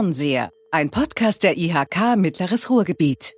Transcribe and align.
Fernseher, 0.00 0.48
ein 0.70 0.88
Podcast 0.88 1.42
der 1.42 1.58
IHK 1.58 2.16
Mittleres 2.16 2.70
Ruhrgebiet. 2.70 3.34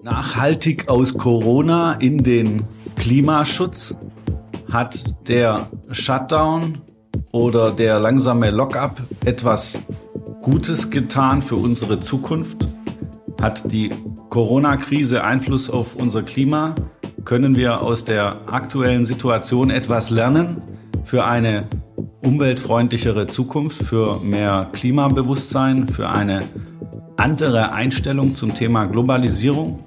Nachhaltig 0.00 0.88
aus 0.88 1.14
Corona 1.14 1.94
in 1.94 2.22
den 2.22 2.62
Klimaschutz 2.94 3.96
hat 4.70 5.02
der 5.26 5.68
Shutdown 5.90 6.82
oder 7.32 7.72
der 7.72 7.98
langsame 7.98 8.50
Lockup 8.50 9.02
etwas 9.24 9.80
Gutes 10.40 10.88
getan 10.88 11.42
für 11.42 11.56
unsere 11.56 11.98
Zukunft? 11.98 12.68
Hat 13.40 13.72
die 13.72 13.90
Corona-Krise 14.28 15.24
Einfluss 15.24 15.68
auf 15.68 15.96
unser 15.96 16.22
Klima? 16.22 16.76
Können 17.24 17.56
wir 17.56 17.82
aus 17.82 18.04
der 18.04 18.42
aktuellen 18.46 19.04
Situation 19.04 19.70
etwas 19.70 20.10
lernen 20.10 20.62
für 21.04 21.24
eine 21.24 21.66
umweltfreundlichere 22.22 23.26
Zukunft, 23.26 23.82
für 23.82 24.20
mehr 24.20 24.68
Klimabewusstsein, 24.72 25.88
für 25.88 26.08
eine 26.08 26.42
andere 27.16 27.72
Einstellung 27.72 28.36
zum 28.36 28.54
Thema 28.54 28.86
Globalisierung, 28.86 29.78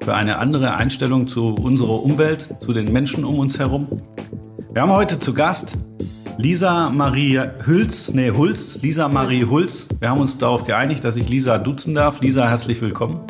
für 0.00 0.14
eine 0.14 0.38
andere 0.38 0.76
Einstellung 0.76 1.26
zu 1.26 1.54
unserer 1.54 2.02
Umwelt, 2.02 2.54
zu 2.60 2.72
den 2.72 2.92
Menschen 2.92 3.24
um 3.24 3.38
uns 3.38 3.58
herum. 3.58 3.88
Wir 4.72 4.82
haben 4.82 4.92
heute 4.92 5.18
zu 5.18 5.34
Gast 5.34 5.78
Lisa 6.38 6.90
Marie 6.90 7.40
Hülz, 7.64 8.12
nee, 8.12 8.30
Hulz, 8.30 8.78
Lisa 8.82 9.08
Marie 9.08 9.46
Hulz. 9.46 9.88
Wir 10.00 10.10
haben 10.10 10.20
uns 10.20 10.36
darauf 10.36 10.64
geeinigt, 10.64 11.02
dass 11.02 11.16
ich 11.16 11.28
Lisa 11.28 11.58
duzen 11.58 11.94
darf. 11.94 12.20
Lisa, 12.20 12.48
herzlich 12.48 12.80
willkommen. 12.82 13.20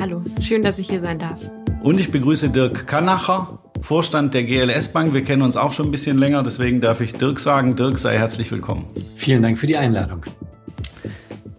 Hallo, 0.00 0.22
schön, 0.40 0.62
dass 0.62 0.78
ich 0.78 0.88
hier 0.90 1.00
sein 1.00 1.18
darf. 1.18 1.40
Und 1.82 2.00
ich 2.00 2.10
begrüße 2.10 2.50
Dirk 2.50 2.86
Kanacher, 2.88 3.60
Vorstand 3.80 4.34
der 4.34 4.44
GLS 4.44 4.88
Bank. 4.88 5.14
Wir 5.14 5.22
kennen 5.22 5.42
uns 5.42 5.56
auch 5.56 5.72
schon 5.72 5.88
ein 5.88 5.90
bisschen 5.90 6.18
länger, 6.18 6.42
deswegen 6.42 6.80
darf 6.80 7.00
ich 7.00 7.14
Dirk 7.14 7.38
sagen. 7.38 7.76
Dirk, 7.76 7.98
sei 7.98 8.18
herzlich 8.18 8.50
willkommen. 8.50 8.86
Vielen 9.14 9.42
Dank 9.42 9.58
für 9.58 9.66
die 9.66 9.76
Einladung. 9.76 10.24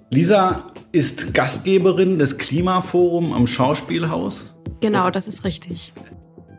Lisa 0.09 0.65
ist 0.91 1.33
Gastgeberin 1.33 2.19
des 2.19 2.37
Klimaforum 2.37 3.33
am 3.33 3.47
Schauspielhaus. 3.47 4.55
Genau, 4.81 5.09
das 5.09 5.27
ist 5.27 5.43
richtig. 5.43 5.93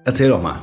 Erzähl 0.04 0.28
doch 0.28 0.42
mal. 0.42 0.62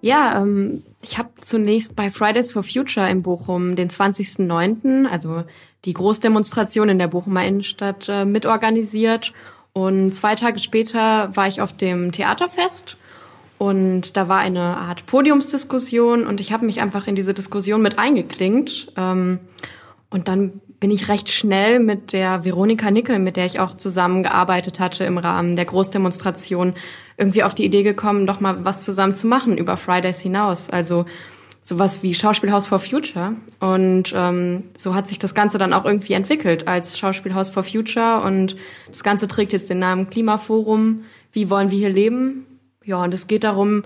Ja, 0.00 0.40
ähm, 0.40 0.82
ich 1.02 1.18
habe 1.18 1.30
zunächst 1.40 1.96
bei 1.96 2.10
Fridays 2.10 2.52
for 2.52 2.62
Future 2.62 3.10
in 3.10 3.22
Bochum 3.22 3.76
den 3.76 3.90
20.09., 3.90 5.06
also 5.06 5.44
die 5.84 5.92
Großdemonstration 5.92 6.88
in 6.88 6.98
der 6.98 7.08
Bochumer 7.08 7.44
Innenstadt, 7.44 8.08
äh, 8.08 8.24
mitorganisiert. 8.24 9.32
Und 9.72 10.12
zwei 10.12 10.34
Tage 10.34 10.58
später 10.58 11.34
war 11.36 11.48
ich 11.48 11.60
auf 11.60 11.76
dem 11.76 12.12
Theaterfest 12.12 12.96
und 13.58 14.16
da 14.16 14.28
war 14.28 14.38
eine 14.38 14.76
Art 14.76 15.06
Podiumsdiskussion 15.06 16.26
und 16.26 16.40
ich 16.40 16.52
habe 16.52 16.66
mich 16.66 16.80
einfach 16.80 17.06
in 17.06 17.14
diese 17.14 17.34
Diskussion 17.34 17.82
mit 17.82 17.98
eingeklinkt. 17.98 18.92
Ähm, 18.96 19.40
und 20.10 20.28
dann 20.28 20.60
bin 20.78 20.90
ich 20.90 21.08
recht 21.08 21.30
schnell 21.30 21.78
mit 21.78 22.12
der 22.12 22.44
Veronika 22.44 22.90
Nickel, 22.90 23.18
mit 23.18 23.36
der 23.36 23.46
ich 23.46 23.60
auch 23.60 23.76
zusammengearbeitet 23.76 24.78
hatte 24.78 25.04
im 25.04 25.18
Rahmen 25.18 25.56
der 25.56 25.64
Großdemonstration, 25.64 26.74
irgendwie 27.16 27.42
auf 27.42 27.54
die 27.54 27.64
Idee 27.64 27.82
gekommen, 27.82 28.26
doch 28.26 28.40
mal 28.40 28.64
was 28.64 28.82
zusammen 28.82 29.14
zu 29.14 29.26
machen 29.26 29.56
über 29.56 29.76
Fridays 29.76 30.20
hinaus. 30.20 30.68
Also 30.68 31.06
sowas 31.62 32.02
wie 32.02 32.14
Schauspielhaus 32.14 32.66
for 32.66 32.78
Future. 32.78 33.34
Und 33.58 34.12
ähm, 34.14 34.64
so 34.76 34.94
hat 34.94 35.08
sich 35.08 35.18
das 35.18 35.34
Ganze 35.34 35.58
dann 35.58 35.72
auch 35.72 35.84
irgendwie 35.84 36.12
entwickelt 36.12 36.68
als 36.68 36.98
Schauspielhaus 36.98 37.50
for 37.50 37.62
Future. 37.62 38.20
Und 38.20 38.56
das 38.88 39.02
Ganze 39.02 39.28
trägt 39.28 39.52
jetzt 39.52 39.70
den 39.70 39.78
Namen 39.78 40.08
Klimaforum. 40.10 41.04
Wie 41.32 41.50
wollen 41.50 41.70
wir 41.70 41.78
hier 41.78 41.90
leben? 41.90 42.45
Ja, 42.86 43.02
und 43.02 43.12
es 43.12 43.26
geht 43.26 43.44
darum, 43.44 43.82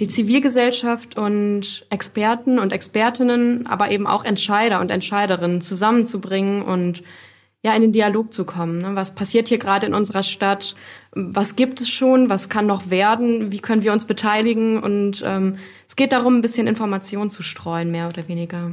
die 0.00 0.08
Zivilgesellschaft 0.08 1.16
und 1.16 1.86
Experten 1.88 2.58
und 2.58 2.72
Expertinnen, 2.72 3.66
aber 3.66 3.90
eben 3.90 4.06
auch 4.06 4.24
Entscheider 4.24 4.80
und 4.80 4.90
Entscheiderinnen 4.90 5.60
zusammenzubringen 5.60 6.62
und 6.62 7.02
ja, 7.62 7.74
in 7.74 7.82
den 7.82 7.92
Dialog 7.92 8.32
zu 8.32 8.46
kommen. 8.46 8.80
Ne? 8.80 8.92
Was 8.94 9.14
passiert 9.14 9.48
hier 9.48 9.58
gerade 9.58 9.86
in 9.86 9.94
unserer 9.94 10.22
Stadt? 10.22 10.74
Was 11.12 11.56
gibt 11.56 11.80
es 11.80 11.90
schon? 11.90 12.30
Was 12.30 12.48
kann 12.48 12.66
noch 12.66 12.88
werden? 12.88 13.52
Wie 13.52 13.58
können 13.58 13.82
wir 13.82 13.92
uns 13.92 14.06
beteiligen? 14.06 14.82
Und 14.82 15.22
ähm, 15.24 15.56
es 15.86 15.94
geht 15.94 16.12
darum, 16.12 16.36
ein 16.36 16.40
bisschen 16.40 16.66
Informationen 16.66 17.30
zu 17.30 17.42
streuen, 17.42 17.90
mehr 17.90 18.08
oder 18.08 18.26
weniger. 18.28 18.72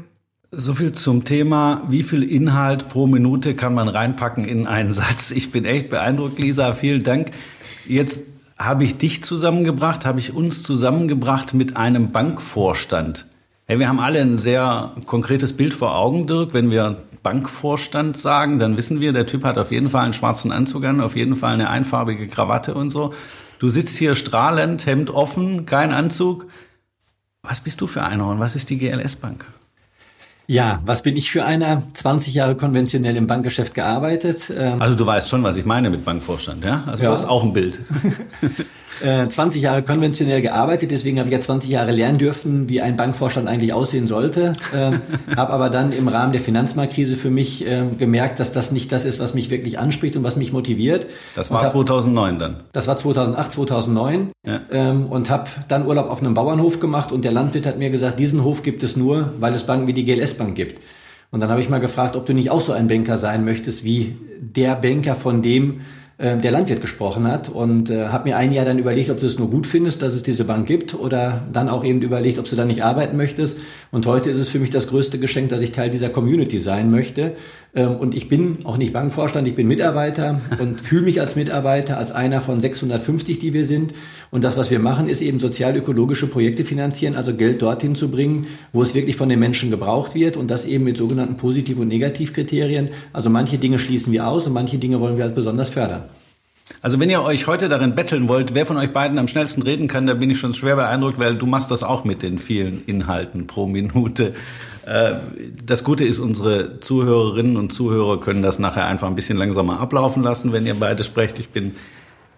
So 0.51 0.73
viel 0.73 0.93
zum 0.93 1.25
Thema, 1.25 1.83
wie 1.89 2.03
viel 2.03 2.23
Inhalt 2.23 2.87
pro 2.87 3.05
Minute 3.05 3.53
kann 3.53 3.73
man 3.73 3.89
reinpacken 3.89 4.45
in 4.45 4.65
einen 4.65 4.91
Satz. 4.93 5.31
Ich 5.31 5.51
bin 5.51 5.65
echt 5.65 5.89
beeindruckt, 5.89 6.39
Lisa. 6.39 6.71
Vielen 6.71 7.03
Dank. 7.03 7.31
Jetzt 7.85 8.23
habe 8.57 8.83
ich 8.83 8.97
dich 8.97 9.23
zusammengebracht, 9.23 10.05
habe 10.05 10.19
ich 10.19 10.33
uns 10.33 10.63
zusammengebracht 10.63 11.53
mit 11.53 11.77
einem 11.77 12.11
Bankvorstand. 12.11 13.27
Hey, 13.65 13.79
wir 13.79 13.87
haben 13.87 13.99
alle 13.99 14.21
ein 14.21 14.37
sehr 14.37 14.93
konkretes 15.05 15.53
Bild 15.53 15.73
vor 15.73 15.95
Augen, 15.95 16.25
Dirk. 16.25 16.53
Wenn 16.53 16.71
wir 16.71 16.97
Bankvorstand 17.21 18.17
sagen, 18.17 18.59
dann 18.59 18.77
wissen 18.77 19.01
wir, 19.01 19.13
der 19.13 19.27
Typ 19.27 19.43
hat 19.43 19.57
auf 19.57 19.71
jeden 19.71 19.89
Fall 19.89 20.05
einen 20.05 20.13
schwarzen 20.13 20.51
Anzug 20.51 20.85
an, 20.85 21.01
auf 21.01 21.15
jeden 21.15 21.35
Fall 21.35 21.53
eine 21.53 21.69
einfarbige 21.69 22.27
Krawatte 22.27 22.73
und 22.73 22.89
so. 22.89 23.13
Du 23.59 23.69
sitzt 23.69 23.97
hier 23.97 24.15
strahlend, 24.15 24.85
Hemd 24.85 25.09
offen, 25.09 25.65
kein 25.65 25.91
Anzug. 25.91 26.47
Was 27.43 27.61
bist 27.61 27.81
du 27.81 27.87
für 27.87 28.03
einer 28.03 28.27
und 28.27 28.39
was 28.39 28.55
ist 28.55 28.69
die 28.69 28.77
GLS 28.77 29.17
Bank? 29.17 29.45
Ja, 30.49 30.79
was 30.85 31.03
bin 31.03 31.17
ich 31.17 31.29
für 31.29 31.43
einer? 31.43 31.83
20 31.93 32.33
Jahre 32.33 32.55
konventionell 32.55 33.17
im 33.17 33.27
Bankgeschäft 33.27 33.73
gearbeitet. 33.73 34.49
Ähm, 34.55 34.81
also 34.81 34.95
du 34.95 35.05
weißt 35.05 35.27
schon, 35.27 35.43
was 35.43 35.57
ich 35.57 35.65
meine 35.65 35.89
mit 35.89 36.05
Bankvorstand, 36.05 36.63
ja? 36.63 36.83
Also 36.87 37.03
ja. 37.03 37.09
du 37.09 37.17
hast 37.17 37.25
auch 37.25 37.43
ein 37.43 37.51
Bild. 37.51 37.81
20 39.01 39.61
äh, 39.61 39.63
Jahre 39.63 39.83
konventionell 39.83 40.41
gearbeitet, 40.41 40.91
deswegen 40.91 41.19
habe 41.19 41.29
ich 41.29 41.33
ja 41.33 41.41
20 41.41 41.69
Jahre 41.69 41.91
lernen 41.91 42.17
dürfen, 42.17 42.69
wie 42.69 42.81
ein 42.81 42.97
Bankvorstand 42.97 43.47
eigentlich 43.47 43.73
aussehen 43.73 44.07
sollte. 44.07 44.53
Äh, 44.73 44.91
habe 45.35 45.53
aber 45.53 45.69
dann 45.69 45.91
im 45.91 46.07
Rahmen 46.07 46.33
der 46.33 46.41
Finanzmarktkrise 46.41 47.15
für 47.15 47.29
mich 47.29 47.65
äh, 47.65 47.83
gemerkt, 47.97 48.39
dass 48.39 48.51
das 48.51 48.71
nicht 48.71 48.91
das 48.91 49.05
ist, 49.05 49.19
was 49.19 49.33
mich 49.33 49.49
wirklich 49.49 49.79
anspricht 49.79 50.15
und 50.15 50.23
was 50.23 50.35
mich 50.35 50.51
motiviert. 50.51 51.07
Das 51.35 51.51
war 51.51 51.63
hab, 51.63 51.71
2009 51.71 52.39
dann? 52.39 52.55
Das 52.73 52.87
war 52.87 52.97
2008, 52.97 53.51
2009 53.51 54.31
ja. 54.45 54.59
ähm, 54.71 55.05
und 55.07 55.29
habe 55.29 55.49
dann 55.67 55.85
Urlaub 55.85 56.09
auf 56.09 56.21
einem 56.21 56.33
Bauernhof 56.33 56.79
gemacht 56.79 57.11
und 57.11 57.23
der 57.23 57.31
Landwirt 57.31 57.65
hat 57.65 57.77
mir 57.77 57.89
gesagt, 57.89 58.19
diesen 58.19 58.43
Hof 58.43 58.63
gibt 58.63 58.83
es 58.83 58.95
nur, 58.95 59.33
weil 59.39 59.53
es 59.53 59.65
Banken 59.65 59.87
wie 59.87 59.93
die 59.93 60.05
GLS 60.05 60.35
Bank 60.35 60.55
gibt. 60.55 60.81
Und 61.29 61.41
dann 61.41 61.49
habe 61.49 61.61
ich 61.61 61.69
mal 61.69 61.79
gefragt, 61.79 62.15
ob 62.15 62.25
du 62.25 62.33
nicht 62.33 62.49
auch 62.49 62.61
so 62.61 62.71
ein 62.71 62.87
Banker 62.87 63.17
sein 63.17 63.43
möchtest 63.43 63.83
wie 63.83 64.15
der 64.39 64.75
Banker, 64.75 65.15
von 65.15 65.41
dem 65.41 65.81
äh, 66.19 66.35
der 66.37 66.49
Landwirt 66.49 66.81
gesprochen 66.81 67.27
hat 67.27 67.47
und 67.47 67.91
äh, 67.91 68.07
habe 68.07 68.29
mir 68.29 68.37
ein 68.37 68.51
Jahr 68.51 68.65
dann 68.65 68.79
überlegt, 68.79 69.11
ob 69.11 69.19
du 69.19 69.27
es 69.27 69.37
nur 69.37 69.51
gut 69.51 69.67
findest, 69.67 70.01
dass 70.01 70.15
es 70.15 70.23
diese 70.23 70.45
Bank 70.45 70.65
gibt 70.65 70.95
oder 70.95 71.43
dann 71.53 71.69
auch 71.69 71.83
eben 71.83 72.01
überlegt, 72.01 72.39
ob 72.39 72.49
du 72.49 72.55
da 72.55 72.65
nicht 72.65 72.83
arbeiten 72.83 73.17
möchtest. 73.17 73.59
Und 73.91 74.07
heute 74.07 74.31
ist 74.31 74.39
es 74.39 74.49
für 74.49 74.57
mich 74.57 74.71
das 74.71 74.87
größte 74.87 75.19
Geschenk, 75.19 75.49
dass 75.49 75.61
ich 75.61 75.73
Teil 75.73 75.91
dieser 75.91 76.09
Community 76.09 76.57
sein 76.57 76.89
möchte. 76.89 77.33
Ähm, 77.77 77.95
und 77.95 78.15
ich 78.15 78.27
bin 78.27 78.65
auch 78.65 78.77
nicht 78.77 78.91
Bankvorstand, 78.91 79.47
ich 79.47 79.55
bin 79.55 79.67
Mitarbeiter 79.67 80.41
und 80.59 80.81
fühle 80.81 81.03
mich 81.03 81.21
als 81.21 81.35
Mitarbeiter, 81.35 81.97
als 81.97 82.11
einer 82.11 82.41
von 82.41 82.59
650, 82.59 83.39
die 83.39 83.53
wir 83.53 83.65
sind. 83.65 83.93
Und 84.31 84.43
das, 84.43 84.57
was 84.57 84.71
wir 84.71 84.79
machen, 84.79 85.07
ist 85.07 85.21
eben 85.21 85.39
sozial-ökologische 85.39 86.27
Projekte 86.27 86.65
finanzieren, 86.65 87.15
also 87.15 87.35
Geld 87.35 87.61
dorthin 87.61 87.95
zu 87.95 88.09
bringen, 88.09 88.47
wo 88.73 88.81
es 88.81 88.95
wirklich 88.95 89.15
von 89.15 89.29
den 89.29 89.39
Menschen 89.39 89.69
gebraucht 89.69 90.15
wird 90.15 90.35
und 90.35 90.49
das 90.49 90.65
eben 90.65 90.83
mit 90.83 90.97
sogenannten 90.97 91.37
Positiv- 91.37 91.77
und 91.77 91.87
Negativkriterien. 91.87 92.89
Also 93.13 93.29
manche 93.29 93.57
Dinge 93.57 93.79
schließen 93.79 94.11
wir 94.11 94.27
aus 94.27 94.47
und 94.47 94.53
manche 94.53 94.79
Dinge 94.79 94.99
wollen 94.99 95.17
wir 95.17 95.23
halt 95.23 95.35
besonders 95.35 95.69
fördern. 95.69 96.03
Also 96.81 96.99
wenn 96.99 97.09
ihr 97.09 97.21
euch 97.21 97.47
heute 97.47 97.69
darin 97.69 97.95
betteln 97.95 98.27
wollt, 98.27 98.53
wer 98.53 98.65
von 98.65 98.75
euch 98.75 98.91
beiden 98.91 99.17
am 99.19 99.29
schnellsten 99.29 99.61
reden 99.61 99.87
kann, 99.87 100.05
da 100.05 100.13
bin 100.15 100.29
ich 100.29 100.37
schon 100.37 100.53
schwer 100.53 100.75
beeindruckt, 100.75 101.17
weil 101.17 101.35
du 101.35 101.45
machst 101.45 101.71
das 101.71 101.81
auch 101.81 102.03
mit 102.03 102.21
den 102.23 102.39
vielen 102.39 102.83
Inhalten 102.85 103.47
pro 103.47 103.67
Minute. 103.67 104.35
Äh, 104.87 105.15
das 105.65 105.83
Gute 105.83 106.05
ist, 106.05 106.17
unsere 106.17 106.79
Zuhörerinnen 106.79 107.57
und 107.57 107.73
Zuhörer 107.73 108.19
können 108.21 108.41
das 108.41 108.57
nachher 108.57 108.85
einfach 108.85 109.07
ein 109.07 109.15
bisschen 109.15 109.37
langsamer 109.37 109.81
ablaufen 109.81 110.23
lassen, 110.23 110.53
wenn 110.53 110.65
ihr 110.65 110.75
beide 110.75 111.03
sprecht. 111.03 111.39
Ich 111.39 111.49
bin 111.49 111.75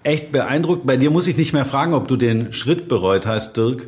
echt 0.02 0.32
beeindruckt. 0.32 0.86
Bei 0.86 0.98
dir 0.98 1.12
muss 1.12 1.28
ich 1.28 1.38
nicht 1.38 1.54
mehr 1.54 1.66
fragen, 1.66 1.94
ob 1.94 2.08
du 2.08 2.16
den 2.16 2.52
Schritt 2.52 2.88
bereut 2.88 3.28
hast, 3.28 3.56
Dirk, 3.56 3.88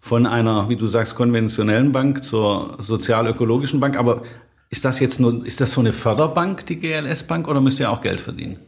von 0.00 0.26
einer, 0.26 0.68
wie 0.68 0.76
du 0.76 0.86
sagst, 0.86 1.16
konventionellen 1.16 1.90
Bank 1.90 2.22
zur 2.22 2.76
sozial-ökologischen 2.78 3.80
Bank. 3.80 3.98
Aber 3.98 4.22
ist 4.70 4.84
das 4.84 5.00
jetzt 5.00 5.18
nur, 5.18 5.44
ist 5.44 5.60
das 5.60 5.72
so 5.72 5.80
eine 5.80 5.92
Förderbank, 5.92 6.66
die 6.66 6.76
GLS 6.76 7.24
Bank, 7.24 7.48
oder 7.48 7.60
müsst 7.60 7.80
ihr 7.80 7.90
auch 7.90 8.00
Geld 8.00 8.20
verdienen? 8.20 8.58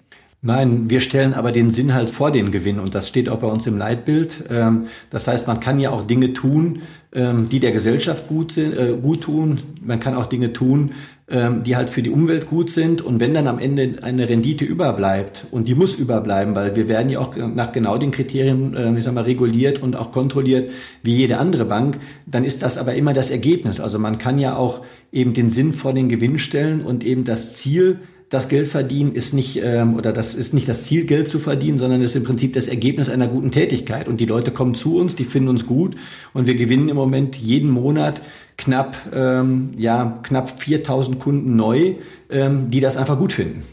Nein, 0.42 0.88
wir 0.88 1.00
stellen 1.00 1.34
aber 1.34 1.52
den 1.52 1.70
Sinn 1.70 1.92
halt 1.92 2.08
vor 2.08 2.30
den 2.30 2.50
Gewinn 2.50 2.78
und 2.78 2.94
das 2.94 3.08
steht 3.08 3.28
auch 3.28 3.40
bei 3.40 3.46
uns 3.46 3.66
im 3.66 3.76
Leitbild. 3.76 4.44
Ähm, 4.48 4.86
das 5.10 5.28
heißt, 5.28 5.46
man 5.46 5.60
kann 5.60 5.78
ja 5.78 5.90
auch 5.90 6.02
Dinge 6.02 6.32
tun, 6.32 6.80
ähm, 7.12 7.50
die 7.50 7.60
der 7.60 7.72
Gesellschaft 7.72 8.26
gut, 8.26 8.52
sind, 8.52 8.74
äh, 8.74 8.96
gut 9.02 9.22
tun. 9.22 9.58
Man 9.84 10.00
kann 10.00 10.14
auch 10.14 10.24
Dinge 10.24 10.54
tun, 10.54 10.92
ähm, 11.28 11.62
die 11.62 11.76
halt 11.76 11.90
für 11.90 12.00
die 12.00 12.08
Umwelt 12.08 12.48
gut 12.48 12.70
sind. 12.70 13.02
Und 13.02 13.20
wenn 13.20 13.34
dann 13.34 13.48
am 13.48 13.58
Ende 13.58 13.96
eine 14.00 14.30
Rendite 14.30 14.64
überbleibt, 14.64 15.44
und 15.50 15.68
die 15.68 15.74
muss 15.74 15.96
überbleiben, 15.96 16.54
weil 16.54 16.74
wir 16.74 16.88
werden 16.88 17.10
ja 17.10 17.18
auch 17.18 17.36
nach 17.36 17.72
genau 17.72 17.98
den 17.98 18.10
Kriterien, 18.10 18.96
ich 18.96 19.04
sag 19.04 19.12
mal, 19.12 19.24
reguliert 19.24 19.82
und 19.82 19.94
auch 19.94 20.10
kontrolliert 20.10 20.70
wie 21.02 21.16
jede 21.16 21.36
andere 21.36 21.66
Bank, 21.66 21.98
dann 22.24 22.44
ist 22.44 22.62
das 22.62 22.78
aber 22.78 22.94
immer 22.94 23.12
das 23.12 23.30
Ergebnis. 23.30 23.78
Also 23.78 23.98
man 23.98 24.16
kann 24.16 24.38
ja 24.38 24.56
auch 24.56 24.80
eben 25.12 25.34
den 25.34 25.50
Sinn 25.50 25.74
vor 25.74 25.92
den 25.92 26.08
Gewinn 26.08 26.38
stellen 26.38 26.80
und 26.80 27.04
eben 27.04 27.24
das 27.24 27.58
Ziel 27.58 27.98
das 28.30 28.48
Geld 28.48 28.68
verdienen 28.68 29.12
ist 29.12 29.34
nicht, 29.34 29.60
ähm, 29.62 29.96
oder 29.96 30.12
das 30.12 30.34
ist 30.34 30.54
nicht 30.54 30.68
das 30.68 30.84
Ziel, 30.84 31.04
Geld 31.04 31.28
zu 31.28 31.40
verdienen, 31.40 31.78
sondern 31.78 32.00
ist 32.00 32.14
im 32.14 32.22
Prinzip 32.22 32.52
das 32.52 32.68
Ergebnis 32.68 33.08
einer 33.08 33.26
guten 33.26 33.50
Tätigkeit. 33.50 34.06
Und 34.06 34.20
die 34.20 34.26
Leute 34.26 34.52
kommen 34.52 34.76
zu 34.76 34.96
uns, 34.96 35.16
die 35.16 35.24
finden 35.24 35.48
uns 35.48 35.66
gut 35.66 35.96
und 36.32 36.46
wir 36.46 36.54
gewinnen 36.54 36.88
im 36.88 36.96
Moment 36.96 37.34
jeden 37.34 37.70
Monat 37.70 38.22
knapp, 38.56 38.96
ähm, 39.12 39.70
ja, 39.76 40.20
knapp 40.22 40.60
4000 40.60 41.18
Kunden 41.18 41.56
neu, 41.56 41.94
ähm, 42.30 42.70
die 42.70 42.80
das 42.80 42.96
einfach 42.96 43.18
gut 43.18 43.32
finden. 43.32 43.64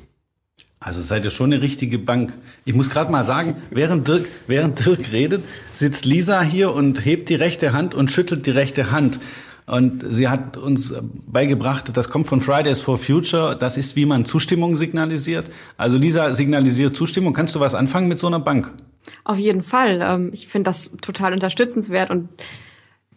Also 0.80 1.02
seid 1.02 1.26
ihr 1.26 1.32
schon 1.32 1.54
eine 1.54 1.62
richtige 1.62 2.00
Bank. 2.00 2.34
Ich 2.66 2.74
muss 2.74 2.90
gerade 2.90 3.12
mal 3.12 3.24
sagen, 3.24 3.58
während 3.70 4.08
Dirk, 4.08 4.26
während 4.48 4.84
Dirk 4.86 5.12
redet, 5.12 5.44
sitzt 5.72 6.06
Lisa 6.06 6.42
hier 6.42 6.74
und 6.74 7.04
hebt 7.06 7.30
die 7.30 7.36
rechte 7.36 7.74
Hand 7.74 7.94
und 7.94 8.10
schüttelt 8.10 8.46
die 8.48 8.52
rechte 8.52 8.90
Hand. 8.90 9.20
Und 9.68 10.04
sie 10.10 10.30
hat 10.30 10.58
uns 10.58 10.96
beigebracht, 11.28 11.96
das 11.96 12.10
kommt 12.10 12.26
von 12.26 12.40
Fridays 12.40 12.82
for 12.82 12.98
Future, 12.98 13.56
das 13.56 13.78
ist, 13.78 13.96
wie 13.98 14.06
man 14.06 14.26
Zustimmung 14.26 14.78
signalisiert. 14.78 15.46
Also 15.78 15.98
Lisa 15.98 16.34
signalisiert 16.34 16.96
Zustimmung. 16.96 17.34
Kannst 17.34 17.54
du 17.54 17.60
was 17.60 17.76
anfangen 17.76 18.08
mit 18.08 18.20
so 18.20 18.28
einer 18.28 18.40
Bank? 18.40 18.74
Auf 19.26 19.38
jeden 19.38 19.62
Fall. 19.62 20.00
Ähm, 20.02 20.32
ich 20.34 20.48
finde 20.48 20.70
das 20.70 20.94
total 21.02 21.34
unterstützenswert. 21.34 22.10
Und 22.10 22.30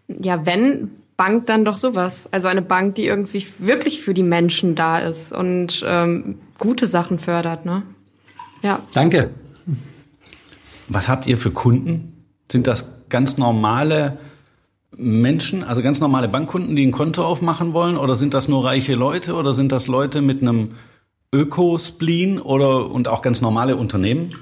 ja, 0.08 0.44
wenn 0.44 0.90
Bank 1.20 1.44
dann 1.44 1.66
doch 1.66 1.76
sowas. 1.76 2.30
Also 2.32 2.48
eine 2.48 2.62
Bank, 2.62 2.94
die 2.94 3.04
irgendwie 3.04 3.46
wirklich 3.58 4.00
für 4.00 4.14
die 4.14 4.22
Menschen 4.22 4.74
da 4.74 5.00
ist 5.00 5.32
und 5.32 5.84
ähm, 5.86 6.38
gute 6.58 6.86
Sachen 6.86 7.18
fördert. 7.18 7.66
Ne? 7.66 7.82
Ja. 8.62 8.80
Danke. 8.94 9.28
Was 10.88 11.10
habt 11.10 11.26
ihr 11.26 11.36
für 11.36 11.50
Kunden? 11.50 12.24
Sind 12.50 12.66
das 12.66 12.90
ganz 13.10 13.36
normale 13.36 14.16
Menschen, 14.96 15.62
also 15.62 15.82
ganz 15.82 16.00
normale 16.00 16.28
Bankkunden, 16.28 16.76
die 16.76 16.86
ein 16.86 16.92
Konto 16.92 17.24
aufmachen 17.24 17.72
wollen? 17.72 17.96
Oder 17.96 18.16
sind 18.16 18.34
das 18.34 18.48
nur 18.48 18.64
reiche 18.64 18.94
Leute? 18.94 19.34
Oder 19.34 19.54
sind 19.54 19.72
das 19.72 19.86
Leute 19.86 20.20
mit 20.20 20.42
einem 20.42 20.72
Öko-Spleen 21.32 22.40
oder 22.40 22.90
und 22.90 23.08
auch 23.08 23.22
ganz 23.22 23.40
normale 23.40 23.76
Unternehmen? 23.76 24.34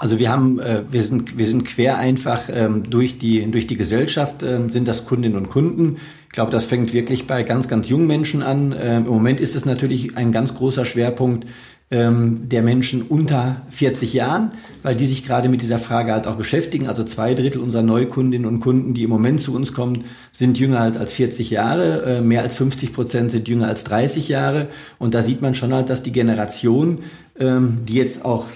Also 0.00 0.20
wir 0.20 0.30
haben, 0.30 0.60
äh, 0.60 0.84
wir 0.90 1.02
sind, 1.02 1.38
wir 1.38 1.46
sind 1.46 1.64
quer 1.64 1.98
einfach 1.98 2.42
ähm, 2.52 2.88
durch 2.88 3.18
die 3.18 3.50
durch 3.50 3.66
die 3.66 3.76
Gesellschaft 3.76 4.44
ähm, 4.44 4.70
sind 4.70 4.86
das 4.86 5.06
Kundinnen 5.06 5.36
und 5.36 5.48
Kunden. 5.48 5.96
Ich 6.28 6.32
glaube, 6.34 6.52
das 6.52 6.66
fängt 6.66 6.92
wirklich 6.92 7.26
bei 7.26 7.42
ganz 7.42 7.66
ganz 7.66 7.88
jungen 7.88 8.06
Menschen 8.06 8.42
an. 8.42 8.72
Ähm, 8.78 9.06
Im 9.06 9.12
Moment 9.12 9.40
ist 9.40 9.56
es 9.56 9.64
natürlich 9.64 10.16
ein 10.16 10.30
ganz 10.30 10.54
großer 10.54 10.84
Schwerpunkt 10.84 11.46
ähm, 11.90 12.48
der 12.50 12.62
Menschen 12.62 13.02
unter 13.02 13.62
40 13.70 14.12
Jahren, 14.12 14.50
weil 14.82 14.94
die 14.94 15.06
sich 15.06 15.24
gerade 15.24 15.48
mit 15.48 15.62
dieser 15.62 15.78
Frage 15.78 16.12
halt 16.12 16.26
auch 16.26 16.36
beschäftigen. 16.36 16.86
Also 16.86 17.02
zwei 17.02 17.32
Drittel 17.32 17.62
unserer 17.62 17.82
Neukundinnen 17.82 18.46
und 18.46 18.60
Kunden, 18.60 18.92
die 18.92 19.04
im 19.04 19.10
Moment 19.10 19.40
zu 19.40 19.54
uns 19.54 19.72
kommen, 19.72 20.04
sind 20.30 20.58
jünger 20.58 20.80
halt 20.80 20.98
als 20.98 21.14
40 21.14 21.48
Jahre. 21.48 22.02
Äh, 22.02 22.20
mehr 22.20 22.42
als 22.42 22.54
50 22.56 22.92
Prozent 22.92 23.30
sind 23.30 23.48
jünger 23.48 23.68
als 23.68 23.84
30 23.84 24.28
Jahre. 24.28 24.68
Und 24.98 25.14
da 25.14 25.22
sieht 25.22 25.40
man 25.40 25.54
schon 25.54 25.72
halt, 25.72 25.88
dass 25.88 26.02
die 26.02 26.12
Generation, 26.12 26.98
ähm, 27.40 27.80
die 27.86 27.94
jetzt 27.94 28.24
auch, 28.24 28.46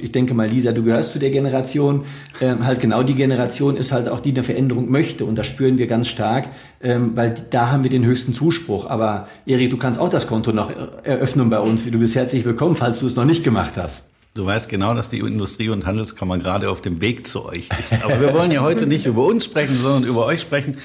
ich 0.00 0.12
denke 0.12 0.34
mal, 0.34 0.48
Lisa, 0.48 0.72
du 0.72 0.82
gehörst 0.82 1.12
zu 1.12 1.18
der 1.18 1.30
Generation, 1.30 2.04
ähm, 2.40 2.64
halt 2.64 2.80
genau 2.80 3.02
die 3.02 3.14
Generation 3.14 3.76
ist 3.76 3.92
halt 3.92 4.08
auch 4.08 4.20
die, 4.20 4.32
die 4.32 4.40
eine 4.40 4.44
Veränderung 4.44 4.90
möchte. 4.90 5.24
Und 5.24 5.36
das 5.36 5.46
spüren 5.46 5.78
wir 5.78 5.86
ganz 5.86 6.08
stark, 6.08 6.48
ähm, 6.82 7.12
weil 7.14 7.34
da 7.50 7.70
haben 7.70 7.82
wir 7.82 7.90
den 7.90 8.04
höchsten 8.04 8.34
Zuspruch. 8.34 8.86
Aber 8.86 9.28
Erik, 9.46 9.70
du 9.70 9.76
kannst 9.76 9.98
auch 9.98 10.08
das 10.08 10.26
Konto 10.26 10.52
noch 10.52 10.70
eröffnen 11.02 11.50
bei 11.50 11.60
uns. 11.60 11.84
Du 11.84 11.98
bist 11.98 12.14
herzlich 12.14 12.44
willkommen, 12.44 12.76
falls 12.76 13.00
du 13.00 13.06
es 13.06 13.16
noch 13.16 13.24
nicht 13.24 13.44
gemacht 13.44 13.74
hast. 13.76 14.04
Du 14.34 14.46
weißt 14.46 14.68
genau, 14.68 14.94
dass 14.94 15.08
die 15.08 15.18
Industrie- 15.18 15.70
und 15.70 15.86
Handelskammer 15.86 16.38
gerade 16.38 16.70
auf 16.70 16.80
dem 16.80 17.00
Weg 17.00 17.26
zu 17.26 17.44
euch 17.46 17.68
ist. 17.78 18.04
Aber 18.04 18.20
wir 18.20 18.32
wollen 18.32 18.52
ja 18.52 18.60
heute 18.60 18.86
nicht 18.86 19.06
über 19.06 19.24
uns 19.24 19.44
sprechen, 19.44 19.74
sondern 19.76 20.04
über 20.04 20.24
euch 20.24 20.40
sprechen. 20.40 20.78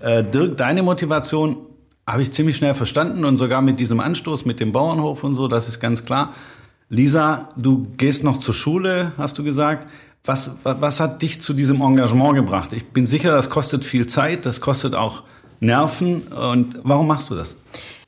Äh, 0.00 0.22
Dirk, 0.22 0.56
deine 0.56 0.84
Motivation 0.84 1.56
habe 2.06 2.22
ich 2.22 2.32
ziemlich 2.32 2.56
schnell 2.56 2.74
verstanden 2.74 3.24
und 3.24 3.36
sogar 3.36 3.62
mit 3.62 3.80
diesem 3.80 3.98
Anstoß 3.98 4.44
mit 4.44 4.60
dem 4.60 4.72
Bauernhof 4.72 5.24
und 5.24 5.34
so, 5.34 5.48
das 5.48 5.68
ist 5.68 5.80
ganz 5.80 6.04
klar. 6.04 6.34
Lisa, 6.88 7.48
du 7.56 7.82
gehst 7.96 8.24
noch 8.24 8.38
zur 8.38 8.54
Schule, 8.54 9.12
hast 9.16 9.38
du 9.38 9.44
gesagt. 9.44 9.88
Was, 10.26 10.56
was, 10.62 11.00
hat 11.00 11.20
dich 11.20 11.42
zu 11.42 11.52
diesem 11.52 11.82
Engagement 11.82 12.34
gebracht? 12.34 12.72
Ich 12.72 12.86
bin 12.86 13.04
sicher, 13.04 13.32
das 13.32 13.50
kostet 13.50 13.84
viel 13.84 14.06
Zeit, 14.06 14.46
das 14.46 14.62
kostet 14.62 14.94
auch 14.94 15.22
Nerven. 15.60 16.22
Und 16.22 16.78
warum 16.82 17.06
machst 17.06 17.28
du 17.28 17.34
das? 17.34 17.56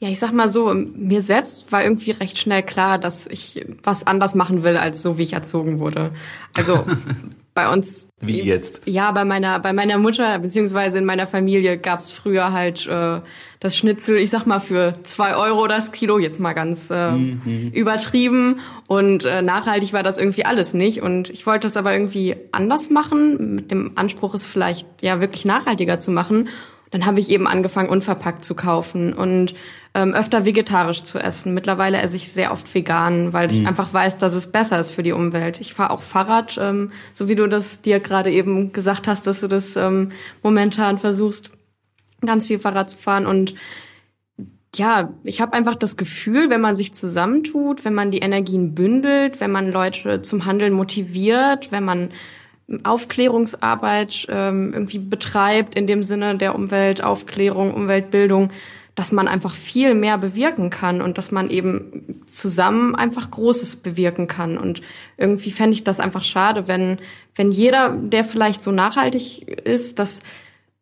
Ja, 0.00 0.08
ich 0.08 0.19
sag 0.19 0.32
mal 0.32 0.49
so, 0.49 0.73
mir 0.73 1.20
selbst 1.20 1.70
war 1.73 1.82
irgendwie 1.82 2.12
recht 2.12 2.38
schnell 2.38 2.62
klar, 2.62 2.99
dass 2.99 3.26
ich 3.26 3.67
was 3.82 4.06
anders 4.06 4.34
machen 4.34 4.62
will, 4.62 4.79
als 4.79 5.02
so 5.02 5.19
wie 5.19 5.25
ich 5.25 5.34
erzogen 5.34 5.79
wurde. 5.79 6.12
Also 6.55 6.84
bei 7.56 7.73
uns. 7.73 8.08
Wie 8.20 8.43
jetzt? 8.43 8.82
Ja, 8.85 9.11
bei 9.11 9.25
meiner, 9.25 9.58
bei 9.58 9.73
meiner 9.73 9.99
Mutter, 9.99 10.38
beziehungsweise 10.38 10.99
in 10.99 11.05
meiner 11.05 11.26
Familie 11.26 11.79
gab's 11.79 12.12
früher 12.12 12.53
halt 12.53 12.87
äh, 12.87 13.20
das 13.58 13.76
Schnitzel, 13.76 14.19
ich 14.19 14.31
sag 14.31 14.47
mal, 14.47 14.61
für 14.61 14.93
zwei 15.03 15.35
Euro 15.35 15.67
das 15.67 15.91
Kilo, 15.91 16.19
jetzt 16.19 16.38
mal 16.38 16.53
ganz 16.53 16.91
äh, 16.91 17.11
mhm. 17.11 17.73
übertrieben. 17.73 18.61
Und 18.87 19.25
äh, 19.25 19.43
nachhaltig 19.43 19.93
war 19.93 20.05
das 20.05 20.19
irgendwie 20.19 20.44
alles 20.44 20.75
nicht. 20.75 21.03
Und 21.03 21.31
ich 21.31 21.47
wollte 21.47 21.67
es 21.67 21.76
aber 21.76 21.93
irgendwie 21.93 22.37
anders 22.53 22.91
machen, 22.91 23.56
mit 23.56 23.70
dem 23.70 23.93
Anspruch, 23.97 24.35
es 24.35 24.47
vielleicht 24.47 24.87
ja 25.00 25.20
wirklich 25.20 25.44
nachhaltiger 25.44 25.99
zu 25.99 26.12
machen. 26.12 26.49
Dann 26.96 27.04
habe 27.04 27.20
ich 27.20 27.28
eben 27.28 27.46
angefangen, 27.46 27.90
unverpackt 27.90 28.43
zu 28.43 28.54
kaufen 28.54 29.12
und 29.12 29.54
ähm, 29.93 30.14
öfter 30.14 30.46
vegetarisch 30.46 31.02
zu 31.04 31.19
essen. 31.19 31.52
Mittlerweile 31.52 32.00
esse 32.00 32.16
ich 32.16 32.32
sehr 32.32 32.52
oft 32.52 32.75
vegan, 32.75 33.34
weil 33.34 33.52
ich 33.52 33.60
mhm. 33.60 33.66
einfach 33.66 33.93
weiß, 33.93 34.16
dass 34.16 34.32
es 34.32 34.50
besser 34.50 34.81
ist 34.81 34.93
für 34.93 35.02
die 35.02 35.12
Umwelt. 35.12 35.60
Ich 35.60 35.75
fahre 35.75 35.90
auch 35.90 36.00
Fahrrad, 36.00 36.56
ähm, 36.58 36.93
so 37.12 37.28
wie 37.28 37.34
du 37.34 37.48
das 37.48 37.82
dir 37.82 38.00
gerade 38.00 38.31
eben 38.31 38.72
gesagt 38.72 39.08
hast, 39.08 39.26
dass 39.26 39.43
du 39.43 39.46
das 39.46 39.76
ähm, 39.76 40.12
momentan 40.43 40.96
versuchst, 40.96 41.50
ganz 42.22 42.46
viel 42.46 42.60
Fahrrad 42.60 42.88
zu 42.88 42.96
fahren. 42.96 43.26
Und 43.26 43.52
ja, 44.75 45.12
ich 45.22 45.43
habe 45.43 45.52
einfach 45.52 45.75
das 45.75 45.98
Gefühl, 45.98 46.48
wenn 46.48 46.62
man 46.62 46.75
sich 46.75 46.94
zusammentut, 46.94 47.84
wenn 47.84 47.93
man 47.93 48.10
die 48.10 48.20
Energien 48.20 48.75
bündelt, 48.75 49.38
wenn 49.38 49.50
man 49.50 49.70
Leute 49.70 50.22
zum 50.22 50.46
Handeln 50.46 50.72
motiviert, 50.72 51.70
wenn 51.72 51.84
man 51.84 52.10
Aufklärungsarbeit 52.83 54.27
ähm, 54.29 54.73
irgendwie 54.73 54.99
betreibt 54.99 55.75
in 55.77 55.87
dem 55.87 56.03
Sinne 56.03 56.37
der 56.37 56.55
Umweltaufklärung, 56.55 57.73
Umweltbildung, 57.73 58.51
dass 58.97 59.13
man 59.13 59.29
einfach 59.29 59.55
viel 59.55 59.95
mehr 59.95 60.19
bewirken 60.19 60.71
kann 60.71 61.03
und 61.03 61.19
dass 61.19 61.31
man 61.31 61.51
eben 61.51 62.25
zusammen 62.27 62.95
einfach 62.95 63.31
Großes 63.31 63.77
bewirken 63.77 64.27
kann. 64.27 64.59
Und 64.59 64.81
irgendwie 65.17 65.51
fände 65.51 65.75
ich 65.75 65.85
das 65.85 66.01
einfach 66.01 66.25
schade, 66.25 66.67
wenn, 66.67 66.99
wenn 67.35 67.53
jeder, 67.53 67.91
der 67.91 68.25
vielleicht 68.25 68.63
so 68.63 68.73
nachhaltig 68.73 69.47
ist, 69.47 69.99
dass 69.99 70.21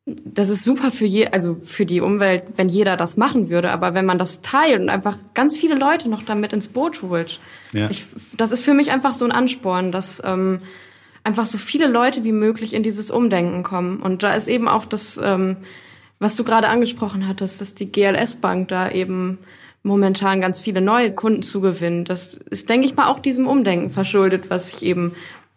das 0.06 0.50
ist 0.50 0.64
super 0.64 0.90
für 0.90 1.06
je, 1.06 1.28
also 1.28 1.56
für 1.64 1.86
die 1.86 2.02
Umwelt, 2.02 2.44
wenn 2.56 2.68
jeder 2.68 2.96
das 2.96 3.16
machen 3.16 3.48
würde. 3.48 3.70
Aber 3.70 3.94
wenn 3.94 4.04
man 4.04 4.18
das 4.18 4.42
teilt 4.42 4.80
und 4.80 4.90
einfach 4.90 5.16
ganz 5.32 5.56
viele 5.56 5.76
Leute 5.76 6.10
noch 6.10 6.22
damit 6.22 6.52
ins 6.52 6.68
Boot 6.68 7.00
holt, 7.02 7.40
ja. 7.72 7.88
ich, 7.90 8.04
das 8.36 8.52
ist 8.52 8.62
für 8.62 8.74
mich 8.74 8.90
einfach 8.90 9.14
so 9.14 9.24
ein 9.24 9.32
Ansporn, 9.32 9.92
dass 9.92 10.22
ähm, 10.24 10.60
einfach 11.24 11.46
so 11.46 11.58
viele 11.58 11.86
Leute 11.86 12.22
wie 12.22 12.32
möglich 12.32 12.74
in 12.74 12.82
dieses 12.82 13.10
Umdenken 13.10 13.62
kommen. 13.62 14.00
Und 14.00 14.22
da 14.22 14.34
ist 14.34 14.48
eben 14.48 14.68
auch 14.68 14.84
das, 14.84 15.20
ähm, 15.22 15.56
was 16.18 16.36
du 16.36 16.44
gerade 16.44 16.68
angesprochen 16.68 17.26
hattest, 17.26 17.60
dass 17.60 17.74
die 17.74 17.90
GLS 17.90 18.36
Bank 18.36 18.68
da 18.68 18.90
eben 18.90 19.38
momentan 19.82 20.40
ganz 20.40 20.60
viele 20.60 20.80
neue 20.80 21.14
Kunden 21.14 21.42
zugewinnt. 21.42 22.08
Das 22.08 22.34
ist, 22.34 22.68
denke 22.68 22.86
ich 22.86 22.94
mal, 22.96 23.08
auch 23.08 23.18
diesem 23.18 23.46
Umdenken 23.46 23.90
verschuldet, 23.90 24.50
was 24.50 24.72
ich 24.72 24.82
eben 24.82 25.12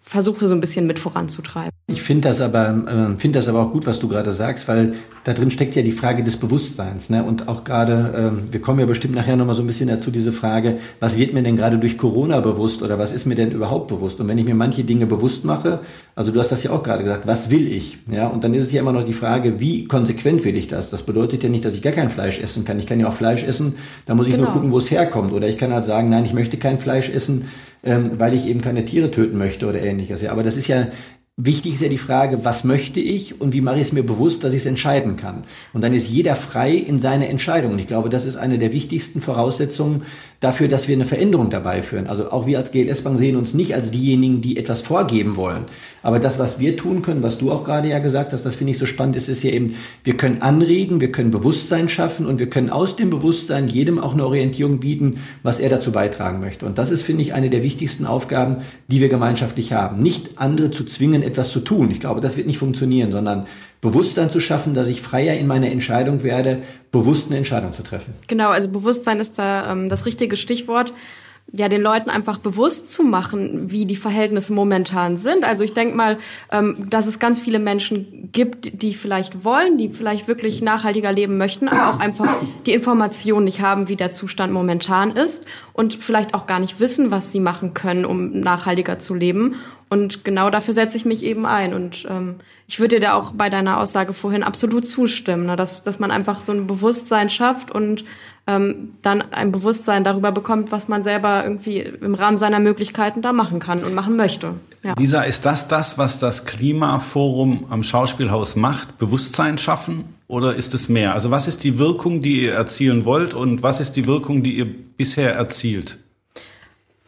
versuche 0.08 0.48
so 0.48 0.54
ein 0.54 0.62
bisschen 0.62 0.88
mit 0.88 1.00
voranzutreiben. 1.00 1.72
Ich 1.88 2.02
finde 2.02 2.30
das 2.30 2.40
aber 2.40 2.70
äh, 2.70 3.20
finde 3.20 3.40
das 3.40 3.50
aber 3.50 3.62
auch 3.62 3.72
gut, 3.72 3.86
was 3.86 4.00
du 4.00 4.08
gerade 4.08 4.32
sagst, 4.32 4.68
weil 4.70 4.94
da 5.26 5.34
drin 5.34 5.52
steckt 5.52 5.76
ja 5.76 5.82
die 5.82 5.92
Frage 5.92 6.24
des 6.24 6.38
Bewusstseins, 6.38 7.10
ne? 7.10 7.26
Und 7.26 7.50
auch 7.50 7.66
gerade, 7.66 8.32
äh, 8.32 8.54
wir 8.54 8.62
kommen 8.62 8.80
ja 8.80 8.86
bestimmt 8.86 9.16
nachher 9.16 9.36
noch 9.36 9.46
mal 9.46 9.54
so 9.54 9.64
ein 9.64 9.68
bisschen 9.68 9.90
dazu 9.90 10.10
diese 10.10 10.32
Frage, 10.32 10.78
was 11.02 11.18
wird 11.18 11.34
mir 11.34 11.44
denn 11.44 11.58
gerade 11.58 11.78
durch 11.78 11.98
Corona 11.98 12.40
bewusst 12.40 12.82
oder 12.84 12.98
was 12.98 13.12
ist 13.12 13.26
mir 13.26 13.36
denn 13.36 13.52
überhaupt 13.52 13.90
bewusst? 13.90 14.22
Und 14.22 14.30
wenn 14.30 14.38
ich 14.38 14.46
mir 14.46 14.56
manche 14.56 14.86
Dinge 14.86 15.08
bewusst 15.08 15.44
mache, 15.44 15.82
also 16.16 16.32
du 16.32 16.40
hast 16.40 16.54
das 16.54 16.64
ja 16.64 16.72
auch 16.72 16.84
gerade 16.84 17.04
gesagt, 17.04 17.28
was 17.28 17.50
will 17.50 17.70
ich? 17.70 17.98
Ja, 18.10 18.28
und 18.28 18.46
dann 18.46 18.54
ist 18.54 18.64
es 18.64 18.72
ja 18.72 18.80
immer 18.80 18.94
noch 18.94 19.04
die 19.04 19.12
Frage, 19.12 19.60
wie 19.60 19.84
konsequent 19.86 20.46
will 20.46 20.56
ich 20.56 20.70
das? 20.70 20.90
Das 20.90 21.04
bedeutet 21.04 21.44
ja 21.44 21.50
nicht, 21.50 21.66
dass 21.66 21.74
ich 21.74 21.82
gar 21.82 21.92
kein 21.92 22.10
Fleisch 22.10 22.42
essen 22.42 22.64
kann. 22.64 22.80
Ich 22.80 22.88
kann 22.88 23.02
ja 23.02 23.10
auch 23.10 23.14
Fleisch 23.14 23.44
essen, 23.44 23.76
da 24.06 24.16
muss 24.16 24.28
ich 24.28 24.34
genau. 24.34 24.46
nur 24.46 24.54
gucken, 24.54 24.72
wo 24.72 24.78
es 24.78 24.90
herkommt. 24.90 25.34
Oder 25.34 25.50
ich 25.50 25.58
kann 25.58 25.74
halt 25.74 25.84
sagen, 25.84 26.08
nein, 26.08 26.24
ich 26.24 26.34
möchte 26.34 26.56
kein 26.56 26.80
Fleisch 26.80 27.10
essen, 27.10 27.50
ähm, 27.84 28.12
weil 28.20 28.34
ich 28.34 28.48
eben 28.48 28.62
keine 28.62 28.86
Tiere 28.86 29.12
töten 29.12 29.38
möchte 29.38 29.68
oder 29.68 29.82
ähnliches. 29.82 30.22
Ja, 30.22 30.32
aber 30.32 30.44
das 30.44 30.58
ist 30.58 30.68
ja 30.68 30.88
Wichtig 31.40 31.76
ist 31.76 31.82
ja 31.82 31.88
die 31.88 32.00
Frage, 32.00 32.46
was 32.46 32.64
möchte 32.64 33.00
ich 33.00 33.40
und 33.40 33.54
wie 33.54 33.62
mache 33.62 33.76
ich 33.76 33.84
es 33.84 33.92
mir 33.92 34.02
bewusst, 34.02 34.44
dass 34.44 34.54
ich 34.54 34.62
es 34.62 34.66
entscheiden 34.66 35.18
kann. 35.18 35.44
Und 35.72 35.84
dann 35.84 35.94
ist 35.94 36.10
jeder 36.10 36.36
frei 36.36 36.72
in 36.74 37.00
seiner 37.00 37.30
Entscheidung. 37.30 37.74
Und 37.74 37.80
ich 37.80 37.86
glaube, 37.86 38.10
das 38.10 38.26
ist 38.26 38.38
eine 38.38 38.58
der 38.58 38.74
wichtigsten 38.74 39.22
Voraussetzungen 39.22 40.02
dafür, 40.40 40.68
dass 40.68 40.88
wir 40.88 40.96
eine 40.96 41.06
Veränderung 41.06 41.50
dabei 41.50 41.82
führen. 41.82 42.08
Also 42.08 42.32
auch 42.32 42.46
wir 42.46 42.60
als 42.60 42.72
GLS 42.72 43.02
Bank 43.02 43.18
sehen 43.18 43.36
uns 43.36 43.54
nicht 43.54 43.74
als 43.74 43.90
diejenigen, 43.90 44.42
die 44.42 44.58
etwas 44.58 44.82
vorgeben 44.82 45.36
wollen. 45.36 45.66
Aber 46.04 46.20
das, 46.20 46.38
was 46.38 46.60
wir 46.60 46.78
tun 46.78 47.02
können, 47.02 47.24
was 47.24 47.38
du 47.40 47.52
auch 47.52 47.64
gerade 47.64 47.90
ja 47.90 48.00
gesagt 48.00 48.34
hast, 48.34 48.46
das 48.46 48.56
finde 48.56 48.72
ich 48.72 48.78
so 48.78 48.86
spannend, 48.86 49.16
ist, 49.16 49.30
ist 49.30 49.44
ja 49.44 49.52
eben, 49.52 49.76
wir 50.04 50.16
können 50.16 50.42
anregen, 50.42 51.02
wir 51.02 51.12
können 51.12 51.32
Bewusstsein 51.32 51.90
schaffen 51.90 52.26
und 52.26 52.40
wir 52.40 52.50
können 52.50 52.70
aus 52.70 52.96
dem 52.96 53.10
Bewusstsein 53.10 53.68
jedem 53.68 53.98
auch 53.98 54.14
eine 54.14 54.26
Orientierung 54.26 54.80
bieten, 54.80 55.22
was 55.42 55.60
er 55.60 55.70
dazu 55.70 55.92
beitragen 55.92 56.40
möchte. 56.40 56.66
Und 56.66 56.78
das 56.78 56.92
ist, 56.92 57.02
finde 57.02 57.24
ich, 57.24 57.34
eine 57.34 57.50
der 57.50 57.64
wichtigsten 57.64 58.06
Aufgaben, 58.06 58.58
die 58.88 59.02
wir 59.02 59.10
gemeinschaftlich 59.10 59.74
haben. 59.74 60.02
Nicht 60.02 60.38
andere 60.38 60.70
zu 60.70 60.84
zwingen, 60.86 61.24
etwas 61.24 61.52
zu 61.52 61.62
tun. 61.62 61.90
Ich 61.90 62.00
glaube, 62.00 62.22
das 62.22 62.38
wird 62.38 62.46
nicht 62.46 62.60
funktionieren, 62.60 63.12
sondern 63.12 63.48
Bewusstsein 63.82 64.30
zu 64.30 64.40
schaffen, 64.40 64.74
dass 64.74 64.90
ich 64.90 65.02
freier 65.02 65.36
in 65.38 65.48
meiner 65.48 65.70
Entscheidung 65.72 66.24
werde, 66.24 66.64
bewusst 66.92 67.28
eine 67.28 67.38
Entscheidung 67.38 67.72
zu 67.72 67.84
treffen. 67.84 68.14
Genau, 68.28 68.50
also 68.50 68.70
Bewusstsein 68.70 69.20
ist 69.20 69.38
da 69.38 69.72
ähm, 69.72 69.90
das 69.90 70.06
richtige 70.06 70.36
Stichwort. 70.36 70.94
Ja, 71.54 71.70
den 71.70 71.82
Leuten 71.82 72.10
einfach 72.10 72.40
bewusst 72.40 72.92
zu 72.92 73.04
machen, 73.04 73.72
wie 73.72 73.86
die 73.86 73.96
Verhältnisse 73.96 74.52
momentan 74.52 75.16
sind. 75.16 75.46
Also 75.46 75.64
ich 75.64 75.74
denke 75.74 75.96
mal, 75.96 76.18
ähm, 76.52 76.90
dass 76.90 77.08
es 77.08 77.20
ganz 77.20 77.40
viele 77.40 77.60
Menschen 77.60 78.30
gibt, 78.34 78.84
die 78.84 78.94
vielleicht 78.94 79.46
wollen, 79.46 79.78
die 79.78 79.88
vielleicht 79.88 80.28
wirklich 80.28 80.62
nachhaltiger 80.62 81.12
leben 81.12 81.38
möchten, 81.38 81.70
aber 81.70 81.96
auch 81.96 82.00
einfach 82.00 82.36
die 82.66 82.74
Information 82.74 83.46
nicht 83.46 83.62
haben, 83.62 83.88
wie 83.88 83.96
der 83.96 84.12
Zustand 84.12 84.52
momentan 84.52 85.16
ist 85.16 85.46
und 85.72 85.94
vielleicht 85.94 86.34
auch 86.34 86.48
gar 86.48 86.60
nicht 86.60 86.82
wissen, 86.82 87.12
was 87.12 87.32
sie 87.32 87.40
machen 87.40 87.74
können, 87.74 88.04
um 88.04 88.42
nachhaltiger 88.42 89.00
zu 89.00 89.14
leben. 89.14 89.56
Und 89.90 90.26
genau 90.26 90.50
dafür 90.50 90.74
setze 90.74 90.98
ich 90.98 91.06
mich 91.06 91.24
eben 91.24 91.46
ein. 91.46 91.74
Und 91.74 92.06
ähm, 92.10 92.36
ich 92.68 92.80
würde 92.80 92.96
dir 92.96 93.02
da 93.08 93.14
auch 93.14 93.32
bei 93.32 93.50
deiner 93.50 93.80
Aussage 93.80 94.12
vorhin 94.12 94.44
absolut 94.44 94.86
zustimmen, 94.86 95.46
ne? 95.46 95.56
dass, 95.56 95.82
dass 95.82 96.00
man 96.00 96.12
einfach 96.12 96.42
so 96.42 96.52
ein 96.52 96.68
Bewusstsein 96.68 97.30
schafft 97.30 97.72
und 97.72 98.04
ähm, 98.48 98.94
dann 99.02 99.22
ein 99.22 99.52
Bewusstsein 99.52 100.04
darüber 100.04 100.32
bekommt, 100.32 100.72
was 100.72 100.88
man 100.88 101.04
selber 101.04 101.44
irgendwie 101.44 101.80
im 101.80 102.16
Rahmen 102.16 102.38
seiner 102.38 102.60
Möglichkeiten 102.60 103.22
da 103.22 103.34
machen 103.34 103.60
kann 103.60 103.84
und 103.84 103.94
machen 103.94 104.16
möchte. 104.16 104.54
Ja. 104.84 104.96
Lisa, 104.98 105.24
ist 105.24 105.46
das 105.46 105.68
das, 105.68 105.98
was 105.98 106.18
das 106.20 106.46
Klimaforum 106.46 107.66
am 107.70 107.84
Schauspielhaus 107.84 108.56
macht? 108.56 108.98
Bewusstsein 108.98 109.58
schaffen 109.58 110.06
oder 110.28 110.56
ist 110.56 110.74
es 110.74 110.88
mehr? 110.88 111.14
Also 111.14 111.30
was 111.30 111.48
ist 111.48 111.64
die 111.64 111.78
Wirkung, 111.78 112.22
die 112.22 112.44
ihr 112.44 112.54
erzielen 112.54 113.04
wollt 113.04 113.34
und 113.34 113.64
was 113.64 113.80
ist 113.80 113.98
die 113.98 114.08
Wirkung, 114.08 114.44
die 114.44 114.58
ihr 114.58 114.66
bisher 114.66 115.34
erzielt? 115.34 115.98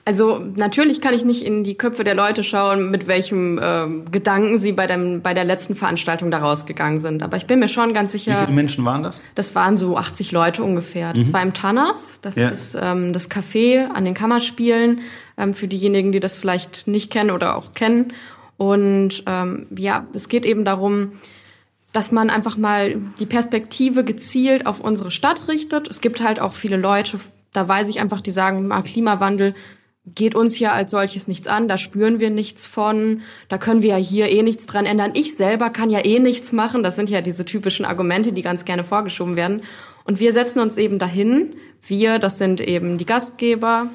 Also 0.06 0.40
natürlich 0.56 1.02
kann 1.02 1.14
ich 1.14 1.24
nicht 1.24 1.46
in 1.46 1.64
die 1.64 1.76
Köpfe 1.76 2.04
der 2.04 2.16
Leute 2.16 2.44
schauen, 2.44 2.90
mit 2.90 3.08
welchem 3.08 3.60
äh, 3.60 3.88
Gedanken 4.12 4.58
sie 4.58 4.72
bei, 4.72 4.88
dem, 4.88 5.22
bei 5.22 5.34
der 5.34 5.44
letzten 5.44 5.76
Veranstaltung 5.76 6.32
da 6.32 6.40
rausgegangen 6.40 7.00
sind. 7.00 7.22
Aber 7.22 7.38
ich 7.38 7.46
bin 7.46 7.60
mir 7.60 7.68
schon 7.68 7.94
ganz 7.94 8.12
sicher. 8.12 8.32
Wie 8.32 8.46
viele 8.46 8.56
Menschen 8.56 8.86
waren 8.86 9.04
das? 9.04 9.22
Das 9.36 9.54
waren 9.54 9.78
so 9.78 9.98
80 9.98 10.32
Leute 10.32 10.64
ungefähr. 10.64 11.14
Das 11.14 11.28
mhm. 11.28 11.34
war 11.34 11.42
im 11.44 11.54
Tannas. 11.54 12.20
Das 12.22 12.36
ja. 12.38 12.50
ist 12.50 12.78
ähm, 12.82 13.14
das 13.14 13.30
Café 13.30 13.88
an 13.88 14.04
den 14.04 14.16
Kammerspielen. 14.16 15.02
Ähm, 15.38 15.54
für 15.54 15.68
diejenigen, 15.68 16.12
die 16.12 16.20
das 16.20 16.36
vielleicht 16.36 16.88
nicht 16.88 17.12
kennen 17.12 17.32
oder 17.32 17.56
auch 17.56 17.74
kennen. 17.74 18.14
Und 18.58 19.24
ähm, 19.26 19.68
ja, 19.76 20.06
es 20.14 20.28
geht 20.28 20.46
eben 20.46 20.66
darum, 20.66 21.14
dass 21.94 22.12
man 22.12 22.30
einfach 22.30 22.58
mal 22.58 22.96
die 23.20 23.26
Perspektive 23.26 24.04
gezielt 24.04 24.66
auf 24.66 24.82
unsere 24.82 25.12
Stadt 25.12 25.48
richtet. 25.48 25.88
Es 25.88 26.02
gibt 26.02 26.22
halt 26.22 26.40
auch 26.40 26.54
viele 26.54 26.78
Leute, 26.78 27.20
da 27.54 27.68
weiß 27.68 27.88
ich 27.90 28.00
einfach, 28.00 28.22
die 28.22 28.32
sagen, 28.32 28.72
ah, 28.72 28.82
Klimawandel 28.82 29.56
geht 30.16 30.36
uns 30.36 30.60
ja 30.60 30.72
als 30.72 30.92
solches 30.92 31.28
nichts 31.28 31.48
an, 31.48 31.68
da 31.68 31.78
spüren 31.78 32.20
wir 32.20 32.30
nichts 32.30 32.66
von, 32.66 33.22
da 33.48 33.58
können 33.58 33.82
wir 33.82 33.90
ja 33.90 33.96
hier 33.98 34.30
eh 34.30 34.44
nichts 34.44 34.66
dran 34.66 34.86
ändern. 34.86 35.12
Ich 35.14 35.36
selber 35.36 35.70
kann 35.70 35.90
ja 35.90 36.04
eh 36.04 36.20
nichts 36.20 36.52
machen. 36.52 36.84
Das 36.84 36.96
sind 36.96 37.10
ja 37.10 37.22
diese 37.22 37.46
typischen 37.46 37.86
Argumente, 37.86 38.34
die 38.34 38.42
ganz 38.42 38.66
gerne 38.66 38.84
vorgeschoben 38.84 39.36
werden. 39.36 39.62
Und 40.04 40.20
wir 40.20 40.34
setzen 40.34 40.60
uns 40.60 40.78
eben 40.78 41.00
dahin. 41.00 41.56
Wir, 41.82 42.20
das 42.20 42.38
sind 42.38 42.62
eben 42.62 42.98
die 42.98 43.06
Gastgeber. 43.06 43.88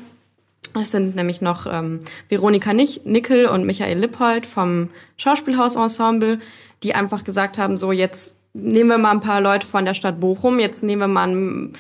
Das 0.73 0.91
sind 0.91 1.15
nämlich 1.15 1.41
noch 1.41 1.67
ähm, 1.71 2.01
Veronika 2.29 2.73
Nickel 2.73 3.47
und 3.47 3.65
Michael 3.65 3.99
Lippold 3.99 4.47
vom 4.47 4.91
Schauspielhausensemble, 5.17 6.41
die 6.83 6.95
einfach 6.95 7.25
gesagt 7.25 7.59
haben, 7.59 7.77
so 7.77 7.93
jetzt 7.93 8.37
nehmen 8.55 8.89
wir 8.89 8.99
mal 8.99 9.11
ein 9.11 9.21
paar 9.21 9.41
Leute 9.41 9.67
von 9.67 9.85
der 9.85 9.95
Stadt 9.95 10.21
Bochum, 10.21 10.59
jetzt 10.59 10.83
nehmen 10.83 11.03
wir 11.03 11.09
mal 11.09 11.29
ein 11.29 11.73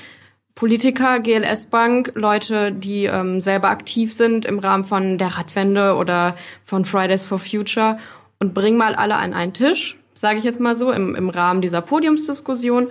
Politiker, 0.54 1.18
GLS 1.18 1.66
Bank, 1.66 2.12
Leute, 2.14 2.70
die 2.70 3.06
ähm, 3.06 3.40
selber 3.40 3.70
aktiv 3.70 4.12
sind 4.12 4.46
im 4.46 4.60
Rahmen 4.60 4.84
von 4.84 5.18
der 5.18 5.36
Radwende 5.36 5.96
oder 5.96 6.36
von 6.64 6.84
Fridays 6.84 7.24
for 7.24 7.38
Future 7.38 7.98
und 8.38 8.54
bringen 8.54 8.78
mal 8.78 8.94
alle 8.94 9.16
an 9.16 9.34
einen 9.34 9.52
Tisch, 9.52 9.98
sage 10.14 10.38
ich 10.38 10.44
jetzt 10.44 10.60
mal 10.60 10.76
so, 10.76 10.92
im, 10.92 11.16
im 11.16 11.28
Rahmen 11.28 11.60
dieser 11.60 11.80
Podiumsdiskussion 11.80 12.88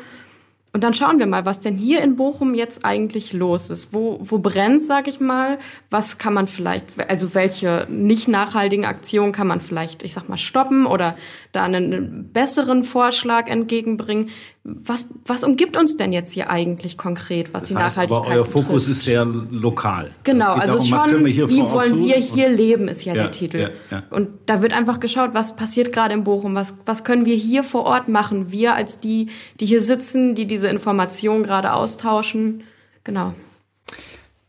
und 0.76 0.84
dann 0.84 0.96
schauen 0.96 1.20
wir 1.20 1.28
mal, 1.28 1.46
was 1.46 1.60
denn 1.60 1.78
hier 1.78 2.02
in 2.02 2.16
Bochum 2.16 2.56
jetzt 2.56 2.84
eigentlich 2.84 3.32
los 3.32 3.70
ist. 3.70 3.94
Wo, 3.94 4.18
wo 4.22 4.40
brennt, 4.40 4.82
sag 4.82 5.08
ich 5.08 5.20
mal? 5.20 5.60
Was 5.92 6.18
kann 6.18 6.34
man 6.34 6.48
vielleicht, 6.48 7.00
also 7.12 7.36
welche 7.36 7.86
nicht 7.92 8.28
nachhaltigen 8.28 8.84
Aktionen 8.84 9.34
kann 9.34 9.46
man 9.46 9.62
vielleicht, 9.62 10.02
ich 10.02 10.16
sag 10.16 10.30
mal, 10.30 10.38
stoppen 10.40 10.88
oder 10.88 11.16
da 11.52 11.64
einen 11.64 12.34
besseren 12.34 12.84
Vorschlag 12.84 13.50
entgegenbringen? 13.50 14.32
Was, 14.66 15.10
was 15.26 15.44
umgibt 15.44 15.76
uns 15.76 15.98
denn 15.98 16.14
jetzt 16.14 16.32
hier 16.32 16.50
eigentlich 16.50 16.98
konkret, 16.98 17.54
was 17.54 17.64
das 17.64 17.70
die 17.70 17.76
heißt, 17.76 17.98
Nachhaltigkeit 17.98 18.26
Aber 18.28 18.36
euer 18.38 18.46
Fokus 18.46 18.88
ist 18.88 19.04
sehr 19.04 19.26
lokal. 19.26 20.12
Genau, 20.24 20.54
also 20.54 20.78
darum, 20.78 21.10
schon, 21.10 21.26
wie 21.26 21.62
wollen 21.70 22.00
wir 22.00 22.16
hier 22.16 22.48
leben, 22.48 22.88
ist 22.88 23.04
ja, 23.04 23.14
ja 23.14 23.24
der 23.24 23.32
Titel. 23.32 23.58
Ja, 23.58 23.70
ja. 23.92 24.04
Und 24.10 24.30
da 24.46 24.62
wird 24.62 24.72
einfach 24.72 25.02
geschaut, 25.02 25.34
was 25.34 25.58
passiert 25.58 25.92
gerade 25.92 26.14
in 26.14 26.24
Bochum, 26.24 26.56
was, 26.56 26.78
was 26.86 27.04
können 27.04 27.26
wir 27.26 27.36
hier 27.36 27.66
vor 27.66 27.84
Ort 27.84 28.08
machen, 28.08 28.54
wir 28.54 28.74
als 28.74 29.02
die, 29.02 29.28
die 29.60 29.66
hier 29.66 29.82
sitzen, 29.82 30.34
die 30.34 30.48
diese 30.48 30.70
Informationen 30.70 31.44
gerade 31.44 31.74
austauschen. 31.74 32.64
Genau. 33.04 33.34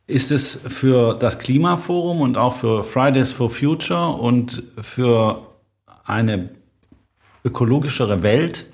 Ist 0.07 0.31
es 0.31 0.61
für 0.69 1.15
das 1.15 1.41
Klimaforum 1.41 2.21
und 2.21 2.37
auch 2.39 2.55
für 2.55 2.85
Fridays 2.85 3.33
for 3.33 3.51
Future 3.51 4.11
und 4.11 4.63
für 4.81 5.45
eine 6.05 6.51
ökologischere 7.45 8.23
Welt 8.23 8.67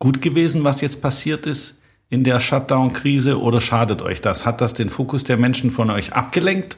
gut 0.00 0.22
gewesen, 0.22 0.64
was 0.64 0.80
jetzt 0.80 1.00
passiert 1.00 1.46
ist 1.46 1.78
in 2.08 2.24
der 2.24 2.40
Shutdown-Krise 2.40 3.38
oder 3.40 3.60
schadet 3.60 4.02
euch 4.02 4.20
das? 4.20 4.44
Hat 4.44 4.60
das 4.60 4.74
den 4.74 4.90
Fokus 4.90 5.22
der 5.22 5.36
Menschen 5.36 5.70
von 5.70 5.90
euch 5.90 6.14
abgelenkt? 6.14 6.76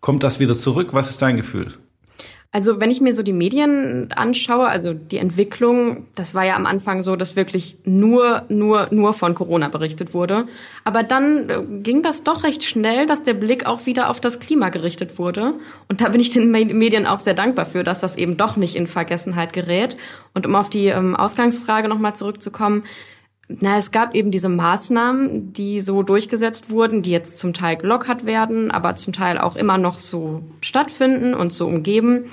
Kommt 0.00 0.22
das 0.22 0.38
wieder 0.38 0.56
zurück? 0.56 0.90
Was 0.92 1.10
ist 1.10 1.22
dein 1.22 1.36
Gefühl? 1.36 1.72
Also 2.54 2.80
wenn 2.80 2.90
ich 2.90 3.00
mir 3.00 3.14
so 3.14 3.22
die 3.22 3.32
Medien 3.32 4.08
anschaue, 4.14 4.66
also 4.66 4.92
die 4.92 5.16
Entwicklung, 5.16 6.06
das 6.14 6.34
war 6.34 6.44
ja 6.44 6.54
am 6.54 6.66
Anfang 6.66 7.02
so, 7.02 7.16
dass 7.16 7.34
wirklich 7.34 7.78
nur, 7.84 8.42
nur, 8.50 8.88
nur 8.90 9.14
von 9.14 9.34
Corona 9.34 9.68
berichtet 9.68 10.12
wurde. 10.12 10.44
Aber 10.84 11.02
dann 11.02 11.48
äh, 11.48 11.62
ging 11.82 12.02
das 12.02 12.24
doch 12.24 12.44
recht 12.44 12.62
schnell, 12.62 13.06
dass 13.06 13.22
der 13.22 13.32
Blick 13.32 13.64
auch 13.64 13.86
wieder 13.86 14.10
auf 14.10 14.20
das 14.20 14.38
Klima 14.38 14.68
gerichtet 14.68 15.18
wurde. 15.18 15.54
Und 15.88 16.02
da 16.02 16.10
bin 16.10 16.20
ich 16.20 16.28
den 16.28 16.50
Medien 16.50 17.06
auch 17.06 17.20
sehr 17.20 17.32
dankbar 17.32 17.64
für, 17.64 17.84
dass 17.84 18.00
das 18.00 18.16
eben 18.16 18.36
doch 18.36 18.56
nicht 18.56 18.76
in 18.76 18.86
Vergessenheit 18.86 19.54
gerät. 19.54 19.96
Und 20.34 20.46
um 20.46 20.54
auf 20.54 20.68
die 20.68 20.88
ähm, 20.88 21.16
Ausgangsfrage 21.16 21.88
nochmal 21.88 22.14
zurückzukommen, 22.16 22.84
na, 23.60 23.78
es 23.78 23.90
gab 23.90 24.14
eben 24.14 24.30
diese 24.30 24.48
Maßnahmen, 24.48 25.52
die 25.52 25.80
so 25.80 26.02
durchgesetzt 26.02 26.70
wurden, 26.70 27.02
die 27.02 27.10
jetzt 27.10 27.38
zum 27.38 27.52
Teil 27.52 27.76
gelockert 27.76 28.24
werden, 28.24 28.70
aber 28.70 28.94
zum 28.96 29.12
Teil 29.12 29.38
auch 29.38 29.56
immer 29.56 29.78
noch 29.78 29.98
so 29.98 30.42
stattfinden 30.60 31.34
und 31.34 31.52
so 31.52 31.66
umgeben, 31.66 32.26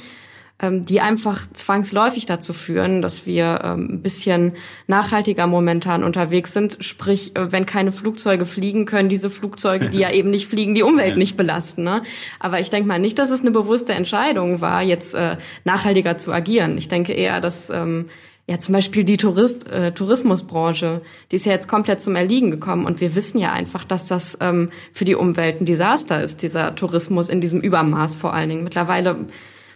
ähm, 0.61 0.85
die 0.85 0.99
einfach 0.99 1.41
zwangsläufig 1.53 2.25
dazu 2.25 2.53
führen, 2.53 3.01
dass 3.01 3.25
wir 3.25 3.61
ähm, 3.63 3.87
ein 3.93 4.01
bisschen 4.01 4.53
nachhaltiger 4.87 5.47
momentan 5.47 6.03
unterwegs 6.03 6.53
sind. 6.53 6.77
Sprich, 6.81 7.35
äh, 7.35 7.51
wenn 7.51 7.65
keine 7.65 7.91
Flugzeuge 7.91 8.45
fliegen, 8.45 8.85
können 8.85 9.07
diese 9.07 9.29
Flugzeuge, 9.29 9.89
die 9.89 9.99
ja 9.99 10.11
eben 10.11 10.29
nicht 10.29 10.47
fliegen, 10.47 10.75
die 10.75 10.83
Umwelt 10.83 11.17
nicht 11.17 11.37
belasten. 11.37 11.83
Ne? 11.83 12.03
Aber 12.39 12.59
ich 12.59 12.69
denke 12.69 12.87
mal 12.87 12.99
nicht, 12.99 13.19
dass 13.19 13.31
es 13.31 13.41
eine 13.41 13.51
bewusste 13.51 13.93
Entscheidung 13.93 14.59
war, 14.59 14.83
jetzt 14.83 15.15
äh, 15.15 15.37
nachhaltiger 15.63 16.17
zu 16.17 16.33
agieren. 16.33 16.77
Ich 16.77 16.89
denke 16.89 17.13
eher, 17.13 17.39
dass 17.39 17.69
ähm, 17.69 18.09
ja 18.49 18.57
zum 18.57 18.73
Beispiel 18.73 19.03
die 19.03 19.17
Tourist, 19.17 19.67
äh, 19.69 19.91
Tourismusbranche, 19.91 21.01
die 21.31 21.35
ist 21.35 21.45
ja 21.45 21.51
jetzt 21.51 21.67
komplett 21.67 22.01
zum 22.01 22.15
Erliegen 22.15 22.49
gekommen 22.49 22.87
und 22.87 22.99
wir 22.99 23.13
wissen 23.13 23.37
ja 23.37 23.53
einfach, 23.53 23.83
dass 23.83 24.05
das 24.05 24.39
ähm, 24.41 24.71
für 24.91 25.05
die 25.05 25.13
Umwelt 25.13 25.61
ein 25.61 25.65
Desaster 25.65 26.23
ist, 26.23 26.41
dieser 26.41 26.73
Tourismus 26.73 27.29
in 27.29 27.41
diesem 27.41 27.61
Übermaß 27.61 28.15
vor 28.15 28.33
allen 28.33 28.49
Dingen. 28.49 28.63
Mittlerweile 28.63 29.17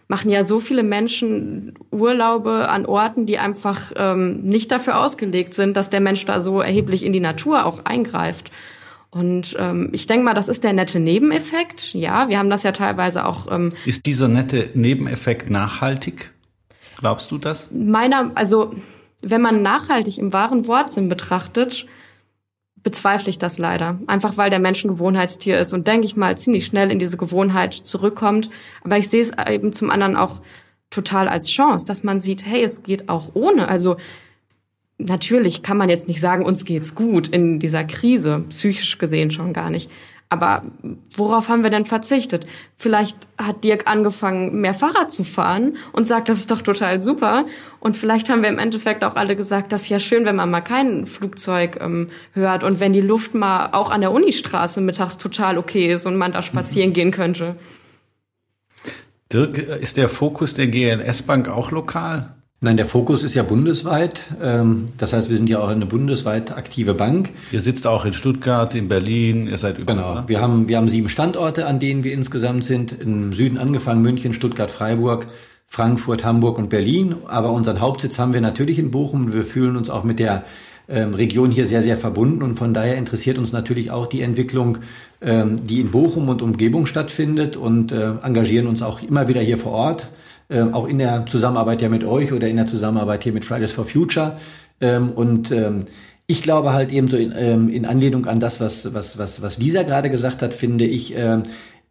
machen 0.08 0.32
ja 0.32 0.44
so 0.44 0.60
viele 0.60 0.82
Menschen 0.82 1.76
Urlaube 1.92 2.68
an 2.68 2.88
Orten, 2.88 3.28
die 3.28 3.38
einfach 3.38 3.92
ähm, 3.96 4.42
nicht 4.42 4.72
dafür 4.72 5.00
ausgelegt 5.00 5.54
sind, 5.54 5.78
dass 5.78 5.92
der 5.92 6.02
Mensch 6.02 6.26
da 6.26 6.40
so 6.40 6.60
erheblich 6.60 7.06
in 7.06 7.14
die 7.14 7.20
Natur 7.20 7.68
auch 7.68 7.86
eingreift. 7.86 8.52
Und 9.12 9.56
ähm, 9.60 9.90
ich 9.92 10.08
denke 10.08 10.26
mal, 10.26 10.34
das 10.34 10.48
ist 10.48 10.64
der 10.64 10.74
nette 10.74 11.00
Nebeneffekt. 11.00 11.94
Ja, 11.94 12.28
wir 12.28 12.40
haben 12.40 12.50
das 12.50 12.64
ja 12.64 12.72
teilweise 12.72 13.26
auch. 13.26 13.52
Ähm, 13.52 13.72
ist 13.86 14.08
dieser 14.08 14.28
nette 14.28 14.72
Nebeneffekt 14.74 15.52
nachhaltig? 15.52 16.32
Glaubst 17.04 17.32
du 17.32 17.38
das? 17.38 17.70
Meiner, 17.70 18.32
also 18.36 18.74
wenn 19.22 19.42
man 19.42 19.62
nachhaltig 19.62 20.18
im 20.20 20.32
wahren 20.32 20.68
Wortsinn 20.68 21.10
betrachtet, 21.10 21.86
bezweifle 22.82 23.30
ich 23.30 23.38
das 23.38 23.58
leider. 23.58 24.00
Einfach 24.08 24.38
weil 24.38 24.50
der 24.50 24.60
Mensch 24.60 24.86
ein 24.86 24.88
Gewohnheitstier 24.88 25.60
ist 25.60 25.74
und 25.74 25.86
denke 25.86 26.06
ich 26.06 26.16
mal 26.16 26.38
ziemlich 26.38 26.66
schnell 26.66 26.92
in 26.92 27.00
diese 27.00 27.18
Gewohnheit 27.18 27.74
zurückkommt. 27.74 28.50
Aber 28.86 28.98
ich 28.98 29.10
sehe 29.10 29.20
es 29.20 29.34
eben 29.50 29.74
zum 29.74 29.92
anderen 29.92 30.16
auch 30.16 30.40
total 30.92 31.28
als 31.28 31.50
Chance, 31.50 31.86
dass 31.86 32.06
man 32.06 32.22
sieht, 32.22 32.46
hey, 32.46 32.64
es 32.64 32.84
geht 32.84 33.10
auch 33.10 33.32
ohne. 33.34 33.68
Also 33.68 33.98
natürlich 34.98 35.62
kann 35.62 35.76
man 35.76 35.90
jetzt 35.90 36.08
nicht 36.08 36.22
sagen, 36.22 36.46
uns 36.46 36.64
geht's 36.64 36.96
gut 36.96 37.28
in 37.28 37.60
dieser 37.60 37.84
Krise, 37.84 38.46
psychisch 38.48 38.98
gesehen 38.98 39.30
schon 39.30 39.52
gar 39.52 39.70
nicht. 39.70 39.92
Aber 40.34 40.64
worauf 41.16 41.48
haben 41.48 41.62
wir 41.62 41.70
denn 41.70 41.86
verzichtet? 41.86 42.48
Vielleicht 42.76 43.28
hat 43.38 43.64
Dirk 43.64 43.86
angefangen, 43.86 44.62
mehr 44.62 44.74
Fahrrad 44.74 45.14
zu 45.14 45.24
fahren 45.24 45.78
und 45.92 46.08
sagt, 46.08 46.28
das 46.28 46.40
ist 46.40 46.50
doch 46.50 46.64
total 46.64 47.00
super. 47.00 47.46
Und 47.80 47.96
vielleicht 47.96 48.32
haben 48.32 48.42
wir 48.42 48.50
im 48.50 48.58
Endeffekt 48.58 49.04
auch 49.04 49.16
alle 49.16 49.36
gesagt, 49.36 49.72
das 49.72 49.84
ist 49.84 49.90
ja 49.90 50.00
schön, 50.00 50.26
wenn 50.26 50.36
man 50.36 50.50
mal 50.50 50.62
kein 50.62 51.06
Flugzeug 51.06 51.78
ähm, 51.80 52.10
hört 52.32 52.64
und 52.64 52.80
wenn 52.80 52.94
die 52.94 53.02
Luft 53.02 53.36
mal 53.36 53.70
auch 53.74 53.92
an 53.92 54.02
der 54.02 54.12
Unistraße 54.12 54.82
mittags 54.82 55.20
total 55.20 55.60
okay 55.60 55.94
ist 55.94 56.08
und 56.08 56.16
man 56.16 56.32
da 56.32 56.42
spazieren 56.42 56.90
mhm. 56.90 56.94
gehen 56.96 57.12
könnte. 57.12 57.56
Dirk, 59.32 59.60
ist 59.60 59.98
der 59.98 60.10
Fokus 60.10 60.56
der 60.56 60.66
GLS 60.66 61.22
Bank 61.22 61.48
auch 61.48 61.70
lokal? 61.70 62.43
Nein, 62.64 62.78
der 62.78 62.86
Fokus 62.86 63.24
ist 63.24 63.34
ja 63.34 63.44
bundesweit. 63.44 64.24
Ähm, 64.42 64.88
das 64.98 65.12
heißt, 65.12 65.30
wir 65.30 65.36
sind 65.36 65.50
ja 65.50 65.60
auch 65.60 65.68
eine 65.68 65.86
bundesweit 65.86 66.56
aktive 66.56 66.94
Bank. 66.94 67.32
Ihr 67.52 67.60
sitzt 67.60 67.86
auch 67.86 68.06
in 68.06 68.14
Stuttgart, 68.14 68.74
in 68.74 68.88
Berlin, 68.88 69.48
ihr 69.48 69.58
seid 69.58 69.80
überall. 69.80 70.16
Genau. 70.16 70.28
Wir 70.28 70.40
haben, 70.40 70.70
wir 70.70 70.78
haben 70.78 70.88
sieben 70.88 71.10
Standorte, 71.10 71.66
an 71.66 71.82
denen 71.82 72.06
wir 72.06 72.14
insgesamt 72.14 72.64
sind. 72.64 72.94
Im 72.94 73.34
Süden 73.34 73.58
angefangen, 73.58 74.02
München, 74.02 74.32
Stuttgart, 74.32 74.72
Freiburg, 74.72 75.28
Frankfurt, 75.68 76.24
Hamburg 76.24 76.58
und 76.58 76.70
Berlin. 76.70 77.16
Aber 77.28 77.52
unseren 77.52 77.82
Hauptsitz 77.82 78.18
haben 78.18 78.32
wir 78.32 78.40
natürlich 78.40 78.80
in 78.80 78.92
Bochum. 78.92 79.34
Wir 79.34 79.44
fühlen 79.44 79.76
uns 79.76 79.90
auch 79.90 80.06
mit 80.06 80.20
der 80.20 80.46
ähm, 80.88 81.16
Region 81.16 81.52
hier 81.52 81.66
sehr, 81.66 81.82
sehr 81.82 81.98
verbunden 81.98 82.44
und 82.44 82.58
von 82.58 82.74
daher 82.74 82.96
interessiert 82.96 83.38
uns 83.38 83.52
natürlich 83.52 83.92
auch 83.92 84.08
die 84.08 84.22
Entwicklung, 84.22 84.78
ähm, 85.22 85.66
die 85.68 85.82
in 85.82 85.92
Bochum 85.92 86.30
und 86.30 86.42
Umgebung 86.42 86.86
stattfindet 86.86 87.58
und 87.58 87.92
äh, 87.92 88.12
engagieren 88.24 88.68
uns 88.68 88.82
auch 88.82 89.02
immer 89.02 89.28
wieder 89.28 89.42
hier 89.42 89.58
vor 89.58 89.74
Ort 89.74 90.10
ähm, 90.50 90.74
auch 90.74 90.88
in 90.88 90.98
der 90.98 91.26
Zusammenarbeit 91.26 91.82
ja 91.82 91.90
mit 91.90 92.04
euch 92.04 92.34
oder 92.34 92.48
in 92.48 92.58
der 92.58 92.68
Zusammenarbeit 92.68 93.24
hier 93.24 93.34
mit 93.34 93.46
Fridays 93.46 93.72
for 93.72 93.86
Future. 93.86 94.38
Ähm, 94.82 95.10
und 95.10 95.52
ähm, 95.52 95.86
ich 96.28 96.42
glaube 96.42 96.74
halt 96.74 96.92
eben 96.92 97.08
so 97.08 97.18
in, 97.18 97.34
ähm, 97.36 97.70
in 97.70 97.86
Anlehnung 97.86 98.26
an 98.26 98.40
das, 98.40 98.60
was, 98.60 98.94
was, 98.94 99.18
was, 99.18 99.42
was 99.42 99.58
Lisa 99.58 99.84
gerade 99.84 100.10
gesagt 100.10 100.42
hat, 100.42 100.54
finde 100.54 100.86
ich, 100.86 101.16
ähm, 101.16 101.44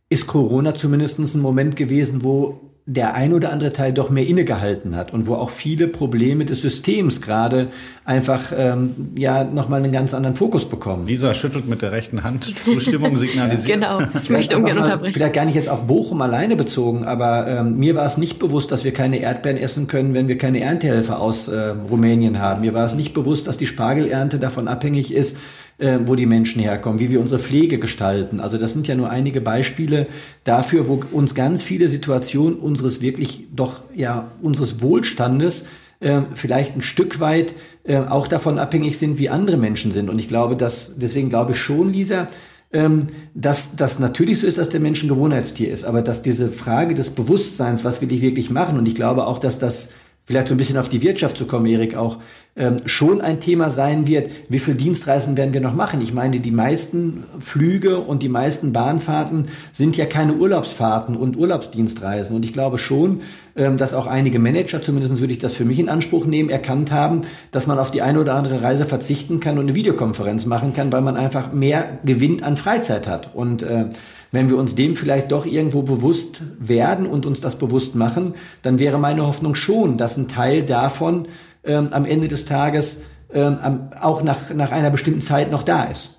ist 0.09 0.26
Corona 0.26 0.75
zumindest 0.75 1.18
ein 1.18 1.40
Moment 1.40 1.76
gewesen, 1.76 2.23
wo 2.23 2.72
der 2.85 3.15
ein 3.15 3.33
oder 3.33 3.53
andere 3.53 3.73
Teil 3.73 3.93
doch 3.93 4.11
mehr 4.11 4.27
innegehalten 4.27 4.97
hat 4.97 5.12
und 5.12 5.29
wo 5.29 5.37
auch 5.37 5.51
viele 5.51 5.87
Probleme 5.87 6.45
des 6.45 6.62
Systems 6.62 7.23
gerade 7.23 7.69
einfach 8.05 8.53
ähm, 8.57 9.12
ja 9.17 9.45
nochmal 9.45 9.85
einen 9.85 9.93
ganz 9.93 10.15
anderen 10.15 10.35
Fokus 10.35 10.69
bekommen. 10.69 11.07
Lisa 11.07 11.33
schüttelt 11.33 11.69
mit 11.69 11.81
der 11.81 11.93
rechten 11.93 12.25
Hand 12.25 12.45
Zustimmung 12.45 13.17
signalisiert. 13.17 13.81
genau, 13.81 14.01
ich 14.21 14.31
möchte 14.31 14.57
ungern 14.57 14.79
unterbrechen. 14.79 15.15
Vielleicht 15.15 15.35
gar 15.35 15.45
nicht 15.45 15.55
jetzt 15.55 15.69
auf 15.69 15.87
Bochum 15.87 16.21
alleine 16.23 16.57
bezogen, 16.57 17.05
aber 17.05 17.47
ähm, 17.47 17.79
mir 17.79 17.95
war 17.95 18.07
es 18.07 18.17
nicht 18.17 18.41
bewusst, 18.41 18.73
dass 18.73 18.83
wir 18.83 18.93
keine 18.93 19.19
Erdbeeren 19.19 19.59
essen 19.59 19.87
können, 19.87 20.12
wenn 20.12 20.27
wir 20.27 20.37
keine 20.37 20.61
Erntehelfer 20.61 21.21
aus 21.21 21.47
äh, 21.47 21.75
Rumänien 21.89 22.41
haben. 22.41 22.62
Mir 22.62 22.75
war 22.75 22.85
es 22.85 22.95
nicht 22.97 23.15
bewusst, 23.15 23.47
dass 23.47 23.59
die 23.59 23.69
Spargelernte 23.69 24.41
davon 24.41 24.67
abhängig 24.67 25.15
ist, 25.15 25.37
äh, 25.83 25.99
wo 26.07 26.15
die 26.15 26.27
Menschen 26.27 26.62
herkommen, 26.62 27.01
wie 27.01 27.11
wir 27.11 27.21
unsere 27.21 27.41
Pflege 27.41 27.79
gestalten. 27.79 28.39
Also 28.39 28.57
das 28.57 28.73
sind 28.73 28.87
ja 28.87 28.95
nur 28.95 29.11
einige 29.11 29.41
Beispiele 29.41 30.07
dafür, 30.45 30.87
wo 30.87 31.03
uns 31.11 31.35
ganz 31.35 31.62
viele 31.62 31.89
Situationen 31.89 32.59
unseres 32.59 33.01
wirklich 33.01 33.47
doch 33.55 33.81
ja 33.95 34.31
unseres 34.41 34.81
Wohlstandes 34.81 35.67
äh, 35.99 36.21
vielleicht 36.35 36.77
ein 36.77 36.83
Stück 36.83 37.19
weit 37.19 37.55
äh, 37.83 37.97
auch 37.97 38.29
davon 38.29 38.61
abhängig 38.61 38.97
sind, 38.97 39.19
wie 39.19 39.29
andere 39.29 39.57
Menschen 39.57 39.91
sind. 39.91 40.09
Und 40.09 40.21
ich 40.21 40.29
glaube, 40.29 40.55
dass 40.55 40.95
deswegen 40.97 41.31
glaube 41.31 41.53
ich 41.53 41.59
schon, 41.59 41.93
Lisa, 41.93 42.29
ähm, 42.73 43.09
dass 43.35 43.75
das 43.75 43.99
natürlich 43.99 44.39
so 44.39 44.47
ist, 44.47 44.59
dass 44.59 44.71
der 44.71 44.81
Mensch 44.81 45.03
ein 45.03 45.09
Gewohnheitstier 45.09 45.73
ist, 45.73 45.85
aber 45.85 46.03
dass 46.03 46.23
diese 46.23 46.49
Frage 46.49 46.95
des 46.95 47.11
Bewusstseins, 47.11 47.85
was 47.85 48.01
will 48.01 48.12
ich 48.12 48.23
wirklich 48.23 48.51
machen, 48.51 48.79
und 48.79 48.87
ich 48.87 48.95
glaube 48.95 49.27
auch, 49.27 49.41
dass 49.41 49.59
das 49.59 49.91
vielleicht 50.25 50.49
so 50.49 50.55
ein 50.55 50.59
bisschen 50.59 50.79
auf 50.79 50.89
die 50.89 51.03
Wirtschaft 51.03 51.37
zu 51.37 51.47
kommen, 51.47 51.67
Erik, 51.67 51.97
auch 51.97 52.19
ähm, 52.54 52.76
schon 52.85 53.23
ein 53.23 53.40
Thema 53.40 53.71
sein 53.71 54.06
wird, 54.06 54.28
wie 54.50 54.59
viel 54.59 54.75
Dienstreisen 54.75 55.38
werden 55.38 55.54
wir 55.54 55.62
noch 55.62 55.75
machen? 55.75 56.02
Ich 56.02 56.12
meine, 56.12 56.38
die 56.38 56.50
meisten 56.50 57.25
Flüge 57.38 57.99
und 57.99 58.23
die 58.23 58.28
meisten 58.28 58.75
Bahnfahrten 58.75 59.47
sind 59.73 59.97
ja 59.97 60.04
keine 60.04 60.35
Urlaubsfahrten 60.35 61.16
und 61.16 61.38
Urlaubsdienstreisen. 61.38 62.37
Und 62.37 62.44
ich 62.44 62.52
glaube 62.52 62.76
schon, 62.76 63.23
ähm, 63.56 63.78
dass 63.78 63.94
auch 63.94 64.06
einige 64.06 64.38
Manager, 64.38 64.82
zumindest 64.82 65.18
würde 65.18 65.32
ich 65.32 65.38
das 65.38 65.54
für 65.54 65.64
mich 65.64 65.78
in 65.78 65.88
Anspruch 65.88 66.26
nehmen, 66.26 66.50
erkannt 66.50 66.92
haben, 66.92 67.23
dass 67.52 67.66
man 67.66 67.78
auf 67.78 67.90
die 67.90 68.02
eine 68.02 68.21
oder 68.21 68.35
andere 68.35 68.62
Reise 68.62 68.85
verzichten 68.85 69.40
kann 69.40 69.56
und 69.59 69.64
eine 69.64 69.75
Videokonferenz 69.75 70.44
machen 70.44 70.75
kann, 70.75 70.92
weil 70.92 71.02
man 71.02 71.16
einfach 71.16 71.52
mehr 71.52 72.00
Gewinn 72.04 72.42
an 72.42 72.59
Freizeit 72.59 73.06
hat. 73.06 73.30
Und 73.35 73.62
äh, 73.62 73.87
wenn 74.30 74.50
wir 74.50 74.59
uns 74.59 74.75
dem 74.75 74.97
vielleicht 74.97 75.32
doch 75.32 75.47
irgendwo 75.47 75.82
bewusst 75.82 76.42
werden 76.59 77.06
und 77.06 77.25
uns 77.25 77.40
das 77.40 77.56
bewusst 77.56 77.94
machen, 77.94 78.35
dann 78.61 78.78
wäre 78.78 78.99
meine 78.99 79.26
Hoffnung 79.26 79.54
schon, 79.54 79.97
dass 79.97 80.18
ein 80.18 80.28
Teil 80.28 80.62
davon 80.64 81.28
ähm, 81.64 81.88
am 81.92 82.04
Ende 82.04 82.28
des 82.28 82.45
Tages 82.45 83.00
ähm, 83.33 83.59
auch 84.00 84.23
nach, 84.23 84.52
nach 84.54 84.73
einer 84.73 84.90
bestimmten 84.90 85.21
Zeit 85.21 85.50
noch 85.50 85.62
da 85.62 85.85
ist. 85.85 86.19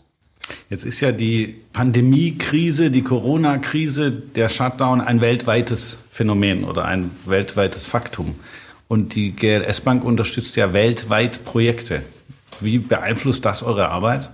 Jetzt 0.70 0.86
ist 0.86 1.00
ja 1.00 1.12
die 1.12 1.56
Pandemiekrise, 1.72 2.92
die 2.92 3.02
Corona-Krise, 3.02 4.12
der 4.12 4.50
Shutdown 4.50 5.02
ein 5.02 5.22
weltweites 5.22 5.98
Phänomen 6.10 6.64
oder 6.64 6.86
ein 6.86 7.12
weltweites 7.26 7.88
Faktum. 7.88 8.36
Und 8.88 9.16
die 9.16 9.32
GLS 9.32 9.82
Bank 9.82 10.04
unterstützt 10.04 10.56
ja 10.56 10.74
weltweit 10.74 11.46
Projekte. 11.46 12.02
Wie 12.60 12.78
beeinflusst 12.78 13.46
das 13.46 13.64
eure 13.64 13.90
Arbeit? 13.90 14.30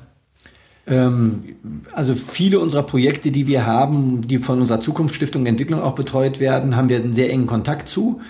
Ähm, 0.88 1.56
also 1.94 2.16
viele 2.16 2.60
unserer 2.60 2.84
Projekte, 2.84 3.32
die 3.32 3.48
wir 3.48 3.66
haben, 3.66 4.28
die 4.28 4.40
von 4.40 4.60
unserer 4.60 4.82
Zukunftsstiftung 4.82 5.46
Entwicklung 5.46 5.82
auch 5.82 5.96
betreut 5.96 6.40
werden, 6.40 6.76
haben 6.76 6.90
wir 6.90 6.98
einen 6.98 7.14
sehr 7.14 7.30
engen 7.30 7.48
Kontakt 7.48 7.88
zu. 7.88 8.22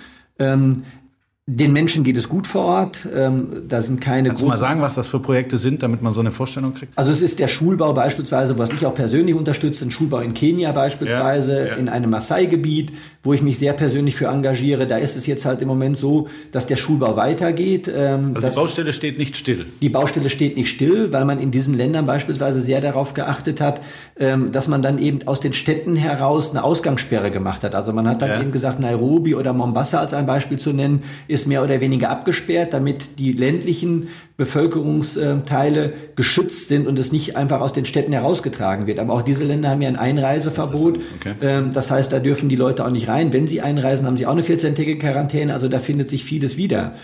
Den 1.52 1.72
Menschen 1.72 2.04
geht 2.04 2.16
es 2.16 2.28
gut 2.28 2.46
vor 2.46 2.64
Ort. 2.64 3.08
Ähm, 3.12 3.64
da 3.66 3.82
sind 3.82 4.00
keine 4.00 4.28
Kannst 4.28 4.42
du 4.42 4.46
mal 4.46 4.56
sagen, 4.56 4.82
was 4.82 4.94
das 4.94 5.08
für 5.08 5.18
Projekte 5.18 5.56
sind, 5.56 5.82
damit 5.82 6.00
man 6.00 6.14
so 6.14 6.20
eine 6.20 6.30
Vorstellung 6.30 6.74
kriegt? 6.74 6.96
Also 6.96 7.10
es 7.10 7.22
ist 7.22 7.40
der 7.40 7.48
Schulbau 7.48 7.92
beispielsweise, 7.92 8.56
was 8.56 8.72
ich 8.72 8.86
auch 8.86 8.94
persönlich 8.94 9.34
unterstütze, 9.34 9.84
ein 9.84 9.90
Schulbau 9.90 10.20
in 10.20 10.32
Kenia 10.32 10.70
beispielsweise, 10.70 11.58
ja, 11.58 11.66
ja. 11.66 11.74
in 11.74 11.88
einem 11.88 12.10
Maasai-Gebiet, 12.10 12.92
wo 13.24 13.32
ich 13.32 13.42
mich 13.42 13.58
sehr 13.58 13.72
persönlich 13.72 14.14
für 14.14 14.26
engagiere. 14.26 14.86
Da 14.86 14.98
ist 14.98 15.16
es 15.16 15.26
jetzt 15.26 15.44
halt 15.44 15.60
im 15.60 15.66
Moment 15.66 15.96
so, 15.98 16.28
dass 16.52 16.68
der 16.68 16.76
Schulbau 16.76 17.16
weitergeht. 17.16 17.90
Ähm, 17.92 18.32
also 18.36 18.48
die 18.48 18.54
Baustelle 18.54 18.92
steht 18.92 19.18
nicht 19.18 19.36
still. 19.36 19.66
Die 19.82 19.88
Baustelle 19.88 20.30
steht 20.30 20.56
nicht 20.56 20.70
still, 20.70 21.12
weil 21.12 21.24
man 21.24 21.40
in 21.40 21.50
diesen 21.50 21.74
Ländern 21.74 22.06
beispielsweise 22.06 22.60
sehr 22.60 22.80
darauf 22.80 23.12
geachtet 23.12 23.60
hat, 23.60 23.80
ähm, 24.20 24.52
dass 24.52 24.68
man 24.68 24.82
dann 24.82 24.98
eben 24.98 25.26
aus 25.26 25.40
den 25.40 25.52
Städten 25.52 25.96
heraus 25.96 26.50
eine 26.50 26.62
Ausgangssperre 26.62 27.32
gemacht 27.32 27.64
hat. 27.64 27.74
Also 27.74 27.92
man 27.92 28.06
hat 28.06 28.22
dann 28.22 28.30
ja. 28.30 28.40
eben 28.40 28.52
gesagt, 28.52 28.78
Nairobi 28.78 29.34
oder 29.34 29.52
Mombasa 29.52 29.98
als 29.98 30.14
ein 30.14 30.26
Beispiel 30.26 30.58
zu 30.58 30.72
nennen, 30.72 31.02
ist 31.26 31.39
mehr 31.46 31.62
oder 31.62 31.80
weniger 31.80 32.10
abgesperrt, 32.10 32.72
damit 32.72 33.18
die 33.18 33.32
ländlichen 33.32 34.08
Bevölkerungsteile 34.36 35.92
geschützt 36.16 36.68
sind 36.68 36.86
und 36.86 36.98
es 36.98 37.12
nicht 37.12 37.36
einfach 37.36 37.60
aus 37.60 37.72
den 37.72 37.84
Städten 37.84 38.12
herausgetragen 38.12 38.86
wird. 38.86 38.98
Aber 38.98 39.12
auch 39.14 39.22
diese 39.22 39.44
Länder 39.44 39.70
haben 39.70 39.82
ja 39.82 39.88
ein 39.88 39.96
Einreiseverbot. 39.96 40.98
Okay. 41.20 41.34
Ähm, 41.42 41.72
das 41.72 41.90
heißt, 41.90 42.12
da 42.12 42.18
dürfen 42.18 42.48
die 42.48 42.56
Leute 42.56 42.84
auch 42.84 42.90
nicht 42.90 43.08
rein. 43.08 43.32
Wenn 43.32 43.46
sie 43.46 43.60
einreisen, 43.60 44.06
haben 44.06 44.16
sie 44.16 44.26
auch 44.26 44.32
eine 44.32 44.42
14-tägige 44.42 44.98
Quarantäne. 44.98 45.52
Also 45.52 45.68
da 45.68 45.78
findet 45.78 46.10
sich 46.10 46.24
vieles 46.24 46.56
wieder. 46.56 46.94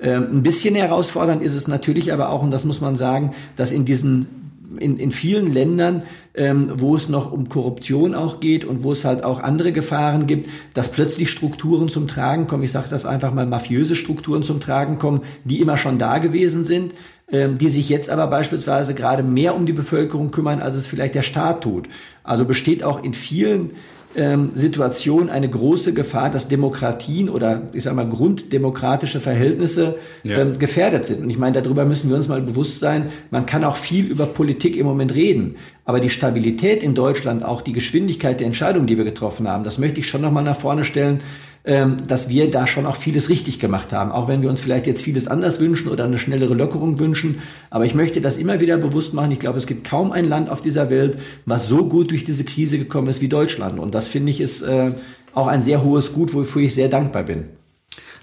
Ähm, 0.00 0.28
ein 0.32 0.42
bisschen 0.42 0.74
herausfordernd 0.74 1.42
ist 1.42 1.54
es 1.54 1.68
natürlich 1.68 2.12
aber 2.12 2.30
auch, 2.30 2.42
und 2.42 2.50
das 2.50 2.64
muss 2.64 2.80
man 2.80 2.96
sagen, 2.96 3.34
dass 3.56 3.70
in 3.70 3.84
diesen 3.84 4.41
in, 4.78 4.98
in 4.98 5.10
vielen 5.10 5.52
Ländern, 5.52 6.02
ähm, 6.34 6.72
wo 6.76 6.96
es 6.96 7.08
noch 7.08 7.32
um 7.32 7.48
Korruption 7.48 8.14
auch 8.14 8.40
geht 8.40 8.64
und 8.64 8.82
wo 8.82 8.92
es 8.92 9.04
halt 9.04 9.24
auch 9.24 9.40
andere 9.40 9.72
Gefahren 9.72 10.26
gibt, 10.26 10.48
dass 10.74 10.90
plötzlich 10.90 11.30
Strukturen 11.30 11.88
zum 11.88 12.08
Tragen 12.08 12.46
kommen. 12.46 12.62
Ich 12.62 12.72
sage 12.72 12.88
das 12.90 13.06
einfach 13.06 13.32
mal, 13.32 13.46
mafiöse 13.46 13.96
Strukturen 13.96 14.42
zum 14.42 14.60
Tragen 14.60 14.98
kommen, 14.98 15.22
die 15.44 15.60
immer 15.60 15.76
schon 15.76 15.98
da 15.98 16.18
gewesen 16.18 16.64
sind, 16.64 16.94
ähm, 17.30 17.58
die 17.58 17.68
sich 17.68 17.88
jetzt 17.88 18.10
aber 18.10 18.26
beispielsweise 18.26 18.94
gerade 18.94 19.22
mehr 19.22 19.54
um 19.54 19.66
die 19.66 19.72
Bevölkerung 19.72 20.30
kümmern, 20.30 20.60
als 20.60 20.76
es 20.76 20.86
vielleicht 20.86 21.14
der 21.14 21.22
Staat 21.22 21.62
tut. 21.62 21.88
Also 22.22 22.44
besteht 22.44 22.82
auch 22.82 23.02
in 23.02 23.14
vielen 23.14 23.72
Situation 24.54 25.30
eine 25.30 25.48
große 25.48 25.94
Gefahr, 25.94 26.30
dass 26.30 26.48
Demokratien 26.48 27.28
oder 27.28 27.62
ich 27.72 27.82
sage 27.82 27.96
mal 27.96 28.08
grunddemokratische 28.08 29.20
Verhältnisse 29.20 29.96
ja. 30.22 30.38
ähm, 30.38 30.58
gefährdet 30.58 31.06
sind. 31.06 31.22
Und 31.22 31.30
ich 31.30 31.38
meine, 31.38 31.60
darüber 31.62 31.84
müssen 31.84 32.10
wir 32.10 32.16
uns 32.16 32.28
mal 32.28 32.42
bewusst 32.42 32.80
sein. 32.80 33.06
Man 33.30 33.46
kann 33.46 33.64
auch 33.64 33.76
viel 33.76 34.06
über 34.06 34.26
Politik 34.26 34.76
im 34.76 34.86
Moment 34.86 35.14
reden, 35.14 35.56
aber 35.84 36.00
die 36.00 36.10
Stabilität 36.10 36.82
in 36.82 36.94
Deutschland, 36.94 37.44
auch 37.44 37.62
die 37.62 37.72
Geschwindigkeit 37.72 38.40
der 38.40 38.46
Entscheidungen, 38.46 38.86
die 38.86 38.98
wir 38.98 39.04
getroffen 39.04 39.48
haben, 39.48 39.64
das 39.64 39.78
möchte 39.78 40.00
ich 40.00 40.08
schon 40.08 40.20
noch 40.20 40.30
mal 40.30 40.42
nach 40.42 40.56
vorne 40.56 40.84
stellen 40.84 41.18
ähm, 41.18 41.20
dass 41.64 42.28
wir 42.28 42.50
da 42.50 42.66
schon 42.66 42.86
auch 42.86 42.96
vieles 42.96 43.28
richtig 43.28 43.60
gemacht 43.60 43.92
haben. 43.92 44.10
Auch 44.10 44.26
wenn 44.26 44.42
wir 44.42 44.50
uns 44.50 44.60
vielleicht 44.60 44.88
jetzt 44.88 45.02
vieles 45.02 45.28
anders 45.28 45.60
wünschen 45.60 45.90
oder 45.90 46.04
eine 46.04 46.18
schnellere 46.18 46.54
Lockerung 46.54 46.98
wünschen. 46.98 47.40
Aber 47.70 47.84
ich 47.84 47.94
möchte 47.94 48.20
das 48.20 48.36
immer 48.36 48.60
wieder 48.60 48.78
bewusst 48.78 49.14
machen. 49.14 49.30
Ich 49.30 49.38
glaube, 49.38 49.58
es 49.58 49.68
gibt 49.68 49.88
kaum 49.88 50.10
ein 50.10 50.28
Land 50.28 50.50
auf 50.50 50.60
dieser 50.60 50.90
Welt, 50.90 51.18
was 51.46 51.68
so 51.68 51.86
gut 51.86 52.10
durch 52.10 52.24
diese 52.24 52.42
Krise 52.42 52.78
gekommen 52.78 53.06
ist 53.06 53.20
wie 53.20 53.28
Deutschland. 53.28 53.78
Und 53.78 53.94
das 53.94 54.08
finde 54.08 54.30
ich 54.30 54.40
ist 54.40 54.62
äh, 54.62 54.90
auch 55.34 55.46
ein 55.46 55.62
sehr 55.62 55.84
hohes 55.84 56.12
Gut, 56.12 56.34
wofür 56.34 56.62
ich 56.62 56.74
sehr 56.74 56.88
dankbar 56.88 57.22
bin. 57.22 57.44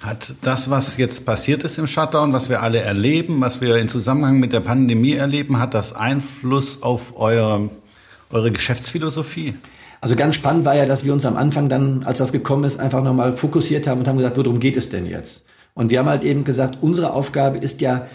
Hat 0.02 0.36
das, 0.42 0.70
was 0.70 0.98
jetzt 0.98 1.26
passiert 1.26 1.64
ist 1.64 1.78
im 1.78 1.88
Shutdown, 1.88 2.32
was 2.32 2.50
wir 2.50 2.62
alle 2.62 2.80
erleben, 2.80 3.42
was 3.42 3.60
wir 3.60 3.78
in 3.78 3.90
Zusammenhang 3.90 4.40
mit 4.40 4.54
der 4.54 4.62
Pandemie 4.62 5.14
erleben, 5.14 5.60
hat 5.60 5.74
das 5.74 5.94
Einfluss 5.94 6.82
auf 6.84 7.18
eure, 7.18 7.70
eure 8.32 8.52
Geschäftsphilosophie? 8.52 9.56
Also 10.02 10.16
ganz 10.16 10.36
spannend 10.36 10.66
war 10.66 10.76
ja, 10.76 10.86
dass 10.86 11.04
wir 11.04 11.14
uns 11.14 11.26
am 11.26 11.36
Anfang 11.36 11.68
dann, 11.68 12.04
als 12.06 12.20
das 12.20 12.32
gekommen 12.32 12.64
ist, 12.64 12.80
einfach 12.80 13.04
nochmal 13.04 13.34
fokussiert 13.36 13.88
haben 13.88 14.00
und 14.00 14.08
haben 14.08 14.18
gesagt, 14.18 14.38
worum 14.38 14.60
geht 14.60 14.78
es 14.78 14.90
denn 14.90 15.06
jetzt? 15.06 15.46
Und 15.74 15.92
wir 15.92 16.00
haben 16.00 16.10
halt 16.10 16.24
eben 16.24 16.44
gesagt, 16.44 16.78
unsere 16.82 17.14
Aufgabe 17.14 17.58
ist 17.58 17.82
ja, 17.82 18.08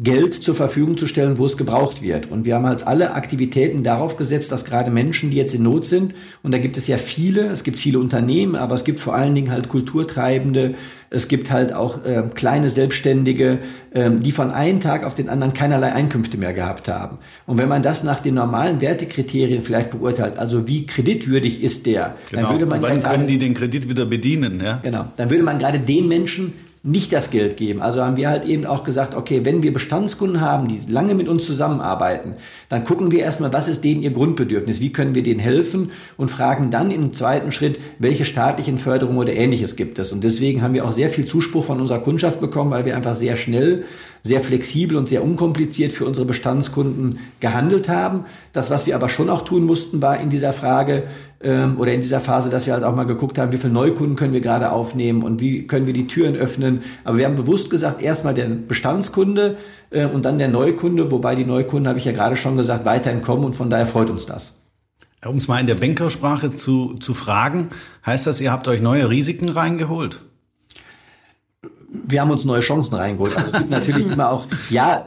Geld 0.00 0.32
zur 0.32 0.54
Verfügung 0.54 0.96
zu 0.96 1.06
stellen, 1.06 1.36
wo 1.36 1.44
es 1.44 1.58
gebraucht 1.58 2.00
wird. 2.00 2.30
Und 2.30 2.46
wir 2.46 2.54
haben 2.54 2.64
halt 2.64 2.86
alle 2.86 3.12
Aktivitäten 3.12 3.84
darauf 3.84 4.16
gesetzt, 4.16 4.50
dass 4.50 4.64
gerade 4.64 4.90
Menschen, 4.90 5.30
die 5.30 5.36
jetzt 5.36 5.54
in 5.54 5.64
Not 5.64 5.84
sind, 5.84 6.14
und 6.42 6.50
da 6.50 6.56
gibt 6.56 6.78
es 6.78 6.86
ja 6.86 6.96
viele, 6.96 7.48
es 7.48 7.62
gibt 7.62 7.78
viele 7.78 7.98
Unternehmen, 7.98 8.56
aber 8.56 8.74
es 8.74 8.84
gibt 8.84 9.00
vor 9.00 9.14
allen 9.14 9.34
Dingen 9.34 9.50
halt 9.50 9.68
Kulturtreibende, 9.68 10.76
es 11.10 11.28
gibt 11.28 11.50
halt 11.50 11.74
auch 11.74 12.06
äh, 12.06 12.22
kleine 12.34 12.70
Selbstständige, 12.70 13.58
äh, 13.90 14.10
die 14.10 14.32
von 14.32 14.50
einem 14.50 14.80
Tag 14.80 15.04
auf 15.04 15.14
den 15.14 15.28
anderen 15.28 15.52
keinerlei 15.52 15.92
Einkünfte 15.92 16.38
mehr 16.38 16.54
gehabt 16.54 16.88
haben. 16.88 17.18
Und 17.44 17.58
wenn 17.58 17.68
man 17.68 17.82
das 17.82 18.02
nach 18.02 18.20
den 18.20 18.34
normalen 18.34 18.80
Wertekriterien 18.80 19.60
vielleicht 19.60 19.90
beurteilt, 19.90 20.38
also 20.38 20.66
wie 20.66 20.86
kreditwürdig 20.86 21.62
ist 21.62 21.84
der, 21.84 22.16
genau. 22.30 22.42
dann 22.42 22.52
würde 22.52 22.64
man 22.64 22.82
und 22.82 22.88
wann 22.88 23.02
können 23.02 23.26
die 23.26 23.36
den 23.36 23.52
Kredit 23.52 23.90
wieder 23.90 24.06
bedienen, 24.06 24.58
ja? 24.64 24.80
Genau, 24.82 25.04
dann 25.18 25.28
würde 25.28 25.42
man 25.42 25.58
gerade 25.58 25.80
den 25.80 26.08
Menschen 26.08 26.54
nicht 26.84 27.12
das 27.12 27.30
Geld 27.30 27.56
geben. 27.56 27.80
Also 27.80 28.02
haben 28.02 28.16
wir 28.16 28.28
halt 28.28 28.44
eben 28.44 28.66
auch 28.66 28.82
gesagt, 28.82 29.14
okay, 29.14 29.44
wenn 29.44 29.62
wir 29.62 29.72
Bestandskunden 29.72 30.40
haben, 30.40 30.66
die 30.66 30.80
lange 30.90 31.14
mit 31.14 31.28
uns 31.28 31.46
zusammenarbeiten, 31.46 32.34
dann 32.68 32.84
gucken 32.84 33.12
wir 33.12 33.20
erstmal, 33.20 33.52
was 33.52 33.68
ist 33.68 33.84
denen 33.84 34.02
ihr 34.02 34.10
Grundbedürfnis, 34.10 34.80
wie 34.80 34.92
können 34.92 35.14
wir 35.14 35.22
denen 35.22 35.38
helfen 35.38 35.92
und 36.16 36.30
fragen 36.30 36.70
dann 36.70 36.90
im 36.90 37.12
zweiten 37.12 37.52
Schritt, 37.52 37.78
welche 38.00 38.24
staatlichen 38.24 38.78
Förderungen 38.78 39.18
oder 39.18 39.32
ähnliches 39.32 39.76
gibt 39.76 40.00
es. 40.00 40.10
Und 40.10 40.24
deswegen 40.24 40.62
haben 40.62 40.74
wir 40.74 40.84
auch 40.84 40.92
sehr 40.92 41.08
viel 41.08 41.24
Zuspruch 41.24 41.64
von 41.64 41.80
unserer 41.80 42.00
Kundschaft 42.00 42.40
bekommen, 42.40 42.72
weil 42.72 42.84
wir 42.84 42.96
einfach 42.96 43.14
sehr 43.14 43.36
schnell, 43.36 43.84
sehr 44.24 44.40
flexibel 44.40 44.96
und 44.96 45.08
sehr 45.08 45.22
unkompliziert 45.22 45.92
für 45.92 46.04
unsere 46.04 46.26
Bestandskunden 46.26 47.20
gehandelt 47.38 47.88
haben. 47.88 48.24
Das, 48.52 48.70
was 48.70 48.86
wir 48.86 48.96
aber 48.96 49.08
schon 49.08 49.30
auch 49.30 49.44
tun 49.44 49.64
mussten, 49.64 50.02
war 50.02 50.18
in 50.18 50.30
dieser 50.30 50.52
Frage, 50.52 51.04
ähm, 51.42 51.78
oder 51.78 51.92
in 51.92 52.00
dieser 52.00 52.20
Phase, 52.20 52.50
dass 52.50 52.66
wir 52.66 52.72
halt 52.72 52.84
auch 52.84 52.94
mal 52.94 53.04
geguckt 53.04 53.38
haben, 53.38 53.52
wie 53.52 53.58
viele 53.58 53.72
Neukunden 53.72 54.16
können 54.16 54.32
wir 54.32 54.40
gerade 54.40 54.72
aufnehmen 54.72 55.22
und 55.22 55.40
wie 55.40 55.66
können 55.66 55.86
wir 55.86 55.94
die 55.94 56.06
Türen 56.06 56.36
öffnen. 56.36 56.80
Aber 57.04 57.18
wir 57.18 57.26
haben 57.26 57.36
bewusst 57.36 57.70
gesagt, 57.70 58.02
erstmal 58.02 58.34
der 58.34 58.46
Bestandskunde 58.46 59.56
äh, 59.90 60.06
und 60.06 60.24
dann 60.24 60.38
der 60.38 60.48
Neukunde, 60.48 61.10
wobei 61.10 61.34
die 61.34 61.44
Neukunden, 61.44 61.88
habe 61.88 61.98
ich 61.98 62.04
ja 62.04 62.12
gerade 62.12 62.36
schon 62.36 62.56
gesagt, 62.56 62.84
weiterhin 62.84 63.22
kommen 63.22 63.44
und 63.44 63.54
von 63.54 63.70
daher 63.70 63.86
freut 63.86 64.10
uns 64.10 64.26
das. 64.26 64.62
Um 65.24 65.38
es 65.38 65.46
mal 65.46 65.60
in 65.60 65.68
der 65.68 65.76
Bankersprache 65.76 66.52
zu, 66.52 66.94
zu 66.94 67.14
fragen, 67.14 67.70
heißt 68.04 68.26
das, 68.26 68.40
ihr 68.40 68.50
habt 68.50 68.66
euch 68.66 68.80
neue 68.80 69.08
Risiken 69.08 69.48
reingeholt? 69.48 70.22
Wir 71.92 72.20
haben 72.22 72.30
uns 72.30 72.44
neue 72.44 72.60
Chancen 72.60 72.94
reingeholt. 72.94 73.36
Also 73.36 73.52
es 73.52 73.58
gibt 73.58 73.70
natürlich 73.70 74.06
immer 74.06 74.30
auch, 74.30 74.46
ja, 74.70 75.04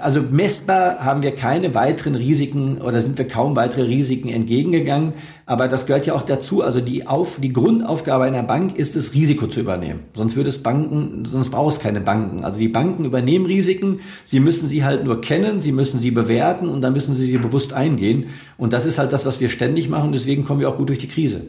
also 0.00 0.22
messbar 0.22 0.98
haben 1.04 1.22
wir 1.22 1.30
keine 1.32 1.74
weiteren 1.74 2.16
Risiken 2.16 2.78
oder 2.78 3.00
sind 3.00 3.16
wir 3.16 3.28
kaum 3.28 3.54
weitere 3.54 3.82
Risiken 3.82 4.28
entgegengegangen. 4.28 5.12
Aber 5.46 5.68
das 5.68 5.86
gehört 5.86 6.06
ja 6.06 6.14
auch 6.14 6.22
dazu. 6.22 6.62
Also 6.62 6.80
die, 6.80 7.06
Auf, 7.06 7.38
die 7.38 7.52
Grundaufgabe 7.52 8.24
einer 8.24 8.42
Bank 8.42 8.76
ist 8.76 8.96
es, 8.96 9.14
Risiko 9.14 9.46
zu 9.46 9.60
übernehmen. 9.60 10.00
Sonst 10.14 10.36
würde 10.36 10.48
es 10.48 10.62
Banken, 10.62 11.24
sonst 11.26 11.50
braucht 11.50 11.76
es 11.76 11.80
keine 11.80 12.00
Banken. 12.00 12.44
Also 12.44 12.58
die 12.58 12.68
Banken 12.68 13.04
übernehmen 13.04 13.46
Risiken. 13.46 14.00
Sie 14.24 14.40
müssen 14.40 14.68
sie 14.68 14.84
halt 14.84 15.04
nur 15.04 15.20
kennen, 15.20 15.60
sie 15.60 15.72
müssen 15.72 16.00
sie 16.00 16.10
bewerten 16.10 16.68
und 16.68 16.80
dann 16.80 16.92
müssen 16.92 17.14
sie 17.14 17.26
sie 17.26 17.38
bewusst 17.38 17.72
eingehen. 17.72 18.26
Und 18.56 18.72
das 18.72 18.84
ist 18.84 18.98
halt 18.98 19.12
das, 19.12 19.26
was 19.26 19.40
wir 19.40 19.48
ständig 19.48 19.88
machen. 19.88 20.12
Deswegen 20.12 20.44
kommen 20.44 20.60
wir 20.60 20.68
auch 20.68 20.76
gut 20.76 20.88
durch 20.88 20.98
die 20.98 21.08
Krise. 21.08 21.42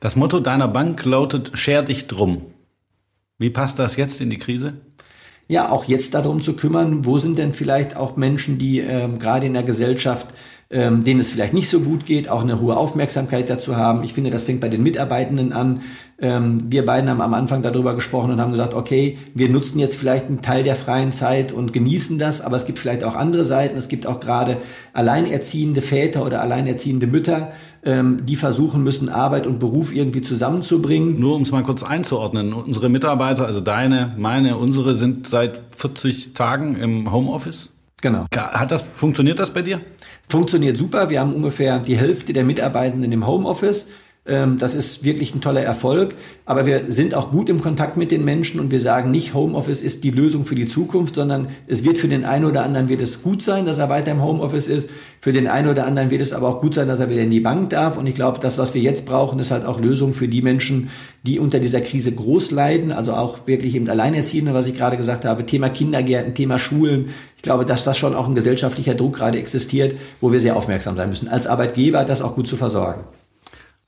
Das 0.00 0.16
Motto 0.16 0.40
deiner 0.40 0.68
Bank 0.68 1.04
lautet, 1.04 1.52
scher 1.54 1.82
dich 1.82 2.06
drum. 2.06 2.42
Wie 3.40 3.48
passt 3.48 3.78
das 3.78 3.96
jetzt 3.96 4.20
in 4.20 4.28
die 4.28 4.36
Krise? 4.36 4.74
Ja, 5.48 5.70
auch 5.70 5.84
jetzt 5.84 6.12
darum 6.12 6.42
zu 6.42 6.54
kümmern, 6.54 7.06
wo 7.06 7.16
sind 7.16 7.38
denn 7.38 7.54
vielleicht 7.54 7.96
auch 7.96 8.16
Menschen, 8.16 8.58
die 8.58 8.80
ähm, 8.80 9.18
gerade 9.18 9.46
in 9.46 9.54
der 9.54 9.62
Gesellschaft 9.62 10.28
ähm, 10.72 11.02
denen 11.02 11.18
es 11.18 11.32
vielleicht 11.32 11.52
nicht 11.52 11.68
so 11.68 11.80
gut 11.80 12.06
geht, 12.06 12.28
auch 12.28 12.42
eine 12.42 12.60
hohe 12.60 12.76
Aufmerksamkeit 12.76 13.50
dazu 13.50 13.76
haben. 13.76 14.04
Ich 14.04 14.12
finde, 14.12 14.30
das 14.30 14.44
fängt 14.44 14.60
bei 14.60 14.68
den 14.68 14.84
Mitarbeitenden 14.84 15.52
an. 15.52 15.82
Ähm, 16.20 16.66
wir 16.68 16.86
beiden 16.86 17.10
haben 17.10 17.20
am 17.20 17.34
Anfang 17.34 17.62
darüber 17.62 17.96
gesprochen 17.96 18.30
und 18.30 18.40
haben 18.40 18.52
gesagt, 18.52 18.74
okay, 18.74 19.18
wir 19.34 19.48
nutzen 19.48 19.80
jetzt 19.80 19.96
vielleicht 19.96 20.28
einen 20.28 20.42
Teil 20.42 20.62
der 20.62 20.76
freien 20.76 21.10
Zeit 21.10 21.50
und 21.50 21.72
genießen 21.72 22.18
das, 22.18 22.40
aber 22.40 22.54
es 22.54 22.66
gibt 22.66 22.78
vielleicht 22.78 23.02
auch 23.02 23.16
andere 23.16 23.44
Seiten. 23.44 23.76
Es 23.76 23.88
gibt 23.88 24.06
auch 24.06 24.20
gerade 24.20 24.58
alleinerziehende 24.92 25.82
Väter 25.82 26.24
oder 26.24 26.40
alleinerziehende 26.40 27.08
Mütter, 27.08 27.50
ähm, 27.84 28.26
die 28.26 28.36
versuchen 28.36 28.82
müssen, 28.82 29.08
Arbeit 29.08 29.46
und 29.46 29.58
Beruf 29.58 29.92
irgendwie 29.94 30.22
zusammenzubringen. 30.22 31.18
Nur 31.18 31.36
um 31.36 31.42
es 31.42 31.50
mal 31.50 31.62
kurz 31.62 31.82
einzuordnen, 31.82 32.52
unsere 32.52 32.88
Mitarbeiter, 32.88 33.46
also 33.46 33.60
deine, 33.60 34.14
meine, 34.18 34.56
unsere, 34.56 34.94
sind 34.94 35.28
seit 35.28 35.62
40 35.76 36.34
Tagen 36.34 36.76
im 36.76 37.12
Homeoffice. 37.12 37.70
Genau. 38.02 38.26
Hat 38.34 38.70
das, 38.70 38.84
funktioniert 38.94 39.38
das 39.38 39.52
bei 39.52 39.62
dir? 39.62 39.80
Funktioniert 40.28 40.76
super. 40.76 41.10
Wir 41.10 41.20
haben 41.20 41.34
ungefähr 41.34 41.80
die 41.80 41.96
Hälfte 41.96 42.32
der 42.32 42.44
Mitarbeitenden 42.44 43.12
im 43.12 43.26
Homeoffice. 43.26 43.88
Ähm, 44.26 44.58
das 44.58 44.74
ist 44.74 45.02
wirklich 45.02 45.34
ein 45.34 45.40
toller 45.40 45.62
Erfolg. 45.62 46.14
Aber 46.44 46.66
wir 46.66 46.84
sind 46.88 47.14
auch 47.14 47.30
gut 47.30 47.48
im 47.48 47.62
Kontakt 47.62 47.96
mit 47.96 48.10
den 48.10 48.24
Menschen 48.24 48.60
und 48.60 48.70
wir 48.70 48.80
sagen 48.80 49.10
nicht, 49.10 49.34
Homeoffice 49.34 49.80
ist 49.80 50.04
die 50.04 50.10
Lösung 50.10 50.44
für 50.44 50.54
die 50.54 50.66
Zukunft, 50.66 51.14
sondern 51.14 51.48
es 51.66 51.84
wird 51.84 51.96
für 51.96 52.08
den 52.08 52.24
einen 52.24 52.44
oder 52.44 52.62
anderen 52.62 52.88
wird 52.88 53.00
es 53.00 53.22
gut 53.22 53.42
sein, 53.42 53.64
dass 53.64 53.78
er 53.78 53.88
weiter 53.88 54.10
im 54.10 54.22
Homeoffice 54.22 54.68
ist. 54.68 54.90
Für 55.20 55.32
den 55.32 55.46
einen 55.46 55.68
oder 55.68 55.86
anderen 55.86 56.10
wird 56.10 56.20
es 56.20 56.32
aber 56.32 56.48
auch 56.48 56.60
gut 56.60 56.74
sein, 56.74 56.88
dass 56.88 57.00
er 57.00 57.08
wieder 57.08 57.22
in 57.22 57.30
die 57.30 57.40
Bank 57.40 57.70
darf. 57.70 57.96
Und 57.96 58.06
ich 58.06 58.14
glaube, 58.14 58.40
das, 58.40 58.58
was 58.58 58.74
wir 58.74 58.82
jetzt 58.82 59.06
brauchen, 59.06 59.38
ist 59.38 59.50
halt 59.50 59.64
auch 59.64 59.80
Lösung 59.80 60.12
für 60.12 60.28
die 60.28 60.42
Menschen, 60.42 60.90
die 61.22 61.38
unter 61.38 61.58
dieser 61.58 61.80
Krise 61.80 62.12
groß 62.12 62.50
leiden. 62.50 62.92
Also 62.92 63.14
auch 63.14 63.46
wirklich 63.46 63.74
eben 63.74 63.88
Alleinerziehende, 63.88 64.52
was 64.52 64.66
ich 64.66 64.74
gerade 64.74 64.98
gesagt 64.98 65.24
habe. 65.24 65.46
Thema 65.46 65.70
Kindergärten, 65.70 66.34
Thema 66.34 66.58
Schulen. 66.58 67.08
Ich 67.36 67.42
glaube, 67.42 67.64
dass 67.64 67.84
das 67.84 67.96
schon 67.96 68.14
auch 68.14 68.28
ein 68.28 68.34
gesellschaftlicher 68.34 68.94
Druck 68.94 69.16
gerade 69.16 69.38
existiert, 69.38 69.98
wo 70.20 70.30
wir 70.30 70.40
sehr 70.40 70.56
aufmerksam 70.56 70.96
sein 70.96 71.08
müssen. 71.08 71.28
Als 71.28 71.46
Arbeitgeber 71.46 72.04
das 72.04 72.20
auch 72.20 72.34
gut 72.34 72.46
zu 72.46 72.58
versorgen. 72.58 73.04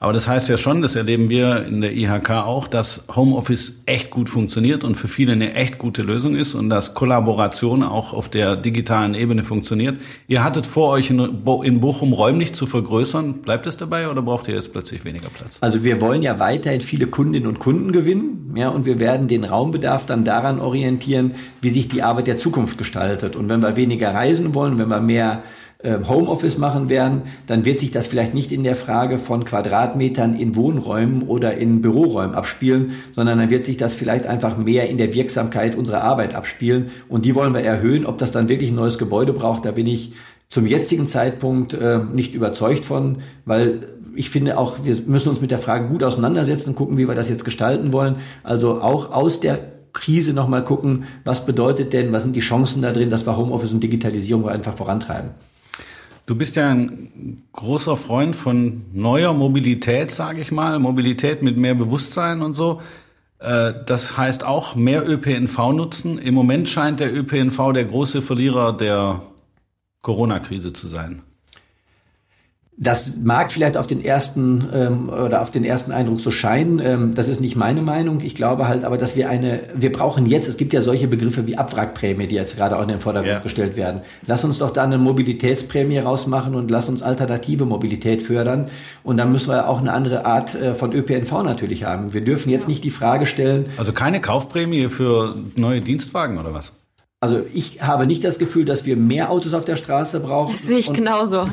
Aber 0.03 0.13
das 0.13 0.27
heißt 0.27 0.49
ja 0.49 0.57
schon, 0.57 0.83
das 0.83 0.97
erleben 0.97 1.29
wir 1.29 1.65
in 1.65 1.81
der 1.81 1.93
IHK 1.93 2.31
auch, 2.31 2.67
dass 2.67 3.05
Homeoffice 3.15 3.83
echt 3.87 4.11
gut 4.11 4.29
funktioniert 4.29 4.83
und 4.83 4.97
für 4.97 5.07
viele 5.07 5.31
eine 5.31 5.55
echt 5.55 5.79
gute 5.79 6.03
Lösung 6.03 6.35
ist 6.35 6.57
und 6.57 6.71
dass 6.71 6.95
Kollaboration 6.95 7.85
auch 7.85 8.13
auf 8.13 8.29
der 8.29 8.57
digitalen 8.57 9.15
Ebene 9.15 9.45
funktioniert. 9.45 10.01
Ihr 10.27 10.43
hattet 10.43 10.67
vor, 10.67 10.91
euch 10.91 11.11
in 11.11 11.45
Bochum 11.45 12.13
räumlich 12.13 12.53
zu 12.53 12.67
vergrößern. 12.67 13.43
Bleibt 13.43 13.69
es 13.69 13.77
dabei 13.77 14.11
oder 14.11 14.23
braucht 14.23 14.49
ihr 14.49 14.57
jetzt 14.57 14.73
plötzlich 14.73 15.05
weniger 15.05 15.29
Platz? 15.29 15.59
Also 15.61 15.85
wir 15.85 16.01
wollen 16.01 16.23
ja 16.23 16.41
weiterhin 16.41 16.81
viele 16.81 17.07
Kundinnen 17.07 17.47
und 17.47 17.61
Kunden 17.61 17.93
gewinnen, 17.93 18.55
ja, 18.57 18.71
und 18.71 18.87
wir 18.87 18.99
werden 18.99 19.29
den 19.29 19.45
Raumbedarf 19.45 20.05
dann 20.05 20.25
daran 20.25 20.59
orientieren, 20.59 21.37
wie 21.61 21.71
sich 21.71 21.87
die 21.87 22.03
Arbeit 22.03 22.27
der 22.27 22.39
Zukunft 22.39 22.77
gestaltet. 22.77 23.37
Und 23.37 23.49
wenn 23.49 23.61
wir 23.61 23.77
weniger 23.77 24.13
reisen 24.13 24.53
wollen, 24.53 24.79
wenn 24.79 24.89
wir 24.89 25.01
mehr 25.01 25.45
Homeoffice 25.85 26.59
machen 26.59 26.89
werden, 26.89 27.23
dann 27.47 27.65
wird 27.65 27.81
sich 27.81 27.91
das 27.91 28.07
vielleicht 28.07 28.35
nicht 28.35 28.53
in 28.53 28.63
der 28.63 28.77
Frage 28.77 29.19
von 29.19 29.45
Quadratmetern 29.45 30.39
in 30.39 30.55
Wohnräumen 30.55 31.23
oder 31.23 31.55
in 31.55 31.81
Büroräumen 31.81 32.35
abspielen, 32.35 32.93
sondern 33.13 33.39
dann 33.39 33.51
wird 33.51 33.65
sich 33.65 33.77
das 33.77 33.95
vielleicht 33.95 34.27
einfach 34.27 34.57
mehr 34.57 34.89
in 34.89 34.99
der 34.99 35.13
Wirksamkeit 35.13 35.75
unserer 35.75 36.03
Arbeit 36.03 36.35
abspielen. 36.35 36.87
Und 37.09 37.25
die 37.25 37.35
wollen 37.35 37.55
wir 37.55 37.63
erhöhen. 37.63 38.07
Ob 38.07 38.19
das 38.19 38.33
dann 38.33 38.49
wirklich 38.49 38.71
ein 38.71 38.77
neues 38.77 38.99
Gebäude 38.99 39.33
braucht, 39.33 39.65
da 39.65 39.73
bin 39.73 39.87
ich 39.87 40.13
zum 40.49 40.67
jetzigen 40.67 41.07
Zeitpunkt 41.07 41.73
äh, 41.73 41.99
nicht 42.13 42.35
überzeugt 42.35 42.85
von, 42.85 43.17
weil 43.45 43.89
ich 44.15 44.31
finde 44.31 44.59
auch, 44.59 44.85
wir 44.85 44.97
müssen 45.07 45.31
uns 45.31 45.41
mit 45.41 45.51
der 45.51 45.59
Frage 45.59 45.89
gut 45.89 46.03
auseinandersetzen, 46.03 46.75
gucken, 46.75 46.99
wie 46.99 47.09
wir 47.09 47.15
das 47.15 47.29
jetzt 47.29 47.45
gestalten 47.45 47.93
wollen. 47.93 48.17
Also 48.43 48.83
auch 48.83 49.13
aus 49.13 49.41
der 49.41 49.59
Krise 49.93 50.33
nochmal 50.33 50.65
gucken, 50.65 51.05
was 51.25 51.47
bedeutet 51.47 51.93
denn, 51.93 52.13
was 52.13 52.23
sind 52.23 52.37
die 52.37 52.41
Chancen 52.41 52.83
da 52.83 52.93
drin, 52.93 53.11
dass 53.11 53.27
wir 53.27 53.37
Homeoffice 53.37 53.73
und 53.73 53.83
Digitalisierung 53.83 54.49
einfach 54.49 54.77
vorantreiben. 54.77 55.31
Du 56.27 56.37
bist 56.37 56.57
ja 56.57 56.71
ein 56.71 57.43
großer 57.53 57.97
Freund 57.97 58.37
von 58.37 58.85
neuer 58.93 59.35
Mobilität, 59.35 60.13
sage 60.13 60.41
ich 60.41 60.53
mal, 60.53 60.79
Mobilität 60.79 61.43
mit 61.43 61.57
mehr 61.57 61.75
Bewusstsein 61.75 62.43
und 62.43 62.55
so. 62.55 62.81
Äh, 63.39 63.75
das 63.87 64.17
heißt 64.17 64.45
auch 64.45 64.77
mehr 64.77 65.09
ÖPNV 65.09 65.73
nutzen. 65.73 66.19
Im 66.19 66.35
Moment 66.35 66.69
scheint 66.69 67.01
der 67.01 67.15
ÖPNV 67.15 67.73
der 67.73 67.85
große 67.85 68.23
Verlierer 68.23 68.77
der 68.77 69.23
Corona-Krise 70.03 70.73
zu 70.73 70.87
sein. 70.87 71.23
Das 72.79 73.19
mag 73.23 73.53
vielleicht 73.53 73.77
auf 73.77 73.87
den 73.87 74.03
ersten 74.03 74.67
ähm, 74.73 75.09
oder 75.11 75.43
auf 75.43 75.51
den 75.51 75.63
ersten 75.63 75.93
Eindruck 75.93 76.21
so 76.21 76.31
scheinen. 76.31 76.79
Ähm, 76.79 77.15
das 77.15 77.29
ist 77.29 77.41
nicht 77.41 77.55
meine 77.55 77.83
Meinung. 77.83 78.23
Ich 78.23 78.35
glaube 78.35 78.67
halt 78.67 78.85
aber, 78.85 78.97
dass 78.97 79.15
wir 79.15 79.29
eine, 79.29 79.65
wir 79.75 79.93
brauchen 79.93 80.25
jetzt, 80.25 80.49
es 80.49 80.57
gibt 80.57 80.73
ja 80.73 80.81
solche 80.81 81.07
Begriffe 81.07 81.47
wie 81.47 81.59
Abwrackprämie, 81.59 82.27
die 82.27 82.35
jetzt 82.35 82.57
gerade 82.57 82.79
auch 82.79 82.83
in 82.83 82.89
den 82.89 82.99
Vordergrund 82.99 83.31
ja. 83.31 83.39
gestellt 83.41 83.77
werden. 83.77 84.01
Lass 84.27 84.43
uns 84.45 84.59
doch 84.59 84.71
da 84.71 84.85
eine 84.85 84.97
Mobilitätsprämie 84.97 85.99
rausmachen 85.99 86.55
und 86.55 86.71
lass 86.71 86.89
uns 86.89 87.03
alternative 87.03 87.67
Mobilität 87.67 88.23
fördern. 88.23 88.67
Und 89.05 89.19
dann 89.19 89.31
müssen 89.31 89.51
wir 89.51 89.69
auch 89.69 89.81
eine 89.81 89.93
andere 89.93 90.25
Art 90.25 90.55
äh, 90.55 90.75
von 90.75 90.95
ÖPNV 90.95 91.31
natürlich 91.43 91.85
haben. 91.85 92.15
Wir 92.15 92.23
dürfen 92.23 92.49
jetzt 92.49 92.69
nicht 92.69 92.83
die 92.85 92.91
Frage 92.91 93.27
stellen. 93.27 93.67
Also 93.77 93.93
keine 93.93 94.23
Kaufprämie 94.23 94.89
für 94.89 95.37
neue 95.57 95.83
Dienstwagen 95.83 96.39
oder 96.39 96.55
was? 96.55 96.73
Also 97.23 97.45
ich 97.55 97.81
habe 97.81 98.05
nicht 98.05 98.25
das 98.25 98.41
Gefühl, 98.41 98.65
dass 98.65 98.85
wir 98.85 98.97
mehr 98.97 99.31
Autos 99.31 99.55
auf 99.55 99.65
der 99.65 99.77
Straße 99.77 100.19
brauchen. 100.19 100.55
Das 100.55 100.67
sehe 100.67 100.79
ich 100.79 100.89
und, 100.89 100.97
genauso. 100.97 101.49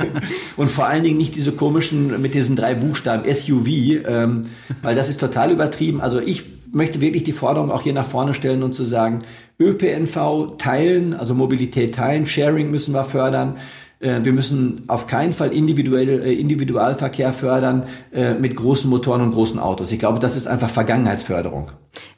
und 0.56 0.70
vor 0.70 0.86
allen 0.86 1.02
Dingen 1.02 1.18
nicht 1.18 1.36
diese 1.36 1.52
komischen 1.52 2.22
mit 2.22 2.32
diesen 2.32 2.56
drei 2.56 2.74
Buchstaben 2.74 3.30
SUV, 3.30 3.66
ähm, 3.68 4.46
weil 4.80 4.94
das 4.96 5.10
ist 5.10 5.20
total 5.20 5.50
übertrieben. 5.50 6.00
Also 6.00 6.20
ich 6.20 6.44
möchte 6.72 7.02
wirklich 7.02 7.22
die 7.22 7.34
Forderung 7.34 7.70
auch 7.70 7.82
hier 7.82 7.92
nach 7.92 8.06
vorne 8.06 8.32
stellen 8.32 8.62
und 8.62 8.74
zu 8.74 8.82
sagen, 8.82 9.18
ÖPNV 9.60 10.56
teilen, 10.56 11.12
also 11.12 11.34
Mobilität 11.34 11.94
teilen, 11.94 12.26
Sharing 12.26 12.70
müssen 12.70 12.94
wir 12.94 13.04
fördern. 13.04 13.58
Äh, 13.98 14.20
wir 14.22 14.32
müssen 14.32 14.84
auf 14.88 15.06
keinen 15.06 15.34
Fall 15.34 15.52
individuell, 15.52 16.08
äh, 16.08 16.32
Individualverkehr 16.32 17.34
fördern 17.34 17.82
äh, 18.10 18.32
mit 18.32 18.56
großen 18.56 18.88
Motoren 18.88 19.20
und 19.20 19.32
großen 19.32 19.60
Autos. 19.60 19.92
Ich 19.92 19.98
glaube, 19.98 20.18
das 20.18 20.34
ist 20.34 20.46
einfach 20.46 20.70
Vergangenheitsförderung. 20.70 21.72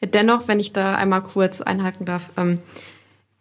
Dennoch, 0.04 0.46
wenn 0.46 0.60
ich 0.60 0.72
da 0.72 0.94
einmal 0.94 1.24
kurz 1.24 1.60
einhaken 1.60 2.06
darf, 2.06 2.30
ähm 2.36 2.60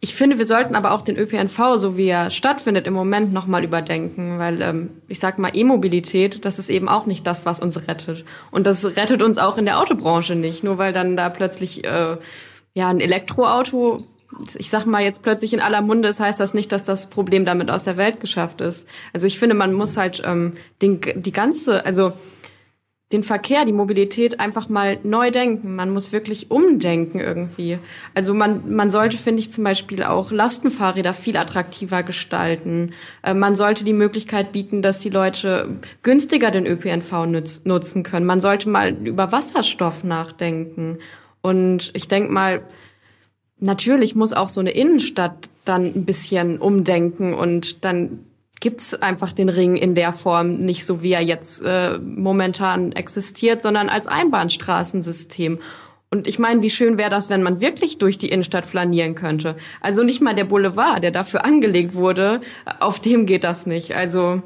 ich 0.04 0.16
finde, 0.16 0.40
wir 0.40 0.46
sollten 0.46 0.74
aber 0.74 0.94
auch 0.94 1.04
den 1.04 1.16
ÖPNV, 1.16 1.76
so 1.76 1.96
wie 1.96 2.08
er 2.08 2.32
stattfindet, 2.32 2.88
im 2.88 2.94
Moment 2.94 3.32
nochmal 3.32 3.64
überdenken, 3.64 4.40
weil 4.40 4.60
ähm, 4.64 4.90
ich 5.08 5.20
sag 5.20 5.38
mal, 5.38 5.52
E-Mobilität, 5.54 6.44
das 6.44 6.58
ist 6.58 6.72
eben 6.72 6.90
auch 6.90 7.06
nicht 7.06 7.28
das, 7.28 7.46
was 7.46 7.60
uns 7.60 7.88
rettet. 7.88 8.26
Und 8.50 8.66
das 8.66 8.98
rettet 8.98 9.22
uns 9.22 9.38
auch 9.38 9.60
in 9.60 9.66
der 9.66 9.80
Autobranche 9.80 10.34
nicht, 10.34 10.64
nur 10.64 10.80
weil 10.80 10.92
dann 10.92 11.16
da 11.16 11.30
plötzlich 11.30 11.86
äh, 11.86 12.18
ja 12.74 12.90
ein 12.90 13.00
Elektroauto, 13.00 14.04
ich 14.56 14.72
sag 14.72 14.88
mal 14.88 15.04
jetzt 15.04 15.22
plötzlich 15.22 15.54
in 15.54 15.60
aller 15.60 15.82
Munde 15.82 16.10
ist, 16.10 16.20
heißt 16.20 16.40
das 16.40 16.56
nicht, 16.56 16.72
dass 16.72 16.84
das 16.84 17.12
Problem 17.12 17.46
damit 17.46 17.70
aus 17.70 17.84
der 17.84 17.98
Welt 17.98 18.20
geschafft 18.20 18.62
ist. 18.62 18.90
Also 19.14 19.28
ich 19.28 19.38
finde, 19.38 19.54
man 19.54 19.72
muss 19.72 19.98
halt 19.98 20.24
ähm, 20.26 20.54
den, 20.82 21.00
die 21.16 21.32
ganze, 21.32 21.86
also 21.86 22.14
den 23.12 23.24
Verkehr, 23.24 23.65
die 23.65 23.74
Mobilität 23.74 24.39
einfach 24.39 24.69
mal 24.69 25.00
neu 25.04 25.32
denken. 25.32 25.76
Man 25.76 25.91
muss 25.91 26.12
wirklich 26.12 26.50
umdenken 26.50 27.19
irgendwie. 27.19 27.78
Also 28.13 28.34
man, 28.34 28.74
man 28.74 28.89
sollte, 28.89 29.17
finde 29.17 29.41
ich, 29.41 29.52
zum 29.52 29.63
Beispiel 29.63 30.04
auch 30.04 30.32
Lastenfahrräder 30.32 31.13
viel 31.13 31.38
attraktiver 31.38 32.04
gestalten. 32.04 32.93
Äh, 33.21 33.34
man 33.34 33.56
sollte 33.56 33.84
die 33.84 33.93
Möglichkeit 33.93 34.52
bieten, 34.52 34.82
dass 34.82 35.00
die 35.00 35.10
Leute 35.10 35.80
günstiger 36.04 36.52
den 36.52 36.65
ÖPNV 36.65 37.26
nutz, 37.26 37.65
nutzen 37.65 38.04
können. 38.04 38.26
Man 38.26 38.41
sollte 38.41 38.69
mal 38.69 38.91
über 39.06 39.32
Wasserstoff 39.32 40.04
nachdenken. 40.04 41.00
Und 41.41 41.91
ich 41.93 42.08
denke 42.08 42.32
mal, 42.32 42.62
natürlich 43.60 44.15
muss 44.15 44.32
auch 44.34 44.50
so 44.50 44.62
eine 44.62 44.71
Innenstadt 44.71 45.50
dann 45.65 45.86
ein 45.86 46.06
bisschen 46.06 46.60
umdenken 46.60 47.34
und 47.34 47.84
dann 47.84 48.19
gibt's 48.62 48.93
einfach 48.93 49.34
den 49.34 49.50
Ring 49.50 49.76
in 49.76 49.95
der 49.95 50.13
Form 50.13 50.58
nicht 50.58 50.86
so, 50.86 51.04
wie 51.04 51.12
er 51.12 51.21
jetzt 51.21 51.62
äh, 51.65 51.97
momentan 51.97 52.93
existiert, 52.93 53.62
sondern 53.62 53.89
als 53.89 54.08
Einbahnstraßensystem. 54.08 55.60
Und 56.10 56.28
ich 56.28 56.39
meine, 56.39 56.62
wie 56.62 56.69
schön 56.69 56.97
wäre 56.97 57.10
das, 57.10 57.30
wenn 57.30 57.43
man 57.43 57.60
wirklich 57.60 57.97
durch 57.97 58.17
die 58.17 58.30
Innenstadt 58.30 58.65
flanieren 58.65 59.15
könnte. 59.15 59.56
Also 59.82 60.04
nicht 60.04 60.21
mal 60.21 60.36
der 60.36 60.45
Boulevard, 60.45 61.04
der 61.04 61.12
dafür 61.12 61.43
angelegt 61.43 61.95
wurde, 61.95 62.41
auf 62.80 63.00
dem 63.00 63.26
geht 63.26 63.43
das 63.43 63.65
nicht. 63.65 63.95
Also 63.95 64.41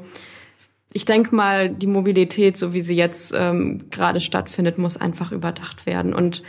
ich 0.92 1.04
denke 1.04 1.34
mal, 1.34 1.68
die 1.68 1.86
Mobilität, 1.86 2.56
so 2.56 2.72
wie 2.72 2.80
sie 2.80 2.96
jetzt 2.96 3.34
ähm, 3.36 3.90
gerade 3.90 4.20
stattfindet, 4.20 4.78
muss 4.78 4.96
einfach 4.96 5.30
überdacht 5.30 5.84
werden. 5.84 6.14
Und 6.14 6.42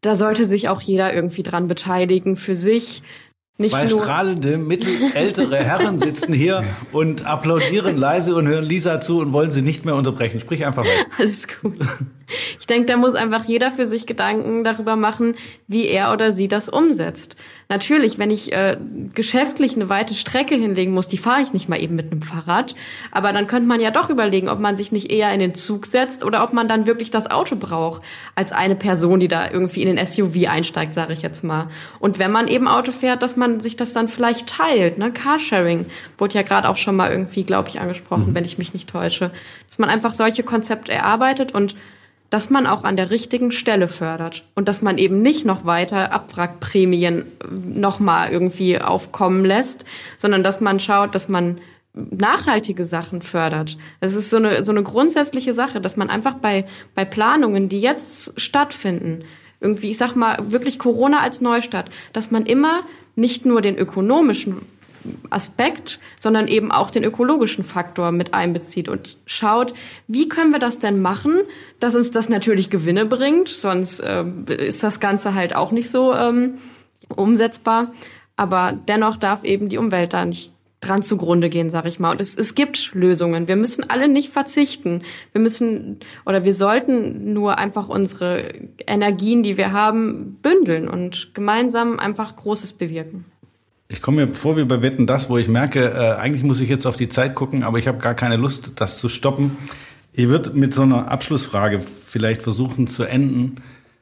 da 0.00 0.16
sollte 0.16 0.44
sich 0.46 0.68
auch 0.68 0.80
jeder 0.80 1.14
irgendwie 1.14 1.42
dran 1.42 1.68
beteiligen 1.68 2.36
für 2.36 2.56
sich, 2.56 3.02
nicht 3.56 3.70
Zwei 3.70 3.86
nur 3.86 4.02
strahlende, 4.02 4.58
mittelältere 4.58 5.58
Herren 5.58 6.00
sitzen 6.00 6.32
hier 6.32 6.64
und 6.92 7.24
applaudieren 7.24 7.96
leise 7.96 8.34
und 8.34 8.48
hören 8.48 8.64
Lisa 8.64 9.00
zu 9.00 9.20
und 9.20 9.32
wollen 9.32 9.52
sie 9.52 9.62
nicht 9.62 9.84
mehr 9.84 9.94
unterbrechen. 9.94 10.40
Sprich 10.40 10.66
einfach 10.66 10.82
weiter. 10.82 11.06
Alles 11.18 11.46
gut. 11.46 11.78
Ich 12.58 12.66
denke, 12.66 12.86
da 12.86 12.96
muss 12.96 13.14
einfach 13.14 13.44
jeder 13.44 13.70
für 13.70 13.86
sich 13.86 14.06
Gedanken 14.06 14.64
darüber 14.64 14.96
machen, 14.96 15.36
wie 15.68 15.86
er 15.86 16.12
oder 16.12 16.32
sie 16.32 16.48
das 16.48 16.68
umsetzt. 16.68 17.36
Natürlich, 17.68 18.18
wenn 18.18 18.30
ich 18.30 18.52
äh, 18.52 18.76
geschäftlich 19.14 19.74
eine 19.74 19.88
weite 19.88 20.14
Strecke 20.14 20.54
hinlegen 20.54 20.92
muss, 20.92 21.08
die 21.08 21.16
fahre 21.16 21.40
ich 21.40 21.52
nicht 21.52 21.68
mal 21.68 21.80
eben 21.80 21.94
mit 21.94 22.12
einem 22.12 22.20
Fahrrad. 22.20 22.74
Aber 23.10 23.32
dann 23.32 23.46
könnte 23.46 23.66
man 23.66 23.80
ja 23.80 23.90
doch 23.90 24.10
überlegen, 24.10 24.48
ob 24.48 24.60
man 24.60 24.76
sich 24.76 24.92
nicht 24.92 25.10
eher 25.10 25.32
in 25.32 25.40
den 25.40 25.54
Zug 25.54 25.86
setzt 25.86 26.24
oder 26.24 26.44
ob 26.44 26.52
man 26.52 26.68
dann 26.68 26.86
wirklich 26.86 27.10
das 27.10 27.30
Auto 27.30 27.56
braucht 27.56 28.02
als 28.34 28.52
eine 28.52 28.76
Person, 28.76 29.18
die 29.18 29.28
da 29.28 29.50
irgendwie 29.50 29.82
in 29.82 29.96
den 29.96 30.06
SUV 30.06 30.46
einsteigt, 30.48 30.92
sage 30.92 31.14
ich 31.14 31.22
jetzt 31.22 31.42
mal. 31.42 31.68
Und 32.00 32.18
wenn 32.18 32.30
man 32.30 32.48
eben 32.48 32.68
Auto 32.68 32.92
fährt, 32.92 33.22
dass 33.22 33.36
man 33.36 33.60
sich 33.60 33.76
das 33.76 33.92
dann 33.92 34.08
vielleicht 34.08 34.48
teilt. 34.48 34.98
Ne? 34.98 35.10
Carsharing 35.10 35.86
wurde 36.18 36.34
ja 36.34 36.42
gerade 36.42 36.68
auch 36.68 36.76
schon 36.76 36.96
mal 36.96 37.10
irgendwie, 37.10 37.44
glaube 37.44 37.70
ich, 37.70 37.80
angesprochen, 37.80 38.30
mhm. 38.30 38.34
wenn 38.34 38.44
ich 38.44 38.58
mich 38.58 38.74
nicht 38.74 38.90
täusche. 38.90 39.30
Dass 39.68 39.78
man 39.78 39.88
einfach 39.88 40.12
solche 40.12 40.42
Konzepte 40.42 40.92
erarbeitet 40.92 41.52
und 41.52 41.74
dass 42.34 42.50
man 42.50 42.66
auch 42.66 42.82
an 42.82 42.96
der 42.96 43.12
richtigen 43.12 43.52
Stelle 43.52 43.86
fördert 43.86 44.42
und 44.56 44.66
dass 44.66 44.82
man 44.82 44.98
eben 44.98 45.22
nicht 45.22 45.44
noch 45.44 45.66
weiter 45.66 46.10
Abwrackprämien 46.10 47.20
äh, 47.20 47.24
nochmal 47.48 48.32
irgendwie 48.32 48.80
aufkommen 48.80 49.44
lässt, 49.44 49.84
sondern 50.16 50.42
dass 50.42 50.60
man 50.60 50.80
schaut, 50.80 51.14
dass 51.14 51.28
man 51.28 51.58
nachhaltige 51.92 52.84
Sachen 52.84 53.22
fördert. 53.22 53.78
Das 54.00 54.16
ist 54.16 54.30
so 54.30 54.38
eine, 54.38 54.64
so 54.64 54.72
eine 54.72 54.82
grundsätzliche 54.82 55.52
Sache, 55.52 55.80
dass 55.80 55.96
man 55.96 56.10
einfach 56.10 56.34
bei, 56.34 56.64
bei 56.96 57.04
Planungen, 57.04 57.68
die 57.68 57.78
jetzt 57.78 58.40
stattfinden, 58.40 59.22
irgendwie, 59.60 59.92
ich 59.92 59.98
sag 59.98 60.16
mal, 60.16 60.50
wirklich 60.50 60.80
Corona 60.80 61.20
als 61.20 61.40
Neustart, 61.40 61.88
dass 62.12 62.32
man 62.32 62.46
immer 62.46 62.82
nicht 63.14 63.46
nur 63.46 63.62
den 63.62 63.78
ökonomischen 63.78 64.56
Aspekt, 65.30 65.98
sondern 66.18 66.48
eben 66.48 66.70
auch 66.72 66.90
den 66.90 67.04
ökologischen 67.04 67.64
Faktor 67.64 68.12
mit 68.12 68.34
einbezieht 68.34 68.88
und 68.88 69.16
schaut, 69.26 69.74
wie 70.08 70.28
können 70.28 70.50
wir 70.50 70.58
das 70.58 70.78
denn 70.78 71.00
machen, 71.00 71.42
dass 71.80 71.94
uns 71.94 72.10
das 72.10 72.28
natürlich 72.28 72.70
Gewinne 72.70 73.04
bringt, 73.04 73.48
sonst 73.48 74.00
äh, 74.00 74.24
ist 74.46 74.82
das 74.82 75.00
Ganze 75.00 75.34
halt 75.34 75.54
auch 75.54 75.70
nicht 75.70 75.90
so 75.90 76.14
ähm, 76.14 76.54
umsetzbar. 77.08 77.92
Aber 78.36 78.72
dennoch 78.72 79.16
darf 79.16 79.44
eben 79.44 79.68
die 79.68 79.78
Umwelt 79.78 80.12
da 80.12 80.24
nicht 80.24 80.54
dran 80.84 81.02
zugrunde 81.02 81.48
gehen, 81.48 81.70
sag 81.70 81.86
ich 81.86 81.98
mal. 81.98 82.10
Und 82.10 82.20
es, 82.20 82.36
es 82.36 82.54
gibt 82.54 82.92
Lösungen. 82.94 83.48
Wir 83.48 83.56
müssen 83.56 83.88
alle 83.88 84.08
nicht 84.08 84.30
verzichten. 84.30 85.02
Wir 85.32 85.40
müssen 85.40 86.00
oder 86.26 86.44
wir 86.44 86.52
sollten 86.52 87.32
nur 87.32 87.58
einfach 87.58 87.88
unsere 87.88 88.52
Energien, 88.86 89.42
die 89.42 89.56
wir 89.56 89.72
haben, 89.72 90.38
bündeln 90.42 90.88
und 90.88 91.30
gemeinsam 91.34 91.98
einfach 91.98 92.36
Großes 92.36 92.74
bewirken. 92.74 93.24
Ich 93.88 94.00
komme 94.00 94.24
mir 94.24 94.34
vor 94.34 94.56
wie 94.56 94.64
bei 94.64 94.80
Wetten 94.80 95.06
das, 95.06 95.28
wo 95.28 95.36
ich 95.36 95.48
merke, 95.48 95.90
äh, 95.90 96.18
eigentlich 96.18 96.42
muss 96.42 96.60
ich 96.60 96.70
jetzt 96.70 96.86
auf 96.86 96.96
die 96.96 97.10
Zeit 97.10 97.34
gucken, 97.34 97.62
aber 97.62 97.78
ich 97.78 97.86
habe 97.86 97.98
gar 97.98 98.14
keine 98.14 98.36
Lust, 98.36 98.72
das 98.76 98.98
zu 98.98 99.08
stoppen. 99.08 99.58
Ich 100.14 100.28
würde 100.28 100.50
mit 100.50 100.72
so 100.72 100.82
einer 100.82 101.10
Abschlussfrage 101.10 101.82
vielleicht 102.06 102.40
versuchen 102.40 102.88
zu 102.88 103.04
enden 103.04 103.56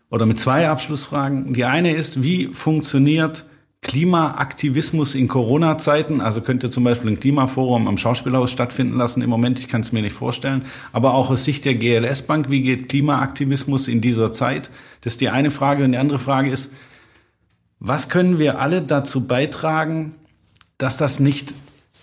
oder 0.09 0.25
mit 0.25 0.39
zwei 0.39 0.69
Abschlussfragen. 0.69 1.53
Die 1.55 1.65
eine 1.65 1.97
ist, 1.97 2.23
wie 2.23 2.49
funktioniert 2.53 3.45
Klimaaktivismus 3.81 5.17
in 5.17 5.27
Corona-Zeiten? 5.27 6.21
Also 6.21 6.43
könnte 6.43 6.71
zum 6.71 6.85
Beispiel 6.85 7.11
ein 7.11 7.19
Klimaforum 7.19 7.89
am 7.89 7.99
Schauspielhaus 7.99 8.53
stattfinden 8.53 8.97
lassen 8.97 9.21
im 9.21 9.31
Moment, 9.31 9.59
ich 9.59 9.67
kann 9.67 9.81
es 9.81 9.91
mir 9.91 10.03
nicht 10.03 10.15
vorstellen. 10.15 10.63
Aber 10.93 11.15
auch 11.15 11.29
aus 11.29 11.45
Sicht 11.45 11.65
der 11.65 11.75
GLS 11.75 12.23
Bank, 12.23 12.51
wie 12.51 12.63
geht 12.63 12.89
Klimaaktivismus 12.89 13.89
in 13.89 14.01
dieser 14.01 14.31
Zeit? 14.31 14.71
Das 15.01 15.15
ist 15.15 15.21
die 15.21 15.31
eine 15.31 15.51
Frage. 15.51 15.83
Und 15.83 15.91
die 15.91 15.99
andere 15.99 16.21
Frage 16.21 16.51
ist, 16.51 16.71
was 17.85 18.09
können 18.09 18.39
wir 18.39 18.61
alle 18.61 18.81
dazu 18.81 19.27
beitragen, 19.27 20.15
dass 20.79 20.97
das 20.97 21.19
nicht 21.19 21.53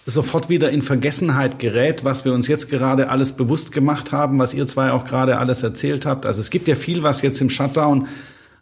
sofort 0.06 0.50
wieder 0.50 0.72
in 0.72 0.82
Vergessenheit 0.82 1.58
gerät, 1.58 2.04
was 2.04 2.26
wir 2.26 2.34
uns 2.34 2.50
jetzt 2.50 2.70
gerade 2.70 3.10
alles 3.10 3.32
bewusst 3.32 3.72
gemacht 3.72 4.12
haben, 4.12 4.40
was 4.40 4.54
ihr 4.54 4.68
zwei 4.68 4.92
auch 4.92 5.06
gerade 5.06 5.38
alles 5.38 5.64
erzählt 5.64 6.06
habt. 6.06 6.26
Also 6.26 6.42
es 6.42 6.50
gibt 6.50 6.68
ja 6.68 6.76
viel, 6.76 7.02
was 7.02 7.22
jetzt 7.22 7.40
im 7.40 7.50
Shutdown 7.50 8.10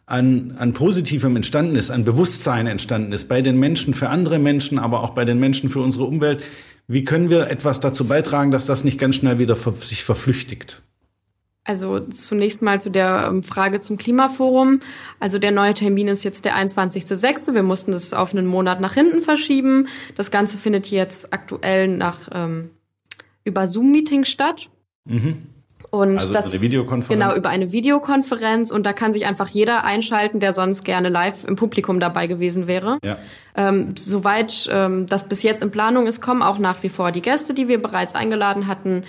an, 0.05 0.53
an 0.59 0.73
Positivem 0.73 1.35
entstanden 1.35 1.75
ist, 1.75 1.89
an 1.89 2.03
Bewusstsein 2.03 2.67
entstanden 2.67 3.11
ist, 3.13 3.27
bei 3.27 3.41
den 3.41 3.57
Menschen 3.57 3.95
für 3.95 4.09
andere 4.09 4.37
Menschen, 4.37 4.77
aber 4.77 5.01
auch 5.01 5.15
bei 5.15 5.25
den 5.25 5.39
Menschen 5.39 5.71
für 5.71 5.79
unsere 5.79 6.03
Umwelt. 6.03 6.43
Wie 6.87 7.03
können 7.03 7.31
wir 7.31 7.49
etwas 7.49 7.79
dazu 7.79 8.05
beitragen, 8.05 8.51
dass 8.51 8.67
das 8.67 8.83
nicht 8.83 8.99
ganz 8.99 9.15
schnell 9.15 9.39
wieder 9.39 9.55
sich 9.55 10.03
verflüchtigt? 10.03 10.83
Also 11.67 11.99
zunächst 11.99 12.61
mal 12.61 12.79
zu 12.79 12.89
der 12.89 13.27
ähm, 13.29 13.43
Frage 13.43 13.81
zum 13.81 13.97
Klimaforum. 13.97 14.79
Also 15.19 15.37
der 15.37 15.51
neue 15.51 15.73
Termin 15.73 16.07
ist 16.07 16.23
jetzt 16.23 16.45
der 16.45 16.55
21.06. 16.55 17.53
Wir 17.53 17.61
mussten 17.61 17.91
das 17.91 18.13
auf 18.13 18.33
einen 18.33 18.47
Monat 18.47 18.79
nach 18.79 18.93
hinten 18.93 19.21
verschieben. 19.21 19.89
Das 20.15 20.31
Ganze 20.31 20.57
findet 20.57 20.89
jetzt 20.89 21.33
aktuell 21.33 21.89
nach 21.89 22.29
ähm, 22.33 22.69
über 23.43 23.67
Zoom-Meetings 23.67 24.29
statt. 24.29 24.69
Mhm. 25.03 25.39
Und 25.89 26.19
also 26.19 26.33
das, 26.33 26.51
eine 26.53 26.61
Videokonferenz? 26.61 27.21
Genau, 27.21 27.35
über 27.35 27.49
eine 27.49 27.71
Videokonferenz. 27.71 28.71
Und 28.71 28.85
da 28.85 28.93
kann 28.93 29.11
sich 29.11 29.25
einfach 29.25 29.49
jeder 29.49 29.83
einschalten, 29.83 30.39
der 30.39 30.53
sonst 30.53 30.83
gerne 30.83 31.09
live 31.09 31.43
im 31.45 31.57
Publikum 31.57 31.99
dabei 31.99 32.27
gewesen 32.27 32.67
wäre. 32.67 32.97
Ja. 33.03 33.17
Ähm, 33.55 33.95
soweit 33.97 34.69
ähm, 34.71 35.07
das 35.07 35.27
bis 35.27 35.43
jetzt 35.43 35.61
in 35.61 35.71
Planung 35.71 36.07
ist, 36.07 36.21
kommen 36.21 36.41
auch 36.41 36.59
nach 36.59 36.81
wie 36.83 36.89
vor 36.89 37.11
die 37.11 37.21
Gäste, 37.21 37.53
die 37.53 37.67
wir 37.67 37.81
bereits 37.81 38.15
eingeladen 38.15 38.67
hatten, 38.67 39.03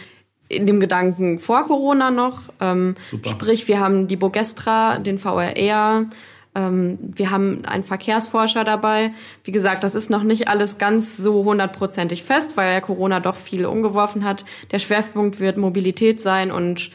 in 0.49 0.67
dem 0.67 0.81
Gedanken 0.81 1.39
vor 1.39 1.65
Corona 1.65 2.11
noch. 2.11 2.43
Ähm, 2.61 2.97
sprich, 3.25 3.69
wir 3.69 3.81
haben 3.81 4.09
die 4.09 4.17
Bogestra, 4.17 4.99
den 4.99 5.19
VRR, 5.19 6.07
ähm, 6.55 6.99
wir 7.01 7.31
haben 7.31 7.65
einen 7.65 7.85
Verkehrsforscher 7.85 8.65
dabei. 8.65 9.13
Wie 9.45 9.53
gesagt, 9.53 9.85
das 9.85 9.95
ist 9.95 10.11
noch 10.11 10.23
nicht 10.23 10.49
alles 10.49 10.79
ganz 10.79 11.17
so 11.17 11.45
hundertprozentig 11.45 12.25
fest, 12.25 12.57
weil 12.57 12.73
ja 12.73 12.81
Corona 12.81 13.21
doch 13.21 13.37
viel 13.37 13.67
umgeworfen 13.67 14.25
hat. 14.25 14.45
Der 14.71 14.79
Schwerpunkt 14.79 15.41
wird 15.41 15.57
Mobilität 15.57 16.21
sein 16.21 16.51
und 16.51 16.91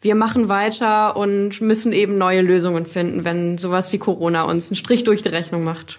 wir 0.00 0.14
machen 0.14 0.48
weiter 0.48 1.16
und 1.16 1.60
müssen 1.60 1.92
eben 1.92 2.18
neue 2.18 2.40
Lösungen 2.40 2.86
finden, 2.86 3.24
wenn 3.24 3.58
sowas 3.58 3.92
wie 3.92 3.98
Corona 3.98 4.42
uns 4.42 4.70
einen 4.70 4.76
Strich 4.76 5.04
durch 5.04 5.22
die 5.22 5.30
Rechnung 5.30 5.64
macht. 5.64 5.98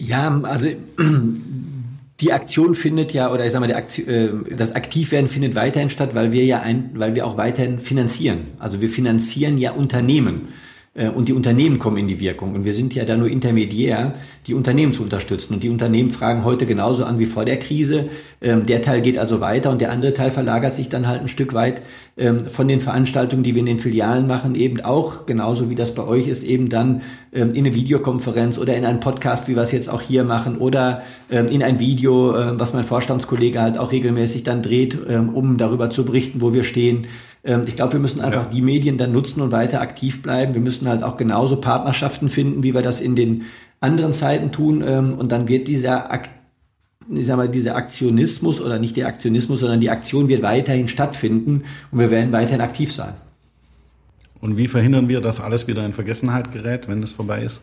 Ja, 0.00 0.40
also 0.42 0.68
die 2.20 2.32
Aktion 2.32 2.74
findet 2.74 3.12
ja, 3.12 3.32
oder 3.32 3.44
ich 3.44 3.52
sag 3.52 3.60
mal, 3.60 3.72
Aktion, 3.74 4.08
äh, 4.08 4.54
das 4.56 4.72
Aktivwerden 4.72 5.28
findet 5.28 5.54
weiterhin 5.54 5.90
statt, 5.90 6.14
weil 6.14 6.32
wir 6.32 6.44
ja 6.44 6.60
ein, 6.60 6.90
weil 6.94 7.14
wir 7.14 7.26
auch 7.26 7.36
weiterhin 7.36 7.80
finanzieren. 7.80 8.52
Also 8.58 8.80
wir 8.80 8.88
finanzieren 8.88 9.58
ja 9.58 9.72
Unternehmen. 9.72 10.48
Äh, 10.94 11.08
und 11.08 11.28
die 11.28 11.32
Unternehmen 11.32 11.78
kommen 11.78 11.96
in 11.98 12.06
die 12.06 12.20
Wirkung. 12.20 12.54
Und 12.54 12.64
wir 12.64 12.72
sind 12.72 12.94
ja 12.94 13.04
da 13.04 13.16
nur 13.16 13.28
Intermediär, 13.28 14.14
die 14.46 14.54
Unternehmen 14.54 14.92
zu 14.92 15.02
unterstützen. 15.02 15.54
Und 15.54 15.62
die 15.62 15.68
Unternehmen 15.68 16.10
fragen 16.10 16.44
heute 16.44 16.66
genauso 16.66 17.04
an 17.04 17.18
wie 17.18 17.26
vor 17.26 17.44
der 17.44 17.58
Krise. 17.58 18.08
Ähm, 18.40 18.66
der 18.66 18.82
Teil 18.82 19.00
geht 19.00 19.18
also 19.18 19.40
weiter 19.40 19.70
und 19.70 19.80
der 19.80 19.90
andere 19.90 20.14
Teil 20.14 20.30
verlagert 20.30 20.74
sich 20.74 20.88
dann 20.88 21.08
halt 21.08 21.22
ein 21.22 21.28
Stück 21.28 21.54
weit 21.54 21.82
ähm, 22.16 22.46
von 22.46 22.68
den 22.68 22.80
Veranstaltungen, 22.80 23.42
die 23.42 23.54
wir 23.54 23.60
in 23.60 23.66
den 23.66 23.80
Filialen 23.80 24.26
machen, 24.26 24.54
eben 24.54 24.80
auch, 24.80 25.26
genauso 25.26 25.70
wie 25.70 25.74
das 25.74 25.94
bei 25.94 26.04
euch 26.04 26.28
ist, 26.28 26.44
eben 26.44 26.68
dann 26.68 27.02
ähm, 27.32 27.50
in 27.50 27.66
eine 27.66 27.74
Videokonferenz 27.74 28.58
oder 28.58 28.76
in 28.76 28.84
einen 28.84 29.00
Podcast, 29.00 29.48
wie 29.48 29.56
wir 29.56 29.62
es 29.62 29.72
jetzt 29.72 29.90
auch 29.90 30.00
hier 30.00 30.24
machen, 30.24 30.58
oder 30.58 31.02
in 31.30 31.62
ein 31.62 31.80
Video, 31.80 32.34
was 32.58 32.74
mein 32.74 32.84
Vorstandskollege 32.84 33.60
halt 33.60 33.78
auch 33.78 33.92
regelmäßig 33.92 34.44
dann 34.44 34.62
dreht, 34.62 34.96
um 35.06 35.56
darüber 35.56 35.90
zu 35.90 36.04
berichten, 36.04 36.40
wo 36.40 36.52
wir 36.52 36.62
stehen. 36.62 37.06
Ähm, 37.44 37.62
ich 37.66 37.76
glaube, 37.76 37.94
wir 37.94 38.00
müssen 38.00 38.20
einfach 38.20 38.44
ja. 38.44 38.50
die 38.50 38.62
Medien 38.62 38.98
dann 38.98 39.12
nutzen 39.12 39.40
und 39.40 39.52
weiter 39.52 39.80
aktiv 39.80 40.22
bleiben. 40.22 40.54
Wir 40.54 40.60
müssen 40.60 40.88
halt 40.88 41.02
auch 41.02 41.16
genauso 41.16 41.56
Partnerschaften 41.56 42.28
finden, 42.28 42.62
wie 42.62 42.74
wir 42.74 42.82
das 42.82 43.00
in 43.00 43.14
den 43.14 43.42
anderen 43.80 44.12
Zeiten 44.12 44.52
tun. 44.52 44.82
Ähm, 44.86 45.14
und 45.14 45.30
dann 45.30 45.48
wird 45.48 45.68
dieser 45.68 46.10
Akt 46.10 46.30
ich 47.10 47.26
sag 47.26 47.36
mal, 47.36 47.48
dieser 47.48 47.76
Aktionismus 47.76 48.60
oder 48.60 48.78
nicht 48.78 48.96
der 48.96 49.06
Aktionismus, 49.06 49.60
sondern 49.60 49.80
die 49.80 49.90
Aktion 49.90 50.28
wird 50.28 50.42
weiterhin 50.42 50.88
stattfinden 50.88 51.64
und 51.90 51.98
wir 51.98 52.10
werden 52.10 52.32
weiterhin 52.32 52.62
aktiv 52.62 52.92
sein. 52.92 53.12
Und 54.40 54.56
wie 54.56 54.68
verhindern 54.68 55.08
wir, 55.08 55.20
dass 55.20 55.40
alles 55.40 55.66
wieder 55.66 55.84
in 55.84 55.92
Vergessenheit 55.92 56.52
gerät, 56.52 56.88
wenn 56.88 57.02
es 57.02 57.12
vorbei 57.12 57.42
ist? 57.42 57.60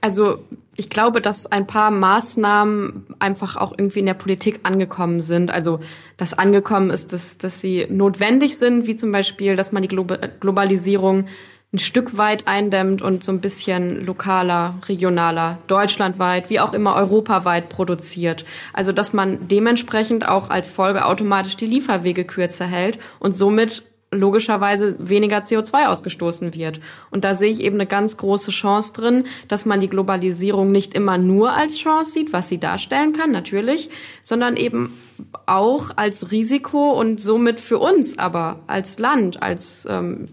Also 0.00 0.44
ich 0.76 0.88
glaube, 0.88 1.20
dass 1.20 1.50
ein 1.50 1.66
paar 1.66 1.90
Maßnahmen 1.90 3.14
einfach 3.18 3.56
auch 3.56 3.72
irgendwie 3.76 4.00
in 4.00 4.06
der 4.06 4.14
Politik 4.14 4.60
angekommen 4.62 5.20
sind. 5.20 5.50
Also 5.50 5.80
dass 6.16 6.32
angekommen 6.32 6.90
ist, 6.90 7.12
dass, 7.12 7.36
dass 7.36 7.60
sie 7.60 7.86
notwendig 7.90 8.56
sind, 8.56 8.86
wie 8.86 8.96
zum 8.96 9.12
Beispiel, 9.12 9.56
dass 9.56 9.72
man 9.72 9.82
die 9.82 9.88
Globalisierung 9.88 11.26
ein 11.72 11.78
Stück 11.78 12.18
weit 12.18 12.48
eindämmt 12.48 13.00
und 13.00 13.22
so 13.22 13.30
ein 13.30 13.40
bisschen 13.40 14.04
lokaler, 14.04 14.74
regionaler, 14.88 15.58
deutschlandweit, 15.68 16.50
wie 16.50 16.58
auch 16.58 16.72
immer 16.72 16.96
europaweit 16.96 17.68
produziert. 17.68 18.44
Also 18.72 18.90
dass 18.90 19.12
man 19.12 19.46
dementsprechend 19.46 20.26
auch 20.26 20.50
als 20.50 20.68
Folge 20.68 21.04
automatisch 21.04 21.56
die 21.56 21.66
Lieferwege 21.66 22.24
kürzer 22.24 22.66
hält 22.66 22.98
und 23.20 23.36
somit 23.36 23.84
logischerweise 24.12 24.96
weniger 24.98 25.38
CO2 25.38 25.86
ausgestoßen 25.86 26.54
wird. 26.54 26.80
Und 27.10 27.24
da 27.24 27.34
sehe 27.34 27.50
ich 27.50 27.62
eben 27.62 27.76
eine 27.76 27.86
ganz 27.86 28.16
große 28.16 28.50
Chance 28.50 28.92
drin, 28.92 29.24
dass 29.46 29.66
man 29.66 29.80
die 29.80 29.88
Globalisierung 29.88 30.72
nicht 30.72 30.94
immer 30.94 31.16
nur 31.16 31.52
als 31.52 31.78
Chance 31.78 32.12
sieht, 32.12 32.32
was 32.32 32.48
sie 32.48 32.58
darstellen 32.58 33.12
kann, 33.12 33.30
natürlich, 33.30 33.88
sondern 34.22 34.56
eben 34.56 34.98
auch 35.46 35.90
als 35.96 36.32
Risiko 36.32 36.92
und 36.92 37.20
somit 37.20 37.60
für 37.60 37.78
uns 37.78 38.18
aber 38.18 38.60
als 38.66 38.98
Land, 38.98 39.42
als 39.42 39.86
ähm, 39.88 40.26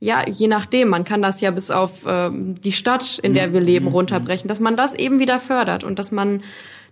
ja, 0.00 0.26
je 0.28 0.46
nachdem, 0.46 0.88
man 0.88 1.04
kann 1.04 1.22
das 1.22 1.40
ja 1.40 1.50
bis 1.50 1.70
auf 1.70 2.04
ähm, 2.06 2.54
die 2.60 2.72
Stadt, 2.72 3.18
in 3.18 3.34
der 3.34 3.52
wir 3.52 3.60
leben, 3.60 3.86
mhm. 3.86 3.92
runterbrechen, 3.92 4.48
dass 4.48 4.60
man 4.60 4.76
das 4.76 4.94
eben 4.94 5.18
wieder 5.18 5.40
fördert 5.40 5.82
und 5.82 5.98
dass 5.98 6.12
man 6.12 6.42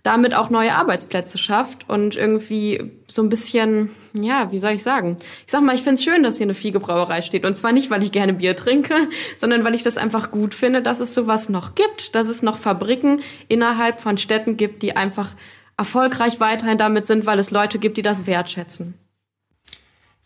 damit 0.02 0.34
auch 0.34 0.50
neue 0.50 0.74
Arbeitsplätze 0.74 1.38
schafft 1.38 1.88
und 1.88 2.16
irgendwie 2.16 2.92
so 3.08 3.22
ein 3.22 3.28
bisschen, 3.28 3.90
ja, 4.22 4.50
wie 4.52 4.58
soll 4.58 4.72
ich 4.72 4.82
sagen? 4.82 5.16
Ich 5.46 5.52
sag 5.52 5.62
mal, 5.62 5.74
ich 5.74 5.82
finde 5.82 5.94
es 5.94 6.04
schön, 6.04 6.22
dass 6.22 6.36
hier 6.38 6.46
eine 6.46 6.54
Fiegebrauerei 6.54 7.22
steht. 7.22 7.44
Und 7.44 7.54
zwar 7.54 7.72
nicht, 7.72 7.90
weil 7.90 8.02
ich 8.02 8.12
gerne 8.12 8.34
Bier 8.34 8.56
trinke, 8.56 8.94
sondern 9.36 9.64
weil 9.64 9.74
ich 9.74 9.82
das 9.82 9.98
einfach 9.98 10.30
gut 10.30 10.54
finde, 10.54 10.82
dass 10.82 11.00
es 11.00 11.14
sowas 11.14 11.48
noch 11.48 11.74
gibt, 11.74 12.14
dass 12.14 12.28
es 12.28 12.42
noch 12.42 12.58
Fabriken 12.58 13.20
innerhalb 13.48 14.00
von 14.00 14.18
Städten 14.18 14.56
gibt, 14.56 14.82
die 14.82 14.96
einfach 14.96 15.34
erfolgreich 15.76 16.40
weiterhin 16.40 16.78
damit 16.78 17.06
sind, 17.06 17.26
weil 17.26 17.38
es 17.38 17.50
Leute 17.50 17.78
gibt, 17.78 17.98
die 17.98 18.02
das 18.02 18.26
wertschätzen. 18.26 18.94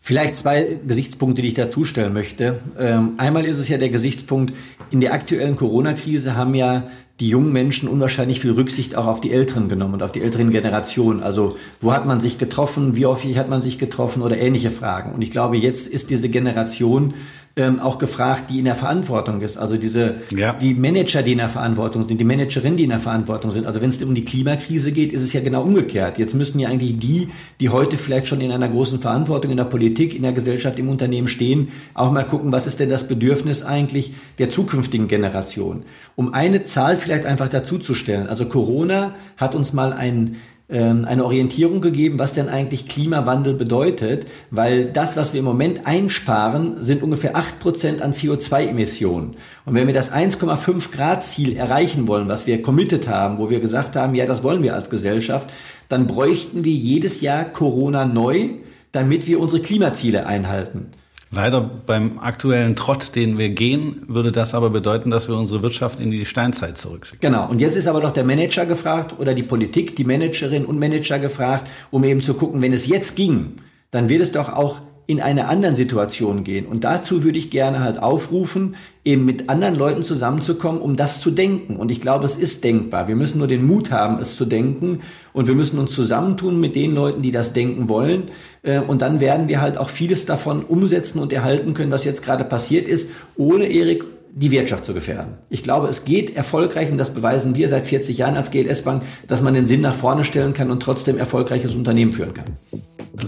Vielleicht 0.03 0.35
zwei 0.35 0.79
Gesichtspunkte, 0.87 1.43
die 1.43 1.49
ich 1.49 1.53
dazustellen 1.53 2.11
möchte. 2.11 2.59
Ähm, 2.79 3.13
einmal 3.17 3.45
ist 3.45 3.59
es 3.59 3.69
ja 3.69 3.77
der 3.77 3.89
Gesichtspunkt, 3.89 4.51
in 4.89 4.99
der 4.99 5.13
aktuellen 5.13 5.55
Corona-Krise 5.55 6.35
haben 6.35 6.55
ja 6.55 6.89
die 7.21 7.29
jungen 7.29 7.53
Menschen 7.53 7.87
unwahrscheinlich 7.87 8.41
viel 8.41 8.51
Rücksicht 8.51 8.95
auch 8.95 9.05
auf 9.05 9.21
die 9.21 9.31
Älteren 9.31 9.69
genommen 9.69 9.93
und 9.93 10.03
auf 10.03 10.11
die 10.11 10.21
älteren 10.21 10.49
Generationen. 10.49 11.21
Also 11.21 11.55
wo 11.79 11.93
hat 11.93 12.07
man 12.07 12.19
sich 12.19 12.39
getroffen, 12.39 12.95
wie 12.95 13.05
häufig 13.05 13.37
hat 13.37 13.47
man 13.47 13.61
sich 13.61 13.77
getroffen 13.77 14.23
oder 14.23 14.37
ähnliche 14.37 14.71
Fragen. 14.71 15.13
Und 15.13 15.21
ich 15.21 15.29
glaube, 15.29 15.55
jetzt 15.55 15.87
ist 15.87 16.09
diese 16.09 16.29
Generation 16.29 17.13
ähm, 17.57 17.79
auch 17.79 17.97
gefragt, 17.97 18.45
die 18.49 18.59
in 18.59 18.65
der 18.65 18.75
Verantwortung 18.75 19.41
ist. 19.41 19.57
Also 19.57 19.75
diese 19.75 20.15
ja. 20.33 20.53
die 20.53 20.73
Manager, 20.73 21.21
die 21.21 21.33
in 21.33 21.39
der 21.39 21.49
Verantwortung 21.49 22.07
sind, 22.07 22.17
die 22.17 22.23
Managerinnen, 22.23 22.77
die 22.77 22.85
in 22.85 22.91
der 22.91 22.99
Verantwortung 22.99 23.51
sind. 23.51 23.67
Also 23.67 23.81
wenn 23.81 23.89
es 23.89 24.01
um 24.01 24.15
die 24.15 24.23
Klimakrise 24.23 24.91
geht, 24.93 25.11
ist 25.11 25.21
es 25.21 25.33
ja 25.33 25.41
genau 25.41 25.63
umgekehrt. 25.63 26.17
Jetzt 26.17 26.33
müssen 26.33 26.59
ja 26.59 26.69
eigentlich 26.69 26.97
die, 26.99 27.29
die 27.59 27.69
heute 27.69 27.97
vielleicht 27.97 28.27
schon 28.27 28.39
in 28.39 28.51
einer 28.51 28.69
großen 28.69 28.99
Verantwortung 28.99 29.51
in 29.51 29.57
der 29.57 29.65
Politik, 29.65 30.15
in 30.15 30.23
der 30.23 30.31
Gesellschaft, 30.31 30.79
im 30.79 30.87
Unternehmen 30.87 31.27
stehen, 31.27 31.69
auch 31.93 32.11
mal 32.11 32.23
gucken, 32.23 32.51
was 32.53 32.67
ist 32.67 32.79
denn 32.79 32.89
das 32.89 33.07
Bedürfnis 33.07 33.63
eigentlich 33.63 34.13
der 34.39 34.49
zukünftigen 34.49 35.09
Generation. 35.09 35.83
Um 36.15 36.33
eine 36.33 36.63
Zahl 36.63 36.95
vielleicht 36.95 37.25
einfach 37.25 37.49
dazuzustellen. 37.49 38.27
Also 38.27 38.45
Corona 38.45 39.15
hat 39.35 39.55
uns 39.55 39.73
mal 39.73 39.91
ein 39.91 40.11
ähm, 40.21 40.37
eine 40.71 41.25
Orientierung 41.25 41.81
gegeben, 41.81 42.17
was 42.17 42.33
denn 42.33 42.47
eigentlich 42.47 42.87
Klimawandel 42.87 43.55
bedeutet, 43.55 44.27
weil 44.51 44.85
das, 44.85 45.17
was 45.17 45.33
wir 45.33 45.39
im 45.39 45.45
Moment 45.45 45.85
einsparen, 45.85 46.83
sind 46.83 47.03
ungefähr 47.03 47.35
acht 47.35 47.59
Prozent 47.59 48.01
an 48.01 48.13
CO2-Emissionen. 48.13 49.35
Und 49.65 49.75
wenn 49.75 49.87
wir 49.87 49.93
das 49.93 50.13
1,5 50.13 50.91
Grad 50.91 51.25
Ziel 51.25 51.57
erreichen 51.57 52.07
wollen, 52.07 52.29
was 52.29 52.47
wir 52.47 52.61
committed 52.61 53.09
haben, 53.09 53.37
wo 53.37 53.49
wir 53.49 53.59
gesagt 53.59 53.97
haben, 53.97 54.15
ja, 54.15 54.25
das 54.25 54.43
wollen 54.43 54.63
wir 54.63 54.73
als 54.73 54.89
Gesellschaft, 54.89 55.51
dann 55.89 56.07
bräuchten 56.07 56.63
wir 56.63 56.73
jedes 56.73 57.19
Jahr 57.19 57.43
Corona 57.43 58.05
neu, 58.05 58.51
damit 58.93 59.27
wir 59.27 59.41
unsere 59.41 59.61
Klimaziele 59.61 60.25
einhalten. 60.25 60.91
Leider 61.33 61.61
beim 61.61 62.19
aktuellen 62.19 62.75
Trott, 62.75 63.15
den 63.15 63.37
wir 63.37 63.49
gehen, 63.49 64.03
würde 64.07 64.33
das 64.33 64.53
aber 64.53 64.69
bedeuten, 64.69 65.11
dass 65.11 65.29
wir 65.29 65.37
unsere 65.37 65.63
Wirtschaft 65.63 66.01
in 66.01 66.11
die 66.11 66.25
Steinzeit 66.25 66.77
zurückschicken. 66.77 67.21
Genau. 67.21 67.49
Und 67.49 67.61
jetzt 67.61 67.77
ist 67.77 67.87
aber 67.87 68.01
doch 68.01 68.11
der 68.11 68.25
Manager 68.25 68.65
gefragt 68.65 69.15
oder 69.17 69.33
die 69.33 69.43
Politik, 69.43 69.95
die 69.95 70.03
Managerin 70.03 70.65
und 70.65 70.77
Manager 70.77 71.19
gefragt, 71.19 71.71
um 71.89 72.03
eben 72.03 72.21
zu 72.21 72.33
gucken, 72.33 72.61
wenn 72.61 72.73
es 72.73 72.85
jetzt 72.85 73.15
ging, 73.15 73.53
dann 73.91 74.09
wird 74.09 74.21
es 74.21 74.33
doch 74.33 74.51
auch 74.51 74.81
in 75.07 75.19
einer 75.19 75.49
anderen 75.49 75.75
Situation 75.75 76.43
gehen. 76.43 76.65
Und 76.65 76.83
dazu 76.83 77.23
würde 77.23 77.37
ich 77.37 77.49
gerne 77.49 77.81
halt 77.81 78.01
aufrufen, 78.01 78.75
eben 79.03 79.25
mit 79.25 79.49
anderen 79.49 79.75
Leuten 79.75 80.03
zusammenzukommen, 80.03 80.81
um 80.81 80.95
das 80.95 81.21
zu 81.21 81.31
denken. 81.31 81.75
Und 81.75 81.91
ich 81.91 82.01
glaube, 82.01 82.25
es 82.25 82.35
ist 82.35 82.63
denkbar. 82.63 83.07
Wir 83.07 83.15
müssen 83.15 83.39
nur 83.39 83.47
den 83.47 83.65
Mut 83.65 83.91
haben, 83.91 84.19
es 84.19 84.37
zu 84.37 84.45
denken. 84.45 85.01
Und 85.33 85.47
wir 85.47 85.55
müssen 85.55 85.79
uns 85.79 85.93
zusammentun 85.93 86.59
mit 86.59 86.75
den 86.75 86.95
Leuten, 86.95 87.21
die 87.21 87.31
das 87.31 87.53
denken 87.53 87.89
wollen. 87.89 88.23
Äh, 88.63 88.79
und 88.79 89.01
dann 89.01 89.19
werden 89.19 89.47
wir 89.47 89.61
halt 89.61 89.77
auch 89.77 89.89
vieles 89.89 90.25
davon 90.25 90.63
umsetzen 90.63 91.19
und 91.19 91.33
erhalten 91.33 91.73
können, 91.73 91.91
was 91.91 92.05
jetzt 92.05 92.23
gerade 92.23 92.43
passiert 92.43 92.87
ist, 92.87 93.09
ohne 93.35 93.65
Erik 93.65 94.05
die 94.33 94.51
Wirtschaft 94.51 94.85
zu 94.85 94.93
gefährden. 94.93 95.35
Ich 95.49 95.63
glaube, 95.63 95.87
es 95.87 96.05
geht 96.05 96.35
erfolgreich, 96.35 96.89
und 96.89 96.97
das 96.97 97.09
beweisen 97.09 97.55
wir 97.55 97.67
seit 97.67 97.85
40 97.85 98.17
Jahren 98.17 98.37
als 98.37 98.51
GLS 98.51 98.83
Bank, 98.83 99.03
dass 99.27 99.41
man 99.41 99.53
den 99.53 99.67
Sinn 99.67 99.81
nach 99.81 99.95
vorne 99.95 100.23
stellen 100.23 100.53
kann 100.53 100.71
und 100.71 100.81
trotzdem 100.81 101.17
erfolgreiches 101.17 101.75
Unternehmen 101.75 102.13
führen 102.13 102.33
kann. 102.33 102.45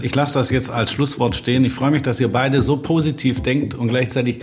Ich 0.02 0.14
lasse 0.14 0.34
das 0.34 0.50
jetzt 0.50 0.70
als 0.70 0.90
Schlusswort 0.90 1.34
stehen. 1.34 1.64
Ich 1.64 1.72
freue 1.72 1.90
mich, 1.90 2.02
dass 2.02 2.18
ihr 2.18 2.30
beide 2.30 2.62
so 2.62 2.78
positiv 2.78 3.42
denkt 3.42 3.74
und 3.74 3.88
gleichzeitig 3.88 4.40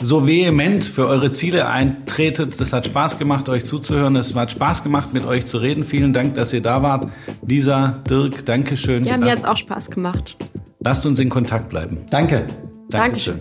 so 0.00 0.26
vehement 0.26 0.84
für 0.84 1.06
eure 1.06 1.30
Ziele 1.32 1.68
eintretet. 1.68 2.60
Das 2.60 2.72
hat 2.72 2.86
Spaß 2.86 3.18
gemacht, 3.18 3.48
euch 3.48 3.64
zuzuhören. 3.64 4.16
Es 4.16 4.34
hat 4.34 4.50
Spaß 4.50 4.82
gemacht, 4.82 5.12
mit 5.12 5.24
euch 5.24 5.46
zu 5.46 5.58
reden. 5.58 5.84
Vielen 5.84 6.12
Dank, 6.12 6.34
dass 6.34 6.52
ihr 6.52 6.62
da 6.62 6.82
wart. 6.82 7.08
Lisa, 7.46 8.02
Dirk, 8.08 8.44
Dankeschön. 8.46 9.04
Ja, 9.04 9.16
mir 9.16 9.30
hat 9.30 9.38
es 9.38 9.44
auch 9.44 9.56
Spaß 9.56 9.90
gemacht. 9.90 10.36
Lasst 10.80 11.06
uns 11.06 11.20
in 11.20 11.28
Kontakt 11.28 11.68
bleiben. 11.68 12.00
Danke. 12.10 12.46
Dankeschön. 12.88 13.34
Dankeschön. 13.34 13.40